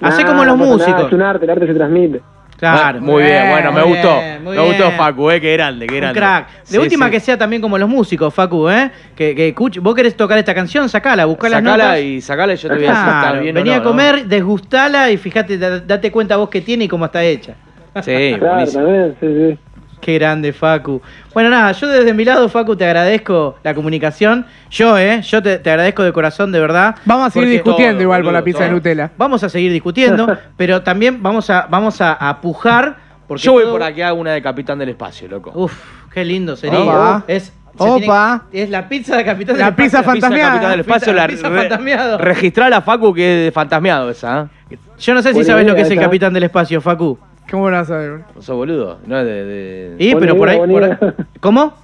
Hacé 0.00 0.22
Nah, 0.22 0.30
como 0.30 0.44
los 0.44 0.56
no 0.56 0.64
pasa 0.64 0.76
nada, 0.76 0.88
músicos. 0.92 1.06
es 1.08 1.12
un 1.12 1.22
arte, 1.22 1.44
el 1.44 1.50
arte 1.50 1.66
se 1.66 1.74
transmite. 1.74 2.20
Claro. 2.58 3.00
Muy 3.00 3.22
bien, 3.22 3.50
bueno, 3.50 3.70
me 3.72 3.82
gustó. 3.84 4.18
bien, 4.18 4.42
muy 4.44 4.56
Me 4.56 4.62
gustó 4.64 4.84
bien. 4.86 4.96
Facu, 4.96 5.30
eh, 5.30 5.40
qué 5.40 5.52
grande, 5.52 5.86
qué 5.86 5.94
Un 5.94 6.00
grande. 6.00 6.18
crack. 6.20 6.48
De 6.62 6.66
Sí, 6.66 6.78
última 6.78 7.06
sí. 7.06 7.12
que 7.12 7.20
sea 7.20 7.38
también 7.38 7.62
como 7.62 7.78
los 7.78 7.88
músicos, 7.88 8.34
Facu, 8.34 8.68
¿eh? 8.68 8.90
Que, 9.14 9.34
que 9.34 9.54
vos 9.80 9.94
querés 9.94 10.16
tocar 10.16 10.38
esta 10.38 10.54
canción, 10.54 10.88
sacala, 10.88 11.24
buscá 11.24 11.48
las 11.48 11.60
Sacala 11.62 11.84
notas. 11.84 12.00
y 12.00 12.20
sacala 12.20 12.52
y 12.54 12.56
yo 12.56 12.68
te 12.68 12.74
voy 12.74 12.84
a 12.84 12.88
decir 12.90 13.04
Claro, 13.04 13.40
bien 13.40 13.56
o 13.56 13.58
vení 13.60 13.70
no, 13.70 13.76
a 13.76 13.78
¿no? 13.78 13.84
comer, 13.84 14.24
desgustala 14.26 15.10
y 15.10 15.16
fíjate, 15.18 15.56
da- 15.56 15.78
date 15.80 16.10
cuenta 16.10 16.36
vos 16.36 16.48
qué 16.48 16.60
tiene 16.60 16.84
y 16.84 16.88
cómo 16.88 17.04
está 17.04 17.22
hecha. 17.22 17.54
Sí, 18.02 18.34
Claro, 18.38 18.54
buenísimo. 18.54 18.82
también, 18.84 19.16
sí, 19.20 19.26
sí. 19.26 19.58
Qué 20.00 20.14
grande, 20.14 20.52
Facu. 20.52 21.02
Bueno, 21.34 21.50
nada, 21.50 21.72
yo 21.72 21.88
desde 21.88 22.14
mi 22.14 22.24
lado, 22.24 22.48
Facu, 22.48 22.76
te 22.76 22.84
agradezco 22.84 23.56
la 23.64 23.74
comunicación. 23.74 24.46
Yo, 24.70 24.96
¿eh? 24.96 25.22
Yo 25.22 25.42
te, 25.42 25.58
te 25.58 25.70
agradezco 25.70 26.02
de 26.04 26.12
corazón, 26.12 26.52
de 26.52 26.60
verdad. 26.60 26.94
Vamos 27.04 27.26
a 27.26 27.30
seguir 27.30 27.48
discutiendo 27.48 27.94
todo, 27.94 28.02
igual 28.02 28.18
por 28.20 28.26
boludo, 28.26 28.40
la 28.40 28.44
pizza 28.44 28.64
de. 28.64 28.70
Nutella. 28.70 29.10
Vamos 29.18 29.42
a 29.44 29.48
seguir 29.48 29.72
discutiendo, 29.72 30.38
pero 30.56 30.82
también 30.82 31.22
vamos 31.22 31.50
a, 31.50 31.66
vamos 31.68 32.00
a, 32.00 32.12
a 32.12 32.40
pujar. 32.40 32.96
Porque 33.26 33.42
Yo 33.42 33.52
voy 33.52 33.64
todo- 33.64 33.72
por 33.72 33.82
aquí 33.82 34.00
a 34.02 34.12
una 34.12 34.32
de 34.32 34.40
Capitán 34.40 34.78
del 34.78 34.90
Espacio, 34.90 35.28
loco. 35.28 35.52
Uf, 35.54 35.74
qué 36.12 36.24
lindo 36.24 36.56
sería. 36.56 36.78
Opa. 36.80 37.24
Es, 37.26 37.44
se 37.44 37.52
Opa. 37.84 38.44
tiene- 38.50 38.64
es 38.64 38.70
la 38.70 38.88
pizza 38.88 39.16
de 39.16 39.24
Capitán 39.24 39.58
La 39.58 39.66
del 39.66 39.74
pizza 39.74 39.98
Espacio. 40.00 40.20
fantasmeada. 40.20 40.50
Capitán 40.52 40.70
del 40.70 40.80
Espacio, 40.80 41.12
La 41.12 41.22
la, 41.22 41.28
pizza 41.28 41.48
re- 41.48 41.58
fantasmeado. 41.58 42.18
Registrá 42.18 42.70
la 42.70 42.80
Facu 42.82 43.12
que 43.12 43.38
es 43.40 43.44
de 43.46 43.52
fantasmeado 43.52 44.10
esa, 44.10 44.48
¿eh? 44.70 44.78
Yo 44.98 45.14
no 45.14 45.22
sé 45.22 45.34
si 45.34 45.44
sabes 45.44 45.66
lo 45.66 45.74
que 45.74 45.82
es 45.82 45.90
el. 45.90 45.98
Capitán 46.00 46.32
del 46.32 46.44
Espacio, 46.44 46.80
Facu. 46.80 47.18
¿Cómo 47.50 47.70
no 47.70 47.84
sabes? 47.84 48.20
¿No 48.34 48.42
sos 48.42 48.56
boludo? 48.56 48.98
No 49.06 49.18
es 49.18 49.24
de... 49.26 49.44
de- 49.44 49.96
Y, 49.98 50.12
Buena 50.12 50.20
pero 50.26 50.36
por 50.36 50.48
ahí, 50.48 50.56
idea, 50.56 50.66
por 50.66 50.70
buena 50.80 50.86
ahí- 50.86 50.98
idea. 51.00 51.26
¿Cómo? 51.40 51.74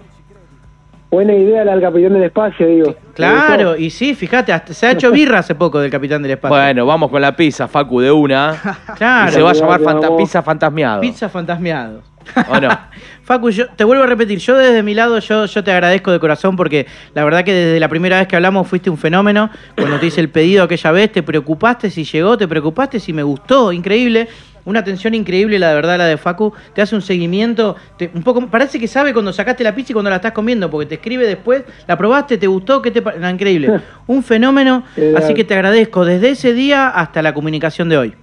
Buena 1.11 1.33
idea 1.33 1.65
la 1.65 1.73
del 1.73 1.81
capitán 1.81 2.13
del 2.15 2.25
espacio, 2.25 2.67
digo. 2.67 2.95
Claro, 3.15 3.77
y 3.77 3.89
sí, 3.91 4.15
fíjate, 4.17 4.53
hasta 4.53 4.75
se 4.75 4.87
ha 4.87 4.91
hecho 4.91 5.13
birra 5.13 5.39
hace 5.39 5.55
poco 5.55 5.79
del 5.79 5.89
Capitán 5.91 6.21
del 6.23 6.33
Espacio. 6.33 6.57
Bueno, 6.57 6.85
vamos 6.87 7.09
con 7.09 7.23
la 7.23 7.37
pizza, 7.37 7.69
Facu, 7.69 8.01
de 8.01 8.11
una. 8.11 8.57
claro. 8.97 9.31
y 9.31 9.35
se 9.35 9.41
va 9.43 9.51
a 9.51 9.55
llamar 9.55 9.81
fanta- 9.81 10.17
pizza 10.17 10.43
fantasmeado. 10.43 11.01
Pizza 11.01 11.29
fantasmeado. 11.29 12.03
¿O 12.49 12.59
no? 12.61 12.69
Facu, 13.23 13.51
yo 13.51 13.69
te 13.69 13.85
vuelvo 13.85 14.03
a 14.03 14.07
repetir, 14.07 14.39
yo 14.41 14.57
desde 14.57 14.83
mi 14.83 14.93
lado, 14.95 15.21
yo, 15.21 15.45
yo 15.47 15.63
te 15.63 15.71
agradezco 15.71 16.11
de 16.11 16.19
corazón 16.19 16.57
porque 16.57 16.87
la 17.15 17.23
verdad 17.23 17.45
que 17.45 17.53
desde 17.53 17.79
la 17.79 17.89
primera 17.89 18.19
vez 18.19 18.27
que 18.27 18.35
hablamos 18.35 18.67
fuiste 18.67 18.91
un 18.91 18.99
fenómeno. 18.99 19.51
Cuando 19.77 20.01
te 20.01 20.07
hice 20.07 20.21
el 20.21 20.31
pedido 20.31 20.65
aquella 20.65 20.91
vez, 20.91 21.13
te 21.13 21.23
preocupaste 21.23 21.91
si 21.91 22.03
llegó, 22.03 22.37
te 22.37 22.49
preocupaste 22.49 22.99
si 22.99 23.13
me 23.13 23.23
gustó, 23.23 23.71
increíble. 23.73 24.27
Una 24.67 24.81
atención 24.81 25.15
increíble, 25.15 25.59
la 25.59 25.75
verdad, 25.75 25.99
la 25.99 26.07
de 26.07 26.17
Facu. 26.17 26.53
Te 26.75 26.81
hace 26.81 26.95
un 26.95 27.03
seguimiento, 27.03 27.77
te- 27.99 28.11
un 28.15 28.23
poco, 28.23 28.47
parece 28.47 28.81
que 28.81 28.89
sabe 28.89 29.13
cuando 29.13 29.33
sacaste 29.33 29.63
la 29.63 29.75
pizza 29.75 29.93
y 29.93 29.95
cuando 29.95 30.09
la 30.11 30.17
estás 30.17 30.33
comiendo, 30.33 30.71
porque 30.71 30.87
te 30.87 30.95
escribe 30.95 31.27
después, 31.27 31.65
la 31.87 31.99
probaste, 31.99 32.39
te 32.39 32.47
gustó, 32.47 32.81
¿qué 32.81 32.91
te 32.91 33.03
no, 33.03 33.29
increíble. 33.31 33.81
Un 34.07 34.23
fenómeno, 34.23 34.85
Qué 34.95 35.15
así 35.17 35.35
que 35.35 35.45
te 35.45 35.55
agradezco 35.55 36.05
desde 36.05 36.31
ese 36.31 36.55
día 36.55 36.89
hasta 36.89 37.21
la 37.23 37.35
comunicación 37.35 37.89
de 37.91 37.99
hoy. 37.99 38.15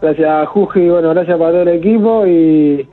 Gracias, 0.00 0.48
Juji. 0.48 0.88
Bueno, 0.88 1.10
gracias 1.10 1.36
para 1.36 1.50
todo 1.50 1.62
el 1.62 1.68
equipo 1.68 2.24
y, 2.26 2.88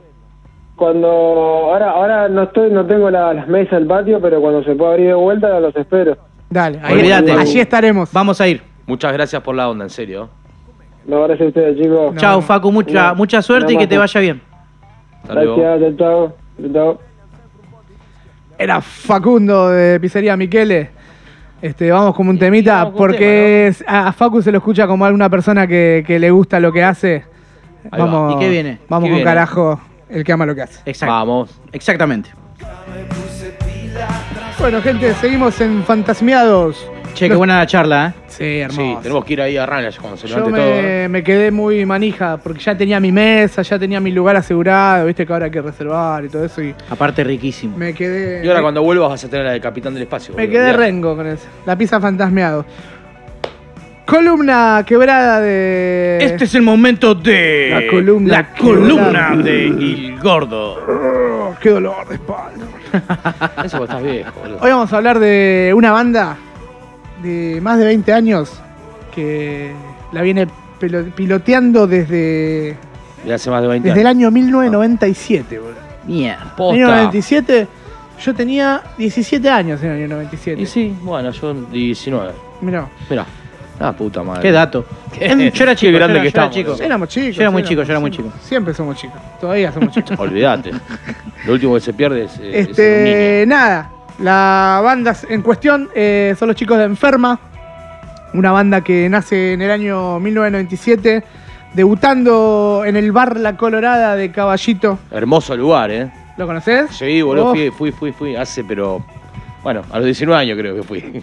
cuando 0.74 1.06
ahora 1.08 1.90
ahora 1.92 2.28
no 2.28 2.42
estoy 2.42 2.70
no 2.70 2.84
tengo 2.84 3.08
la- 3.10 3.32
las 3.32 3.46
mesas 3.48 3.78
del 3.78 3.86
patio, 3.86 4.20
pero 4.20 4.40
cuando 4.40 4.62
se 4.64 4.74
pueda 4.74 4.90
abrir 4.92 5.06
de 5.08 5.14
vuelta 5.14 5.60
los 5.60 5.74
espero. 5.76 6.16
Dale, 6.50 6.80
ahí- 6.82 6.94
Olvídate. 6.98 7.32
allí 7.32 7.60
estaremos. 7.60 8.12
Vamos 8.12 8.40
a 8.40 8.48
ir. 8.48 8.62
Muchas 8.86 9.12
gracias 9.12 9.40
por 9.42 9.54
la 9.54 9.68
onda, 9.68 9.84
en 9.84 9.90
serio. 9.90 10.28
No, 11.06 11.22
gracias 11.22 11.46
a 11.46 11.48
ustedes, 11.48 11.76
chicos. 11.76 12.14
No, 12.14 12.20
Chao. 12.20 12.42
Facu, 12.42 12.72
mucha, 12.72 13.08
No, 13.10 13.14
mucha 13.14 13.40
suerte 13.40 13.72
y 13.72 13.76
que 13.76 13.86
te 13.86 13.96
vaya 13.96 14.20
bien. 14.20 14.42
Hasta. 15.22 15.34
Gracias, 15.42 15.96
chao. 15.96 16.34
Era 18.58 18.80
Facundo 18.80 19.68
de 19.68 20.00
Pizzería 20.00 20.36
Miquele. 20.36 20.90
Este, 21.60 21.90
vamos 21.90 22.14
como 22.14 22.30
un 22.30 22.38
temita, 22.38 22.86
un 22.86 22.94
porque 22.94 23.72
a, 23.86 24.12
Facu 24.12 24.42
se 24.42 24.52
lo 24.52 24.58
escucha 24.58 24.86
como 24.86 25.04
alguna 25.04 25.28
persona 25.28 25.66
que, 25.66 26.04
que 26.06 26.18
le 26.18 26.30
gusta 26.30 26.60
lo 26.60 26.72
que 26.72 26.82
hace. 26.82 27.24
Ahí 27.90 28.00
va. 28.00 28.06
Vamos, 28.06 28.34
¿Y 28.34 28.38
qué 28.38 28.48
viene? 28.48 28.78
Vamos 28.88 29.06
¿Qué 29.06 29.10
con 29.10 29.16
viene? 29.16 29.24
carajo, 29.24 29.80
el 30.08 30.24
que 30.24 30.32
ama 30.32 30.46
lo 30.46 30.54
que 30.54 30.62
hace. 30.62 30.80
Exacto. 30.86 31.12
Vamos. 31.12 31.60
Exactamente. 31.72 32.30
Bueno, 34.58 34.80
gente, 34.80 35.14
seguimos 35.14 35.60
en 35.60 35.82
Fantasmiados. 35.84 36.90
Che, 37.16 37.28
qué 37.30 37.34
buena 37.34 37.56
la 37.58 37.66
charla, 37.66 38.08
¿eh? 38.08 38.20
Sí, 38.28 38.36
Sí, 38.44 38.58
hermoso. 38.60 39.00
tenemos 39.02 39.24
que 39.24 39.32
ir 39.32 39.40
ahí 39.40 39.56
a 39.56 39.64
Ranch 39.64 39.98
cuando 39.98 40.18
se 40.18 40.26
Yo 40.28 40.36
levante 40.36 40.58
todo. 40.60 40.68
¿eh? 40.68 40.82
me, 41.04 41.08
me 41.08 41.24
quedé 41.24 41.50
muy 41.50 41.86
manija 41.86 42.36
porque 42.36 42.60
ya 42.60 42.76
tenía 42.76 43.00
mi 43.00 43.10
mesa, 43.10 43.62
ya 43.62 43.78
tenía 43.78 44.00
mi 44.00 44.12
lugar 44.12 44.36
asegurado, 44.36 45.06
viste 45.06 45.24
que 45.26 45.32
ahora 45.32 45.46
hay 45.46 45.50
que 45.50 45.62
reservar 45.62 46.26
y 46.26 46.28
todo 46.28 46.44
eso 46.44 46.62
y 46.62 46.74
Aparte, 46.90 47.24
riquísimo. 47.24 47.74
me 47.78 47.94
quedé... 47.94 48.44
Y 48.44 48.48
ahora 48.48 48.58
me- 48.60 48.64
cuando 48.64 48.82
vuelvas 48.82 49.08
vas 49.08 49.24
a 49.24 49.28
tener 49.30 49.46
la 49.46 49.52
de 49.52 49.60
Capitán 49.62 49.94
del 49.94 50.02
Espacio. 50.02 50.34
Me 50.36 50.42
boludo, 50.46 50.52
quedé 50.60 50.72
rengo 50.74 51.16
con 51.16 51.26
eso. 51.26 51.46
La 51.64 51.74
pizza 51.76 51.98
fantasmeado. 51.98 52.66
Columna 54.04 54.84
quebrada 54.86 55.40
de. 55.40 56.18
Este 56.20 56.44
es 56.44 56.54
el 56.54 56.62
momento 56.62 57.14
de 57.14 57.70
La 57.72 57.86
columna 57.90 58.32
la 58.32 58.52
quebrada. 58.54 58.78
columna 58.78 59.36
de 59.42 59.64
Il 59.66 60.18
Gordo. 60.20 60.74
Oh, 60.86 61.54
qué 61.60 61.70
dolor 61.70 62.06
de 62.08 62.14
espalda. 62.14 62.66
Eso 63.64 63.78
porque 63.78 63.92
estás 63.94 64.02
viejo, 64.04 64.32
boludo. 64.40 64.58
Hoy 64.60 64.70
vamos 64.70 64.92
a 64.92 64.96
hablar 64.98 65.18
de 65.18 65.72
una 65.74 65.90
banda 65.90 66.36
de 67.22 67.58
más 67.62 67.78
de 67.78 67.84
20 67.86 68.12
años 68.12 68.52
que 69.14 69.72
la 70.12 70.22
viene 70.22 70.46
piloteando 71.16 71.86
desde, 71.86 72.76
De 73.24 73.34
hace 73.34 73.50
más 73.50 73.62
de 73.62 73.68
20 73.68 73.88
desde 73.88 74.00
el 74.02 74.06
años. 74.06 74.28
año 74.28 74.30
1997. 74.30 75.58
boludo. 75.58 75.74
Mierda. 76.06 76.42
En 76.42 76.48
el 76.48 76.54
Posta. 76.54 76.74
año 76.74 76.86
97, 76.88 77.66
yo 78.24 78.34
tenía 78.34 78.82
17 78.98 79.50
años 79.50 79.82
en 79.82 79.90
el 79.90 79.96
año 80.04 80.08
97. 80.16 80.60
Y 80.60 80.66
sí, 80.66 80.94
bueno, 81.02 81.30
yo 81.30 81.54
19. 81.54 82.32
Mirá, 82.60 82.86
Mirá. 83.10 83.26
Ah, 83.78 83.92
puta 83.92 84.22
madre. 84.22 84.40
Qué 84.40 84.52
dato. 84.52 84.86
Yo 85.20 85.24
era 85.64 85.74
chico, 85.76 85.92
Qué 85.92 85.98
grande 85.98 86.14
yo 86.14 86.20
era- 86.20 86.22
que 86.22 86.30
yo 86.30 86.40
era 86.40 86.50
chico. 86.50 86.76
éramos 86.82 87.08
chicos. 87.08 87.36
Yo 87.36 87.42
era 87.42 87.50
muy 87.50 87.62
chico, 87.62 87.82
yo 87.82 87.90
era 87.92 88.00
muy 88.00 88.10
chico. 88.10 88.32
Siempre 88.42 88.72
somos 88.72 88.96
chicos. 88.96 89.20
Todavía 89.38 89.70
somos 89.70 89.90
chicos. 89.94 90.18
Olvídate. 90.18 90.70
Lo 91.46 91.52
último 91.52 91.74
que 91.74 91.80
se 91.80 91.92
pierde 91.92 92.24
es, 92.24 92.38
eh, 92.38 92.50
es 92.60 92.68
Este, 92.70 93.44
nada, 93.46 93.90
la 94.18 94.80
banda 94.82 95.14
en 95.28 95.42
cuestión 95.42 95.88
eh, 95.94 96.34
son 96.38 96.48
los 96.48 96.56
chicos 96.56 96.78
de 96.78 96.84
Enferma, 96.84 97.38
una 98.34 98.52
banda 98.52 98.82
que 98.82 99.08
nace 99.08 99.52
en 99.52 99.62
el 99.62 99.70
año 99.70 100.18
1997, 100.20 101.22
debutando 101.74 102.82
en 102.86 102.96
el 102.96 103.12
bar 103.12 103.38
La 103.38 103.56
Colorada 103.56 104.16
de 104.16 104.30
Caballito. 104.30 104.98
Hermoso 105.10 105.56
lugar, 105.56 105.90
¿eh? 105.90 106.10
¿Lo 106.36 106.46
conoces? 106.46 106.90
Sí, 106.90 107.22
boludo, 107.22 107.50
Oh, 107.50 107.54
fui, 107.54 107.70
fui, 107.70 107.92
fui, 107.92 108.12
fui. 108.12 108.36
Hace, 108.36 108.64
pero. 108.64 109.04
Bueno, 109.62 109.82
a 109.90 109.96
los 109.96 110.04
19 110.04 110.40
años 110.40 110.58
creo 110.58 110.76
que 110.76 110.82
fui. 110.82 111.00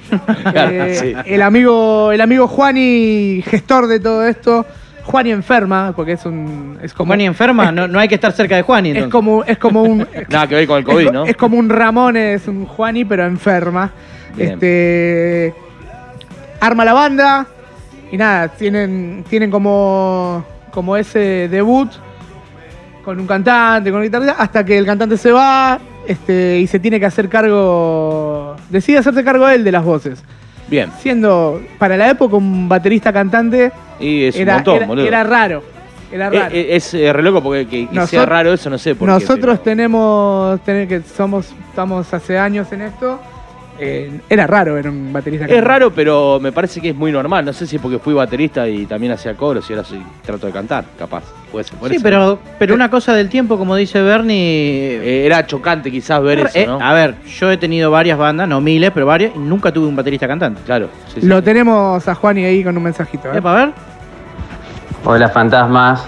Claro, 0.52 0.72
eh, 0.72 0.96
sí. 0.96 1.14
el 1.26 1.42
amigo, 1.42 2.12
el 2.12 2.20
amigo 2.20 2.48
Juani, 2.48 3.42
gestor 3.46 3.88
de 3.88 4.00
todo 4.00 4.26
esto. 4.26 4.66
Juani 5.04 5.32
Enferma, 5.32 5.94
porque 5.96 6.14
es 6.14 6.26
un. 6.26 6.78
Es 6.82 6.94
como, 6.94 7.10
Juani 7.10 7.26
enferma, 7.26 7.72
no, 7.72 7.88
no 7.88 8.00
hay 8.00 8.08
que 8.08 8.16
estar 8.16 8.32
cerca 8.32 8.56
de 8.56 8.62
Juani. 8.62 8.90
es 8.92 8.96
entonces. 8.96 9.12
como, 9.12 9.44
es 9.44 9.58
como 9.58 9.84
un. 9.84 10.08
Nada 10.30 10.48
que 10.48 10.56
ver 10.56 10.68
con 10.68 10.78
el 10.78 10.84
es, 10.84 10.90
COVID, 10.90 11.06
co- 11.08 11.12
¿no? 11.12 11.26
es 11.26 11.36
como 11.36 11.58
un 11.58 11.70
Ramón, 11.70 12.18
es 12.18 12.48
un 12.48 12.66
Juani, 12.66 13.06
pero 13.06 13.26
enferma. 13.26 13.92
Bien. 14.36 14.54
Este. 14.54 15.54
Arma 16.60 16.86
la 16.86 16.94
banda. 16.94 17.48
Y 18.12 18.18
nada, 18.18 18.48
tienen, 18.48 19.26
tienen 19.28 19.50
como, 19.50 20.46
como 20.72 20.96
ese 20.96 21.48
debut 21.50 21.90
con 23.04 23.20
un 23.20 23.26
cantante, 23.28 23.90
con 23.90 24.00
un 24.00 24.06
guitarrista, 24.06 24.36
hasta 24.38 24.64
que 24.64 24.78
el 24.78 24.86
cantante 24.86 25.18
se 25.18 25.32
va 25.32 25.80
este, 26.08 26.60
y 26.60 26.68
se 26.68 26.80
tiene 26.80 27.00
que 27.00 27.08
hacer 27.08 27.28
cargo. 27.28 28.56
Decide 28.70 29.00
hacerse 29.00 29.24
cargo 29.24 29.50
él 29.50 29.64
de 29.64 29.72
las 29.72 29.84
voces. 29.84 30.24
Bien. 30.68 30.90
Siendo 31.00 31.62
para 31.78 31.98
la 31.98 32.10
época 32.10 32.36
un 32.38 32.68
baterista 32.70 33.12
cantante, 33.14 33.72
Y 34.00 34.24
es 34.26 34.36
era, 34.36 34.54
un 34.54 34.58
montón, 34.58 34.76
era- 34.78 34.86
boludo. 34.88 35.06
era 35.08 35.24
raro. 35.24 35.64
Era 36.12 36.28
Eh, 36.28 36.30
raro. 36.40 36.56
eh, 36.56 36.76
es 36.76 36.94
eh, 36.94 37.12
re 37.12 37.24
loco 37.24 37.42
porque 37.42 37.66
que, 37.68 37.88
que 37.88 38.08
sea 38.08 38.26
raro 38.26 38.54
eso, 38.54 38.70
no 38.70 38.78
sé 38.78 38.94
por 38.96 39.08
qué. 39.08 39.14
Nosotros 39.14 39.60
pero- 39.60 39.60
tenemos, 39.60 40.60
tener 40.62 40.88
que 40.88 41.02
somos, 41.02 41.48
estamos 41.70 42.14
hace 42.14 42.38
años 42.38 42.72
en 42.72 42.82
esto. 42.84 43.20
Eh, 43.80 44.20
era 44.30 44.46
raro 44.46 44.76
ver 44.76 44.88
un 44.88 45.12
baterista. 45.12 45.46
Es 45.46 45.64
raro, 45.64 45.92
pero 45.92 46.40
me 46.40 46.52
parece 46.52 46.80
que 46.80 46.90
es 46.90 46.96
muy 46.96 47.12
normal. 47.12 47.44
No 47.44 47.54
sé 47.54 47.66
si 47.66 47.78
es 47.78 47.82
porque 47.82 47.98
fui 47.98 48.14
baterista 48.14 48.68
y 48.68 48.86
también 48.86 49.14
hacía 49.14 49.36
coros 49.36 49.68
y 49.70 49.74
ahora 49.74 49.86
soy, 49.86 50.02
trato 50.24 50.46
de 50.48 50.54
cantar, 50.54 50.86
capaz. 50.98 51.24
Puede 51.52 51.66
ser 51.66 51.78
Sí, 51.90 51.98
pero, 52.02 52.40
pero 52.60 52.76
una 52.76 52.90
cosa 52.90 53.14
del 53.14 53.30
tiempo, 53.30 53.58
como 53.58 53.76
dice 53.76 54.02
Bernie. 54.02 55.00
Eh, 55.02 55.26
era 55.26 55.46
chocante 55.46 55.92
quizás 55.92 56.22
ver 56.22 56.40
eso, 56.40 56.58
eh, 56.58 56.66
¿no? 56.68 56.80
A 56.80 56.94
ver, 56.94 57.16
yo 57.26 57.52
he 57.52 57.58
tenido 57.58 57.90
varias 57.92 58.18
bandas, 58.18 58.48
no 58.48 58.62
miles, 58.62 58.92
pero 58.92 59.06
varias, 59.06 59.36
y 59.36 59.40
nunca 59.40 59.72
tuve 59.72 59.88
un 59.88 59.96
baterista 59.96 60.28
cantante. 60.28 60.62
Claro. 60.66 60.90
sí, 61.14 61.22
sí. 61.22 61.28
Lo 61.28 61.42
tenemos 61.42 62.08
a 62.08 62.16
Juan 62.16 62.38
y 62.38 62.46
ahí 62.46 62.64
con 62.64 62.78
un 62.78 62.84
mensajito. 62.84 63.32
¿eh? 63.34 63.38
Epa, 63.38 63.52
a 63.52 63.66
ver. 63.66 63.74
Hola 65.06 65.30
fantasmas, 65.30 66.06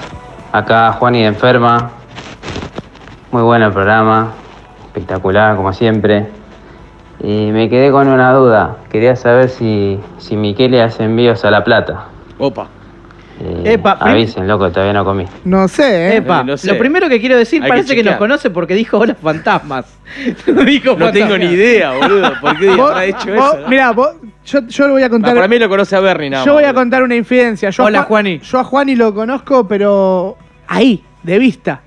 acá 0.52 0.94
Juan 0.94 1.16
y 1.16 1.22
de 1.22 1.28
Enferma. 1.28 1.92
Muy 3.32 3.42
bueno 3.42 3.66
el 3.66 3.74
programa, 3.74 4.34
espectacular 4.88 5.58
como 5.58 5.74
siempre. 5.74 6.28
Y 7.24 7.52
me 7.52 7.70
quedé 7.70 7.92
con 7.92 8.08
una 8.08 8.32
duda, 8.34 8.78
quería 8.92 9.16
saber 9.16 9.50
si, 9.50 10.00
si 10.18 10.36
Miquele 10.36 10.82
hace 10.82 11.04
envíos 11.06 11.44
a 11.46 11.52
La 11.52 11.64
Plata. 11.64 12.06
Opa. 12.38 12.68
Eh, 13.42 13.74
Epa, 13.74 13.98
avisen, 14.00 14.48
loco, 14.48 14.70
todavía 14.72 14.94
no 14.94 15.04
comí. 15.04 15.26
No 15.44 15.68
sé, 15.68 15.84
¿eh? 16.14 16.16
Epa, 16.18 16.42
no 16.44 16.56
sé. 16.56 16.68
lo 16.72 16.78
primero 16.78 17.10
que 17.10 17.20
quiero 17.20 17.36
decir 17.38 17.62
Hay 17.62 17.68
parece 17.68 17.94
que, 17.94 18.02
nos 18.02 18.16
conoce 18.16 18.50
porque 18.50 18.76
dijo 18.76 18.98
hola 18.98 19.14
fantasmas. 19.16 19.86
no 20.48 20.64
dijo 20.64 20.96
No 20.98 21.12
tengo 21.12 21.38
ni 21.38 21.48
idea, 21.48 21.92
boludo. 21.98 22.32
¿Por 22.40 22.58
qué 22.58 22.70
habrá 22.70 23.04
hecho 23.06 23.34
vos- 23.36 23.54
eso? 23.54 23.60
no? 23.62 23.68
Mirá, 23.68 23.92
vos- 23.92 24.16
yo, 24.46 24.60
yo 24.68 24.86
le 24.88 24.92
voy 24.94 25.04
a 25.04 25.08
Ah, 25.08 25.10
contar. 25.10 25.36
para 25.36 25.48
mí 25.50 25.60
lo 25.60 25.68
conoce 25.68 25.96
a 25.98 26.00
Bernie, 26.00 26.30
nada 26.30 26.46
yo 26.46 26.54
voy 26.54 26.64
a 26.64 26.74
contar 26.74 27.04
una 27.04 27.16
infidencia. 27.16 27.70
Yo 27.72 27.84
a 27.84 27.88
Hola, 27.88 28.00
Juan- 28.04 28.08
Juani. 28.26 28.40
Yo 28.40 28.60
a 28.60 28.64
Juani 28.64 28.96
lo 28.96 29.14
conozco, 29.14 29.68
pero 29.68 30.38
ahí, 30.68 31.04
de 31.24 31.38
vista. 31.40 31.82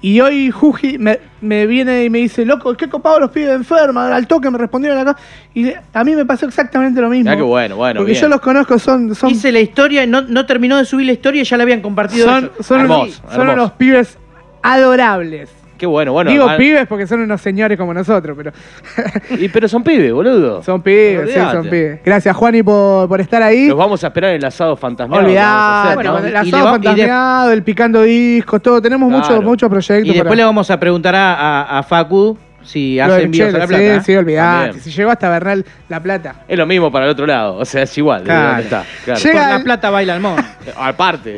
Y 0.00 0.20
hoy 0.20 0.50
Juji 0.50 0.96
me, 0.98 1.18
me 1.40 1.66
viene 1.66 2.04
y 2.04 2.10
me 2.10 2.18
dice, 2.18 2.44
loco, 2.44 2.74
qué 2.74 2.88
copado 2.88 3.20
los 3.20 3.30
pibes 3.30 3.48
de 3.50 3.54
enferma, 3.54 4.14
al 4.14 4.26
toque 4.26 4.50
me 4.50 4.58
respondieron 4.58 4.98
acá. 4.98 5.16
Y 5.54 5.64
le- 5.64 5.80
a 5.92 6.04
mí 6.04 6.14
me 6.16 6.24
pasó 6.26 6.46
exactamente 6.46 7.00
lo 7.00 7.08
mismo. 7.08 7.24
Mirá 7.24 7.36
qué 7.36 7.42
bueno, 7.42 7.76
bueno, 7.76 7.98
Porque 8.00 8.12
bien. 8.12 8.22
yo 8.22 8.28
los 8.28 8.40
conozco, 8.40 8.78
son, 8.78 9.14
son, 9.14 9.30
Hice 9.30 9.52
la 9.52 9.60
historia, 9.60 10.06
no, 10.06 10.22
no 10.22 10.46
terminó 10.46 10.76
de 10.76 10.84
subir 10.84 11.06
la 11.06 11.12
historia 11.12 11.42
y 11.42 11.44
ya 11.44 11.56
la 11.56 11.62
habían 11.62 11.80
compartido. 11.80 12.26
son, 12.28 12.50
son 12.60 12.80
Hermoso, 12.80 13.20
unos, 13.22 13.34
son 13.34 13.48
unos 13.48 13.72
pibes 13.72 14.18
adorables. 14.62 15.50
Qué 15.78 15.86
bueno, 15.86 16.12
bueno. 16.12 16.30
Digo 16.30 16.44
ah, 16.48 16.56
pibes 16.58 16.86
porque 16.88 17.06
son 17.06 17.20
unos 17.20 17.40
señores 17.40 17.78
como 17.78 17.94
nosotros, 17.94 18.36
pero 18.36 18.52
y, 19.38 19.48
pero 19.48 19.68
son 19.68 19.82
pibes, 19.84 20.12
boludo. 20.12 20.62
son 20.62 20.82
pibes, 20.82 21.30
sí, 21.30 21.38
Olvídate. 21.38 21.56
son 21.56 21.62
pibes. 21.70 22.00
Gracias, 22.04 22.36
Juani, 22.36 22.62
por, 22.64 23.08
por 23.08 23.20
estar 23.20 23.42
ahí. 23.42 23.68
Los 23.68 23.78
vamos 23.78 24.02
a 24.02 24.08
esperar 24.08 24.30
en 24.30 24.36
el 24.38 24.44
asado 24.44 24.76
fantasma. 24.76 25.16
Vamos 25.16 25.26
a 25.26 25.28
Olvidate, 25.30 25.82
hacer, 25.84 25.94
Bueno, 25.94 26.10
¿no? 26.10 26.16
con 26.16 26.26
el 26.26 26.32
le 26.32 26.38
asado 26.38 26.64
va- 26.64 26.70
y 26.70 26.72
de- 26.80 26.86
fantasmeado, 26.88 27.52
el 27.52 27.62
picando 27.62 28.02
discos, 28.02 28.60
todo. 28.60 28.82
Tenemos 28.82 29.08
Claro. 29.08 29.22
muchos 29.28 29.44
muchos 29.44 29.68
proyectos. 29.70 30.04
Y 30.06 30.08
después 30.08 30.24
para- 30.24 30.36
le 30.36 30.44
vamos 30.44 30.70
a 30.70 30.80
preguntar 30.80 31.14
a, 31.14 31.34
a- 31.34 31.78
a 31.78 31.82
Facu 31.84 32.36
si 32.62 32.96
lo 32.96 33.04
hace 33.04 33.22
envíos 33.22 33.54
a 33.54 33.58
la 33.58 33.66
plata. 33.68 33.82
¿eh? 33.82 33.98
Sí, 34.00 34.04
sí, 34.06 34.16
olvidate. 34.16 34.64
También. 34.66 34.82
Si 34.84 34.90
llegó 34.90 35.10
hasta 35.10 35.30
Bernal 35.30 35.64
La 35.88 36.00
Plata. 36.02 36.34
Es 36.48 36.58
lo 36.58 36.66
mismo 36.66 36.90
para 36.92 37.04
el 37.06 37.12
otro 37.12 37.24
lado. 37.24 37.56
O 37.56 37.64
sea, 37.64 37.84
es 37.84 37.96
igual. 37.96 38.18
de 38.20 38.24
Claro. 38.24 38.46
dónde 38.48 38.62
está. 38.64 38.84
Claro. 39.04 39.20
Llega- 39.20 39.40
Por 39.40 39.48
la 39.50 39.56
el- 39.56 39.62
plata 39.62 39.90
baila 39.90 40.14
el 40.16 40.20
mono. 40.20 40.42
Aparte. 40.76 41.36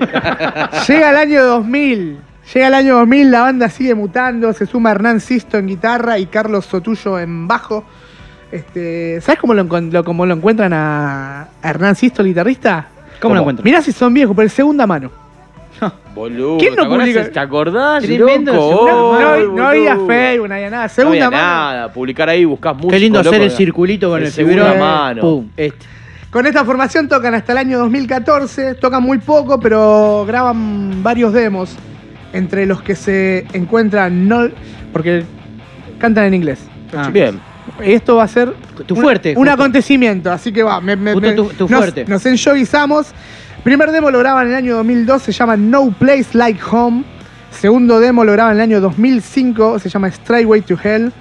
Llega 0.89 1.11
el 1.11 1.17
año 1.17 1.45
2000. 1.45 2.19
Llega 2.55 2.67
el 2.69 2.75
año 2.75 2.97
2000, 2.97 3.31
la 3.31 3.43
banda 3.43 3.69
sigue 3.69 3.95
mutando. 3.95 4.53
Se 4.53 4.67
suma 4.67 4.91
Hernán 4.91 5.21
Sisto 5.21 5.57
en 5.59 5.67
guitarra 5.69 6.19
y 6.19 6.27
Carlos 6.27 6.67
Sotullo 6.67 7.19
en 7.19 7.47
bajo. 7.47 7.85
Este, 8.51 9.21
¿Sabes 9.21 9.39
cómo 9.41 9.55
lo, 9.55 9.65
encon- 9.65 9.93
lo- 9.93 10.03
cómo 10.05 10.27
lo 10.27 10.35
encuentran 10.35 10.73
a, 10.73 11.43
a 11.63 11.71
Hernán 11.71 11.95
Sisto, 11.95 12.23
el 12.23 12.29
guitarrista? 12.29 12.89
¿Cómo 13.21 13.35
lo 13.35 13.41
encuentran? 13.43 13.65
Mirá 13.65 13.81
si 13.83 13.93
son 13.93 14.13
viejos, 14.13 14.35
por 14.35 14.43
el 14.45 14.51
segunda 14.51 14.87
mano. 14.87 15.11
Boludo. 16.15 16.59
¿Quién 16.59 16.75
no 16.75 16.83
¿te 16.83 16.87
acordás? 16.89 17.09
publica? 17.09 17.31
¿Te 17.33 17.39
acordás? 17.39 18.03
Tremendo, 18.03 18.53
loco? 18.53 18.87
segunda 19.39 19.63
No, 19.63 19.69
había. 19.69 19.97
Facebook, 20.07 20.49
no 20.49 20.55
había 20.55 20.71
nada. 20.71 20.83
No 20.83 20.89
Segunda 20.89 21.27
había 21.27 21.31
mano. 21.31 21.43
nada. 21.73 21.93
Publicar 21.93 22.29
ahí, 22.29 22.45
buscás 22.45 22.75
música. 22.75 22.93
Qué 22.95 23.01
lindo 23.01 23.21
hacer 23.21 23.41
el 23.41 23.51
circulito 23.53 24.11
con 24.11 24.23
el, 24.23 24.31
segunda 24.33 24.75
mano. 24.75 25.21
Pum, 25.23 25.49
este. 25.57 25.87
Con 26.31 26.47
esta 26.47 26.65
formación 26.65 27.09
tocan 27.09 27.35
hasta 27.35 27.53
el 27.53 27.59
año 27.59 27.79
2014, 27.79 28.75
tocan 28.75 29.03
muy 29.03 29.19
poco, 29.19 29.59
pero 29.59 30.25
graban 30.27 31.03
varios 31.03 31.33
demos, 31.33 31.77
entre 32.33 32.67
los 32.67 32.83
que 32.83 32.95
se 32.95 33.47
encuentran, 33.53 34.29
no, 34.29 34.49
porque 34.93 35.25
cantan 35.99 36.25
en 36.25 36.35
inglés. 36.35 36.61
Ah. 36.97 37.09
Bien. 37.13 37.41
Esto 37.83 38.17
va 38.17 38.25
a 38.25 38.29
ser 38.29 38.53
Tu 38.87 38.95
un- 38.95 39.01
fuerte, 39.01 39.31
un, 39.31 39.37
justo. 39.37 39.53
acontecimiento, 39.53 40.33
así 40.33 40.53
que 40.53 40.63
va, 40.63 40.81
me, 40.81 40.97
me- 40.97 41.15
me- 41.15 41.33
tu- 41.33 41.49
tu 41.51 41.69
nos, 41.69 41.79
fuerte. 41.81 42.05
nos 42.07 42.25
enjoyizamos. 42.27 43.09
Primer 43.63 43.91
demo 43.93 44.11
lo 44.11 44.19
graban 44.19 44.47
en 44.47 44.53
el 44.53 44.57
año 44.57 44.77
2002, 44.77 45.23
se 45.23 45.33
llama 45.33 45.57
No 45.57 45.91
Place 45.93 46.29
Like 46.33 46.61
Home. 46.71 47.05
Segundo 47.51 48.01
demo 48.01 48.25
lo 48.25 48.33
graban 48.33 48.53
en 48.55 48.59
el 48.59 48.63
año 48.63 48.81
2005, 48.81 49.79
se 49.79 49.89
llama 49.89 50.11
Straightway 50.11 50.63
to 50.63 50.79
Hell. 50.83 51.13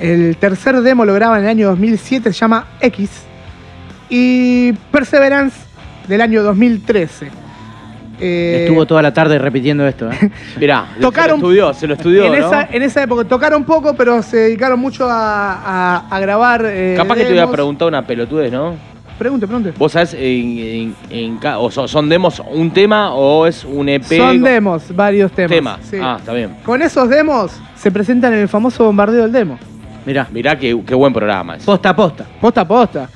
El 0.00 0.36
tercer 0.36 0.80
demo 0.82 1.04
lo 1.04 1.14
graban 1.14 1.38
en 1.38 1.44
el 1.44 1.50
año 1.50 1.68
2007, 1.68 2.32
se 2.32 2.38
llama 2.38 2.66
X. 2.80 3.10
Y 4.10 4.72
Perseverance 4.90 5.56
del 6.08 6.20
año 6.20 6.42
2013. 6.42 7.28
Eh, 8.22 8.62
Estuvo 8.64 8.86
toda 8.86 9.02
la 9.02 9.12
tarde 9.12 9.38
repitiendo 9.38 9.86
esto. 9.86 10.10
¿eh? 10.10 10.30
Mirá, 10.60 10.86
Tocaron- 11.00 11.24
se 11.24 11.28
lo 11.28 11.34
estudió, 11.36 11.74
se 11.74 11.86
lo 11.88 11.94
estudió, 11.94 12.24
en, 12.26 12.40
¿no? 12.40 12.46
esa, 12.46 12.68
en 12.70 12.82
esa 12.82 13.02
época 13.02 13.24
tocaron 13.24 13.64
poco, 13.64 13.94
pero 13.94 14.22
se 14.22 14.36
dedicaron 14.36 14.78
mucho 14.78 15.08
a, 15.08 15.52
a- 15.54 16.08
a 16.08 16.20
grabar. 16.20 16.64
eh, 16.66 16.94
Capaz 16.96 17.14
que 17.16 17.22
te 17.24 17.28
voy 17.30 17.38
a 17.38 17.40
demos. 17.42 17.54
preguntar 17.54 17.88
una 17.88 18.06
pelotudez, 18.06 18.52
¿no? 18.52 18.74
Pregunte, 19.18 19.46
pregunte. 19.46 19.72
¿Vos 19.78 19.92
sabés 19.92 20.14
en, 20.14 20.20
en- 20.20 20.94
en 21.10 21.36
ca- 21.38 21.58
o 21.58 21.70
son, 21.70 21.86
son 21.88 22.08
demos 22.08 22.40
un 22.50 22.70
tema 22.72 23.12
o 23.14 23.46
es 23.46 23.64
un 23.64 23.88
EP? 23.88 24.02
Son 24.04 24.18
con- 24.18 24.42
demos, 24.42 24.96
varios 24.96 25.30
temas. 25.32 25.50
temas? 25.56 25.78
sí. 25.82 25.96
Ah, 26.00 26.16
está 26.18 26.32
bien. 26.32 26.56
Con 26.64 26.82
esos 26.82 27.08
demos 27.08 27.52
se 27.76 27.90
presentan 27.90 28.32
en 28.32 28.40
el 28.40 28.48
famoso 28.48 28.84
bombardeo 28.84 29.22
del 29.22 29.32
demo. 29.32 29.58
Mirá, 30.06 30.26
Mirá 30.32 30.58
qué, 30.58 30.76
qué 30.84 30.94
buen 30.94 31.12
programa 31.12 31.56
es. 31.56 31.64
posta 31.64 31.90
a 31.90 31.96
posta. 31.96 32.24
Posta 32.40 32.62
a 32.62 32.66
posta. 32.66 33.08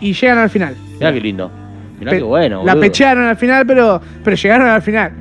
Y 0.00 0.12
llegan 0.12 0.38
al 0.38 0.50
final. 0.50 0.76
Mirá 0.98 1.12
qué 1.12 1.20
lindo. 1.20 1.50
Mirá 1.98 2.10
Pe- 2.12 2.18
qué 2.18 2.22
bueno, 2.22 2.56
La 2.64 2.74
boludo. 2.74 2.80
pechearon 2.80 3.24
al 3.24 3.36
final, 3.36 3.66
pero, 3.66 4.00
pero 4.22 4.36
llegaron 4.36 4.68
al 4.68 4.82
final. 4.82 5.12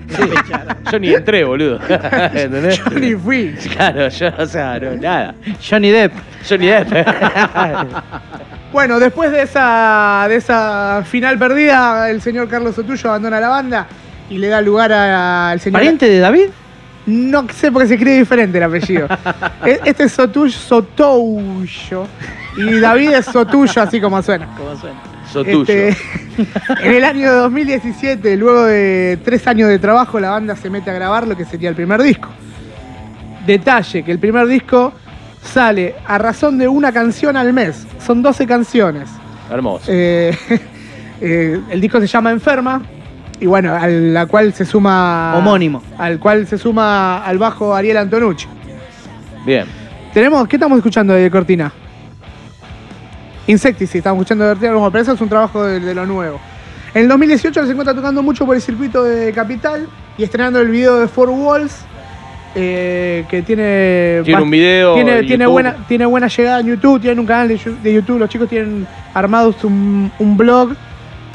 Yo 0.91 0.99
ni 0.99 1.13
entré, 1.13 1.43
boludo. 1.43 1.80
¿Entendés? 2.34 2.78
Yo 2.78 2.89
ni 2.99 3.15
fui. 3.15 3.55
Claro, 3.75 4.07
yo, 4.09 4.30
o 4.38 4.45
sea, 4.45 4.80
no, 4.80 4.95
nada. 4.95 5.34
Johnny 5.67 5.89
Depp. 5.89 6.13
Ni 6.59 6.67
Depp. 6.67 6.88
Bueno, 8.71 8.99
después 8.99 9.32
de 9.32 9.43
esa, 9.43 10.25
de 10.28 10.36
esa 10.36 11.01
final 11.09 11.39
perdida, 11.39 12.09
el 12.09 12.21
señor 12.21 12.49
Carlos 12.49 12.75
Sotullo 12.75 13.09
abandona 13.09 13.39
la 13.39 13.47
banda 13.47 13.88
y 14.30 14.38
le 14.38 14.49
da 14.49 14.61
lugar 14.61 14.91
al 14.91 15.59
señor. 15.61 15.80
¿Pariente 15.80 16.07
de 16.09 16.19
David? 16.19 16.47
No 17.05 17.47
sé 17.53 17.71
porque 17.71 17.88
se 17.88 17.93
escribe 17.95 18.17
diferente 18.17 18.57
el 18.57 18.65
apellido. 18.65 19.07
E- 19.65 19.80
este 19.86 20.03
es 20.03 20.11
Sotullo, 20.11 20.51
Sotullo. 20.51 22.07
Y 22.57 22.80
David 22.82 23.11
es 23.13 23.25
Sotullo, 23.25 23.82
así 23.82 24.01
como 24.01 24.21
suena. 24.21 24.47
Sos 24.57 24.82
tuyo. 24.82 24.93
Este, 25.36 25.89
en 26.84 26.93
el 26.93 27.03
año 27.03 27.32
2017, 27.34 28.38
luego 28.38 28.63
de 28.63 29.19
tres 29.23 29.45
años 29.47 29.69
de 29.69 29.80
trabajo, 29.80 30.19
la 30.19 30.32
banda 30.32 30.55
se 30.55 30.69
mete 30.69 30.89
a 30.89 30.93
grabar 30.93 31.28
lo 31.28 31.36
que 31.36 31.45
sería 31.45 31.69
el 31.69 31.75
primer 31.75 32.01
disco. 32.01 32.30
Detalle, 33.45 34.03
que 34.03 34.11
el 34.11 34.19
primer 34.19 34.47
disco 34.47 34.93
sale 35.41 35.95
a 36.05 36.17
razón 36.17 36.57
de 36.57 36.67
una 36.67 36.91
canción 36.91 37.38
al 37.38 37.53
mes. 37.53 37.86
Son 38.05 38.21
12 38.21 38.47
canciones. 38.47 39.09
Hermoso. 39.49 39.86
Eh, 39.88 40.36
eh, 41.21 41.61
el 41.69 41.82
disco 41.82 41.99
se 41.99 42.07
llama 42.07 42.32
Enferma. 42.32 42.82
Y 43.39 43.45
bueno, 43.45 43.73
a 43.73 43.88
la 43.88 44.25
cual 44.25 44.53
se 44.53 44.65
suma. 44.65 45.36
Homónimo. 45.38 45.84
Al 45.97 46.19
cual 46.19 46.47
se 46.47 46.57
suma 46.57 47.23
al 47.23 47.38
bajo 47.38 47.75
Ariel 47.75 47.97
Antonucci. 47.97 48.47
Bien. 49.45 49.65
Tenemos, 50.13 50.47
¿qué 50.47 50.55
estamos 50.55 50.78
escuchando 50.78 51.13
de 51.13 51.30
Cortina? 51.30 51.71
Insecticide, 53.47 53.99
estamos 53.99 54.21
escuchando 54.21 54.45
de 54.45 54.51
Cortina, 54.51 54.73
como, 54.73 54.91
pero 54.91 55.01
eso 55.01 55.13
es 55.13 55.21
un 55.21 55.29
trabajo 55.29 55.63
de, 55.63 55.79
de 55.79 55.95
lo 55.95 56.05
nuevo. 56.05 56.39
En 56.93 57.03
el 57.03 57.07
2018 57.07 57.65
se 57.65 57.71
encuentra 57.71 57.93
tocando 57.93 58.23
mucho 58.23 58.45
por 58.45 58.55
el 58.55 58.61
circuito 58.61 59.03
de 59.03 59.31
Capital 59.31 59.87
y 60.17 60.23
estrenando 60.23 60.59
el 60.59 60.69
video 60.69 60.99
de 60.99 61.07
Four 61.07 61.29
Walls, 61.29 61.85
eh, 62.55 63.25
que 63.29 63.41
tiene... 63.43 64.21
Tiene 64.25 64.41
un 64.41 64.49
video 64.49 64.95
Tiene, 64.95 65.45
buena, 65.45 65.75
tiene 65.87 66.05
buena 66.05 66.27
llegada 66.27 66.59
en 66.59 66.67
YouTube, 66.67 67.01
tiene 67.01 67.21
un 67.21 67.27
canal 67.27 67.47
de, 67.47 67.93
YouTube, 67.93 68.17
los 68.17 68.29
chicos 68.29 68.49
tienen 68.49 68.87
armados 69.13 69.63
un, 69.63 70.11
un 70.17 70.37
blog 70.37 70.75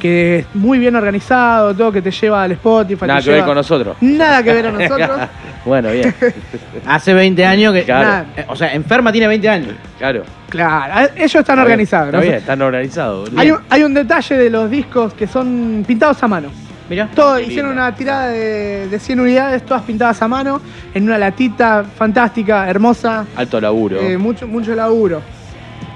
que 0.03 0.40
es 0.40 0.46
muy 0.55 0.80
bien 0.80 0.96
organizado, 0.96 1.72
todo 1.76 1.92
que 1.92 2.03
te 2.03 2.11
lleva 2.11 2.42
al 2.42 2.50
Spotify. 2.53 3.07
Nada 3.07 3.22
que 3.22 3.30
ver 3.30 3.44
con 3.44 3.55
nosotros. 3.55 3.96
Nada 4.00 4.42
que 4.42 4.53
ver 4.53 4.66
a 4.66 4.72
nosotros. 4.72 5.20
bueno, 5.64 5.92
bien. 5.92 6.12
Hace 6.86 7.14
20 7.14 7.44
años 7.46 7.72
que. 7.72 7.84
Claro. 7.84 8.26
Eh, 8.36 8.44
O 8.48 8.57
sea, 8.57 8.74
enferma 8.74 9.12
tiene 9.12 9.28
20 9.28 9.48
años. 9.48 9.74
Claro. 9.98 10.24
Claro, 10.48 11.09
ellos 11.14 11.34
están 11.36 11.40
Está 11.40 11.55
bien, 11.55 11.61
organizados. 11.62 12.07
Está 12.09 12.16
¿no? 12.18 12.22
bien, 12.22 12.34
están 12.34 12.62
organizados. 12.62 13.30
Hay 13.36 13.50
un, 13.53 13.59
hay 13.70 13.82
un 13.84 13.94
detalle 13.94 14.36
de 14.36 14.50
los 14.50 14.68
discos 14.68 15.14
que 15.14 15.28
son 15.28 15.84
pintados 15.86 16.20
a 16.20 16.26
mano. 16.26 16.48
Mirá. 16.90 17.09
Todo, 17.14 17.38
hicieron 17.38 17.70
una 17.70 17.94
tirada 17.94 18.28
de, 18.28 18.88
de 18.88 18.98
100 18.98 19.20
unidades, 19.20 19.64
todas 19.64 19.84
pintadas 19.84 20.20
a 20.20 20.26
mano, 20.26 20.61
en 20.92 21.05
una 21.05 21.16
latita 21.16 21.84
fantástica, 21.96 22.68
hermosa, 22.68 23.24
Alto 23.36 23.61
laburo. 23.61 24.00
eh, 24.00 24.18
mucho, 24.18 24.48
mucho 24.48 24.74
laburo. 24.74 25.22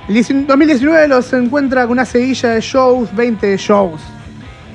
El 0.09 0.15
19 0.15 0.47
2019 0.47 1.09
los 1.09 1.33
encuentra 1.33 1.83
con 1.83 1.93
una 1.93 2.05
seguilla 2.05 2.51
de 2.51 2.61
shows, 2.61 3.15
20 3.15 3.57
shows. 3.57 4.01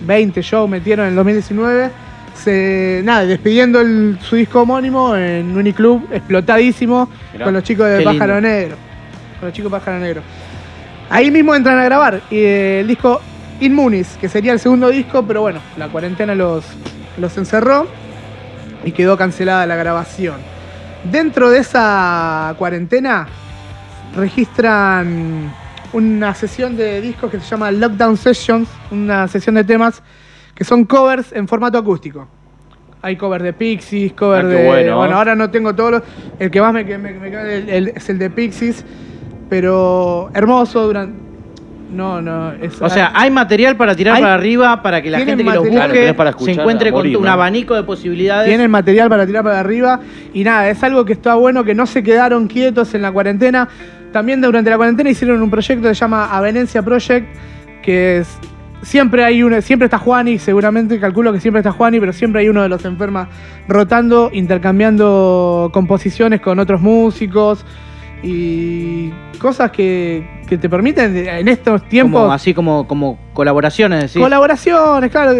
20 0.05 0.41
shows 0.41 0.69
metieron 0.69 1.05
en 1.05 1.11
el 1.11 1.15
2019. 1.15 1.89
Se, 2.35 3.01
nada, 3.03 3.25
despidiendo 3.25 3.79
el- 3.81 4.17
su 4.21 4.35
disco 4.35 4.61
homónimo 4.61 5.15
en 5.15 5.55
Uniclub, 5.55 6.07
explotadísimo, 6.11 7.09
Mirá. 7.33 7.45
con 7.45 7.53
los 7.53 7.63
chicos 7.63 7.87
de 7.89 8.01
Pájaro 8.01 8.35
lindo. 8.35 8.49
Negro. 8.49 8.75
Con 9.39 9.47
los 9.49 9.53
chicos 9.55 9.71
de 9.71 9.77
Pájaro 9.77 9.99
Negro. 9.99 10.21
Ahí 11.09 11.29
mismo 11.29 11.53
entran 11.55 11.77
a 11.77 11.83
grabar 11.83 12.21
y, 12.29 12.37
eh, 12.37 12.79
el 12.81 12.87
disco 12.87 13.21
Inmunis, 13.59 14.17
que 14.19 14.27
sería 14.27 14.53
el 14.53 14.59
segundo 14.59 14.89
disco, 14.89 15.23
pero 15.25 15.41
bueno, 15.41 15.59
la 15.77 15.87
cuarentena 15.89 16.33
los, 16.35 16.65
los 17.17 17.37
encerró 17.37 17.85
y 18.83 18.91
quedó 18.91 19.17
cancelada 19.17 19.65
la 19.67 19.75
grabación. 19.75 20.35
Dentro 21.03 21.49
de 21.51 21.59
esa 21.59 22.55
cuarentena 22.57 23.27
registran 24.15 25.51
una 25.93 26.33
sesión 26.33 26.75
de 26.77 27.01
discos 27.01 27.29
que 27.31 27.39
se 27.39 27.45
llama 27.49 27.71
Lockdown 27.71 28.17
Sessions, 28.17 28.69
una 28.91 29.27
sesión 29.27 29.55
de 29.55 29.63
temas 29.63 30.01
que 30.55 30.63
son 30.63 30.85
covers 30.85 31.31
en 31.33 31.47
formato 31.47 31.77
acústico. 31.77 32.27
Hay 33.01 33.15
covers 33.15 33.43
de 33.43 33.53
Pixies, 33.53 34.13
cover 34.13 34.45
Ah, 34.45 34.47
de. 34.47 34.65
bueno. 34.93 35.15
ahora 35.15 35.35
no 35.35 35.49
tengo 35.49 35.73
todos 35.73 35.91
los. 35.91 36.01
El 36.39 36.51
que 36.51 36.61
más 36.61 36.71
me, 36.73 36.83
me- 36.83 36.97
me 37.13 37.31
cae 37.31 37.57
el- 37.57 37.69
el- 37.69 37.87
es 37.89 38.09
el 38.09 38.19
de 38.19 38.29
Pixies, 38.29 38.85
pero 39.49 40.29
hermoso 40.33 40.85
durante. 40.85 41.19
No, 41.91 42.21
no. 42.21 42.53
Es, 42.53 42.81
O 42.81 42.89
sea, 42.89 43.11
hay 43.13 43.29
material 43.31 43.75
para 43.75 43.93
tirar 43.95 44.15
Hay- 44.15 44.21
para 44.21 44.35
arriba 44.35 44.81
para 44.81 45.01
que 45.01 45.09
la 45.09 45.17
gente 45.19 45.43
que 45.43 45.49
los 45.49 45.67
busque 45.67 46.15
se 46.45 46.51
encuentre 46.51 46.91
con 46.91 46.99
morir, 46.99 47.17
un 47.17 47.25
¿no? 47.25 47.31
abanico 47.31 47.75
de 47.75 47.83
posibilidades. 47.83 48.47
Tienen 48.47 48.71
material 48.71 49.09
para 49.09 49.25
tirar 49.25 49.43
para 49.43 49.59
arriba. 49.59 49.99
Y 50.33 50.43
nada, 50.45 50.69
es 50.69 50.81
algo 50.83 51.03
que 51.03 51.11
está 51.11 51.35
bueno, 51.35 51.65
que 51.65 51.75
no 51.75 51.85
se 51.85 52.01
quedaron 52.01 52.47
quietos 52.47 52.93
en 52.93 53.01
la 53.01 53.11
cuarentena. 53.11 53.67
También 54.11 54.41
durante 54.41 54.69
la 54.69 54.77
cuarentena 54.77 55.09
hicieron 55.09 55.41
un 55.41 55.49
proyecto 55.49 55.87
que 55.87 55.95
se 55.95 55.99
llama 56.01 56.25
Avenencia 56.35 56.81
Project, 56.81 57.27
que 57.81 58.17
es. 58.19 58.27
Siempre 58.83 59.23
hay 59.23 59.43
uno, 59.43 59.61
siempre 59.61 59.85
está 59.85 59.99
Juani, 59.99 60.39
seguramente 60.39 60.99
calculo 60.99 61.31
que 61.31 61.39
siempre 61.39 61.59
está 61.59 61.71
Juani, 61.71 61.99
pero 61.99 62.11
siempre 62.13 62.41
hay 62.41 62.49
uno 62.49 62.63
de 62.63 62.69
los 62.69 62.83
enfermas 62.83 63.27
rotando, 63.67 64.31
intercambiando 64.33 65.69
composiciones 65.71 66.41
con 66.41 66.57
otros 66.57 66.81
músicos 66.81 67.63
y 68.23 69.11
cosas 69.39 69.69
que, 69.71 70.41
que 70.47 70.57
te 70.57 70.67
permiten 70.67 71.15
en 71.15 71.47
estos 71.47 71.87
tiempos 71.89 72.21
Como- 72.21 72.33
así 72.33 72.53
como, 72.55 72.87
como 72.87 73.19
colaboraciones, 73.33 74.01
decís. 74.01 74.21
Colaboraciones, 74.21 75.11
claro. 75.11 75.33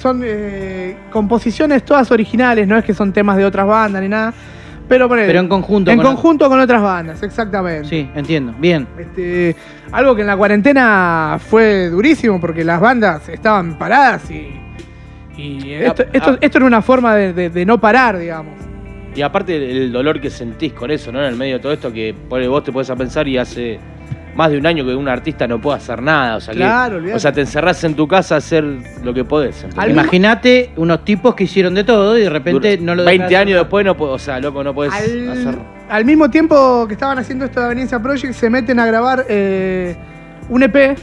Son 0.00 0.22
eh, 0.24 0.96
composiciones 1.10 1.84
todas 1.84 2.10
originales, 2.12 2.68
no 2.68 2.76
es 2.78 2.84
que 2.84 2.94
son 2.94 3.12
temas 3.12 3.36
de 3.36 3.44
otras 3.44 3.66
bandas 3.66 4.00
ni 4.00 4.08
nada. 4.08 4.32
Pero, 4.88 5.08
ponele, 5.08 5.26
Pero 5.26 5.40
en 5.40 5.48
conjunto. 5.48 5.90
en 5.90 5.98
con- 5.98 6.06
conjunto 6.06 6.48
con 6.48 6.58
otras 6.60 6.80
bandas, 6.82 7.22
exactamente. 7.22 7.88
Sí, 7.88 8.08
entiendo. 8.14 8.54
Bien. 8.58 8.86
Este, 8.98 9.54
algo 9.92 10.14
que 10.14 10.22
en 10.22 10.26
la 10.28 10.36
cuarentena 10.36 11.38
fue 11.38 11.90
durísimo 11.90 12.40
porque 12.40 12.64
las 12.64 12.80
bandas 12.80 13.28
estaban 13.28 13.76
paradas 13.78 14.30
y. 14.30 14.48
y 15.36 15.72
esto, 15.74 16.04
esto- 16.12 16.38
esto 16.40 16.58
era 16.58 16.66
una 16.66 16.82
forma 16.82 17.14
de, 17.14 17.32
de- 17.32 17.50
de 17.50 17.66
no 17.66 17.78
parar, 17.80 18.18
digamos. 18.18 18.54
Y 19.14 19.22
aparte 19.22 19.56
el, 19.56 19.90
dolor 19.92 20.20
que 20.20 20.30
sentís 20.30 20.72
con 20.72 20.90
eso, 20.90 21.10
¿no? 21.12 21.18
En 21.20 21.26
el 21.26 21.36
medio 21.36 21.54
de 21.56 21.60
todo 21.60 21.72
esto, 21.72 21.92
que 21.92 22.14
vos 22.28 22.62
te 22.64 22.70
puedes 22.72 22.88
a 22.90 22.96
pensar 22.96 23.26
y 23.28 23.36
hace 23.36 23.78
más 24.38 24.52
de 24.52 24.56
un 24.58 24.66
año 24.66 24.84
que 24.86 24.94
un 24.94 25.08
artista 25.08 25.48
no 25.48 25.60
puede 25.60 25.78
hacer 25.78 26.00
nada. 26.00 26.36
O 26.36 26.40
sea, 26.40 26.54
Claro, 26.54 27.00
o 27.12 27.18
sea 27.18 27.32
te 27.32 27.40
encerrás 27.40 27.82
en 27.82 27.94
tu 27.94 28.06
casa 28.06 28.36
a 28.36 28.38
hacer 28.38 28.64
lo 29.02 29.12
que 29.12 29.24
podés. 29.24 29.66
Imagínate 29.88 30.70
unos 30.76 31.04
tipos 31.04 31.34
que 31.34 31.42
hicieron 31.44 31.74
de 31.74 31.82
todo 31.82 32.16
y 32.16 32.22
de 32.22 32.30
repente 32.30 32.78
Dur- 32.78 32.82
no 32.82 32.94
lo 32.94 33.04
20 33.04 33.24
dejás- 33.26 33.40
años 33.42 33.58
después, 33.58 33.84
no 33.84 33.96
o 33.98 34.18
sea, 34.18 34.38
loco, 34.38 34.62
no 34.62 34.72
podés 34.72 34.92
Al, 34.92 35.30
hacer. 35.30 35.54
al 35.90 36.04
mismo 36.04 36.30
tiempo 36.30 36.86
que 36.86 36.94
estaban 36.94 37.18
haciendo 37.18 37.46
esto 37.46 37.58
de 37.58 37.66
Avenencia 37.66 37.98
Project, 38.00 38.32
se 38.34 38.48
meten 38.48 38.78
a 38.78 38.86
grabar 38.86 39.26
eh, 39.28 39.96
un 40.48 40.62
EP 40.62 40.96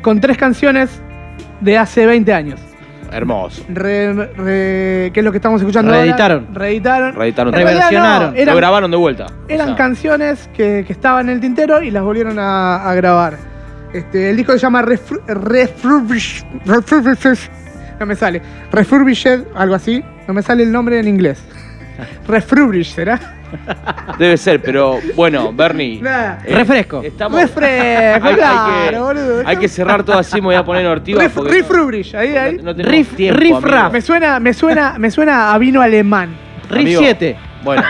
con 0.00 0.20
tres 0.20 0.38
canciones 0.38 1.02
de 1.60 1.76
hace 1.78 2.06
20 2.06 2.32
años. 2.32 2.60
Hermoso. 3.12 3.62
Re- 3.68 4.12
re- 4.14 5.10
¿Qué 5.12 5.20
es 5.20 5.24
lo 5.24 5.30
que 5.32 5.38
estamos 5.38 5.60
escuchando 5.60 5.92
Reeditaron. 5.92 6.46
ahora? 6.48 6.58
Reeditaron. 6.58 7.14
Reeditaron 7.14 7.52
Reversionaron. 7.52 8.30
no, 8.32 8.36
eran, 8.38 8.54
Lo 8.54 8.56
grabaron 8.56 8.90
de 8.90 8.96
vuelta. 8.96 9.26
eran 9.48 9.66
O 9.66 9.70
sea, 9.70 9.76
canciones 9.76 10.48
que, 10.54 10.84
que 10.86 10.92
estaban 10.92 11.28
en 11.28 11.34
el 11.36 11.40
tintero 11.40 11.82
y 11.82 11.90
las 11.90 12.02
volvieron 12.02 12.38
a, 12.38 12.76
a 12.88 12.94
grabar. 12.94 13.36
Este, 13.92 14.30
el 14.30 14.36
disco 14.36 14.52
se 14.52 14.58
llama 14.60 14.82
Refru- 14.82 15.20
Refurbish- 15.26 16.44
Refurbish- 16.64 17.50
No 18.00 18.06
me 18.06 18.14
sale. 18.16 18.40
Refurbished, 18.72 19.44
algo 19.54 19.74
así. 19.74 20.02
No 20.26 20.32
me 20.34 20.42
sale 20.42 20.62
el 20.62 20.72
nombre 20.72 20.98
en 20.98 21.08
inglés. 21.08 21.42
Refurbish, 22.26 22.94
¿será? 22.94 23.20
Debe 24.18 24.36
ser, 24.36 24.60
pero 24.62 24.98
bueno, 25.14 25.52
Bernie. 25.52 26.00
Eh, 26.04 26.54
Refresco. 26.54 27.02
Estamos, 27.02 27.40
Refresco, 27.40 28.26
hay, 28.26 28.30
hay 28.32 28.34
claro, 28.36 28.90
que, 28.90 28.98
boludo. 28.98 29.42
hay 29.46 29.56
que 29.56 29.68
cerrar 29.68 30.02
todo 30.02 30.18
así, 30.18 30.36
me 30.36 30.46
voy 30.48 30.54
a 30.54 30.64
poner 30.64 30.86
ortiva. 30.86 31.22
Ref- 31.22 31.30
porque 31.34 31.52
Refurbish, 31.52 32.14
ahí, 32.14 32.36
ahí. 32.36 32.56
no, 32.56 32.62
no 32.64 32.76
tenemos 32.76 32.94
Riff- 33.08 33.16
tiempo, 33.16 33.40
riff. 33.40 33.92
Me 33.92 34.00
suena, 34.00 34.40
me 34.40 34.52
suena, 34.52 34.94
me 34.98 35.10
suena 35.10 35.52
a 35.52 35.58
vino 35.58 35.80
alemán. 35.82 36.34
Amigo, 36.70 37.00
7. 37.00 37.36
Bueno, 37.64 37.82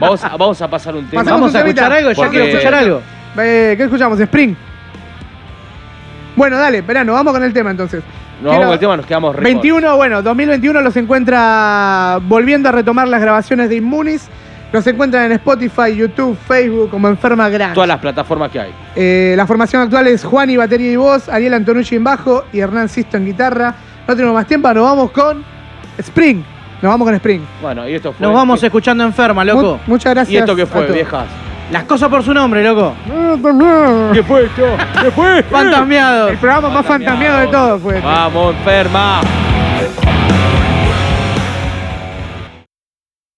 vamos 0.00 0.24
a, 0.24 0.28
vamos 0.36 0.62
a 0.62 0.68
pasar 0.68 0.94
un 0.94 1.06
tema. 1.06 1.22
Pasamos 1.22 1.40
Vamos 1.40 1.50
un 1.50 1.56
a 1.56 1.60
escuchar 1.60 1.92
algo, 1.92 2.10
ya 2.10 2.14
Porque- 2.16 2.30
quiero 2.30 2.46
escuchar 2.46 2.74
algo. 2.74 3.02
Eh, 3.38 3.74
¿Qué 3.76 3.82
escuchamos? 3.84 4.18
Spring. 4.20 4.54
Bueno, 6.36 6.58
dale, 6.58 6.82
verano, 6.82 7.12
vamos 7.12 7.32
con 7.32 7.42
el 7.42 7.52
tema 7.52 7.70
entonces. 7.70 8.02
No, 8.42 8.50
Quiero- 8.50 8.52
vamos 8.52 8.64
con 8.66 8.72
el 8.74 8.78
tema, 8.80 8.96
nos 8.98 9.06
quedamos 9.06 9.36
re 9.36 9.42
21, 9.42 9.96
bueno, 9.96 10.22
2021 10.22 10.80
los 10.82 10.96
encuentra 10.96 12.18
volviendo 12.22 12.68
a 12.68 12.72
retomar 12.72 13.08
las 13.08 13.20
grabaciones 13.20 13.68
de 13.70 13.76
Inmunis. 13.76 14.28
Los 14.72 14.86
encuentran 14.86 15.24
en 15.26 15.32
Spotify, 15.32 15.94
YouTube, 15.96 16.36
Facebook, 16.46 16.90
como 16.90 17.08
Enferma 17.08 17.48
Gran. 17.48 17.72
Todas 17.72 17.88
las 17.88 17.98
plataformas 18.00 18.50
que 18.50 18.60
hay. 18.60 18.70
Eh, 18.94 19.34
la 19.36 19.46
formación 19.46 19.82
actual 19.82 20.06
es 20.08 20.24
Juan 20.24 20.50
y 20.50 20.56
batería 20.56 20.90
y 20.92 20.96
voz, 20.96 21.28
Ariel 21.28 21.54
Antonucci 21.54 21.94
en 21.96 22.04
bajo 22.04 22.44
y 22.52 22.58
Hernán 22.60 22.88
Sisto 22.88 23.16
en 23.16 23.24
guitarra. 23.26 23.74
No 24.06 24.14
tenemos 24.14 24.34
más 24.34 24.46
tiempo, 24.46 24.72
nos 24.74 24.82
vamos 24.84 25.10
con 25.12 25.42
Spring. 25.98 26.42
Nos 26.82 26.90
vamos 26.92 27.06
con 27.06 27.14
Spring. 27.14 27.40
Bueno, 27.62 27.88
y 27.88 27.94
esto 27.94 28.12
fue. 28.12 28.26
Nos 28.26 28.34
vamos 28.34 28.62
escuchando 28.62 29.02
enferma, 29.04 29.44
loco. 29.44 29.62
Mu- 29.86 29.92
muchas 29.92 30.12
gracias. 30.14 30.34
¿Y 30.34 30.36
esto 30.36 30.54
qué 30.54 30.66
fue, 30.66 30.86
viejas? 30.88 31.24
Las 31.70 31.84
cosas 31.84 32.08
por 32.10 32.22
su 32.22 32.34
nombre, 32.34 32.62
loco. 32.62 32.92
¿Qué 34.12 34.22
fue 34.22 34.44
esto? 34.44 34.64
¿Qué 35.02 35.10
fue? 35.10 35.42
Fantasmeados. 35.44 36.30
El 36.32 36.38
programa 36.38 36.68
más 36.70 36.86
fantasmeado 36.86 37.38
de 37.40 37.46
todos 37.48 37.80
fue. 37.82 37.94
este. 37.96 38.06
Vamos, 38.06 38.54
enferma. 38.56 39.20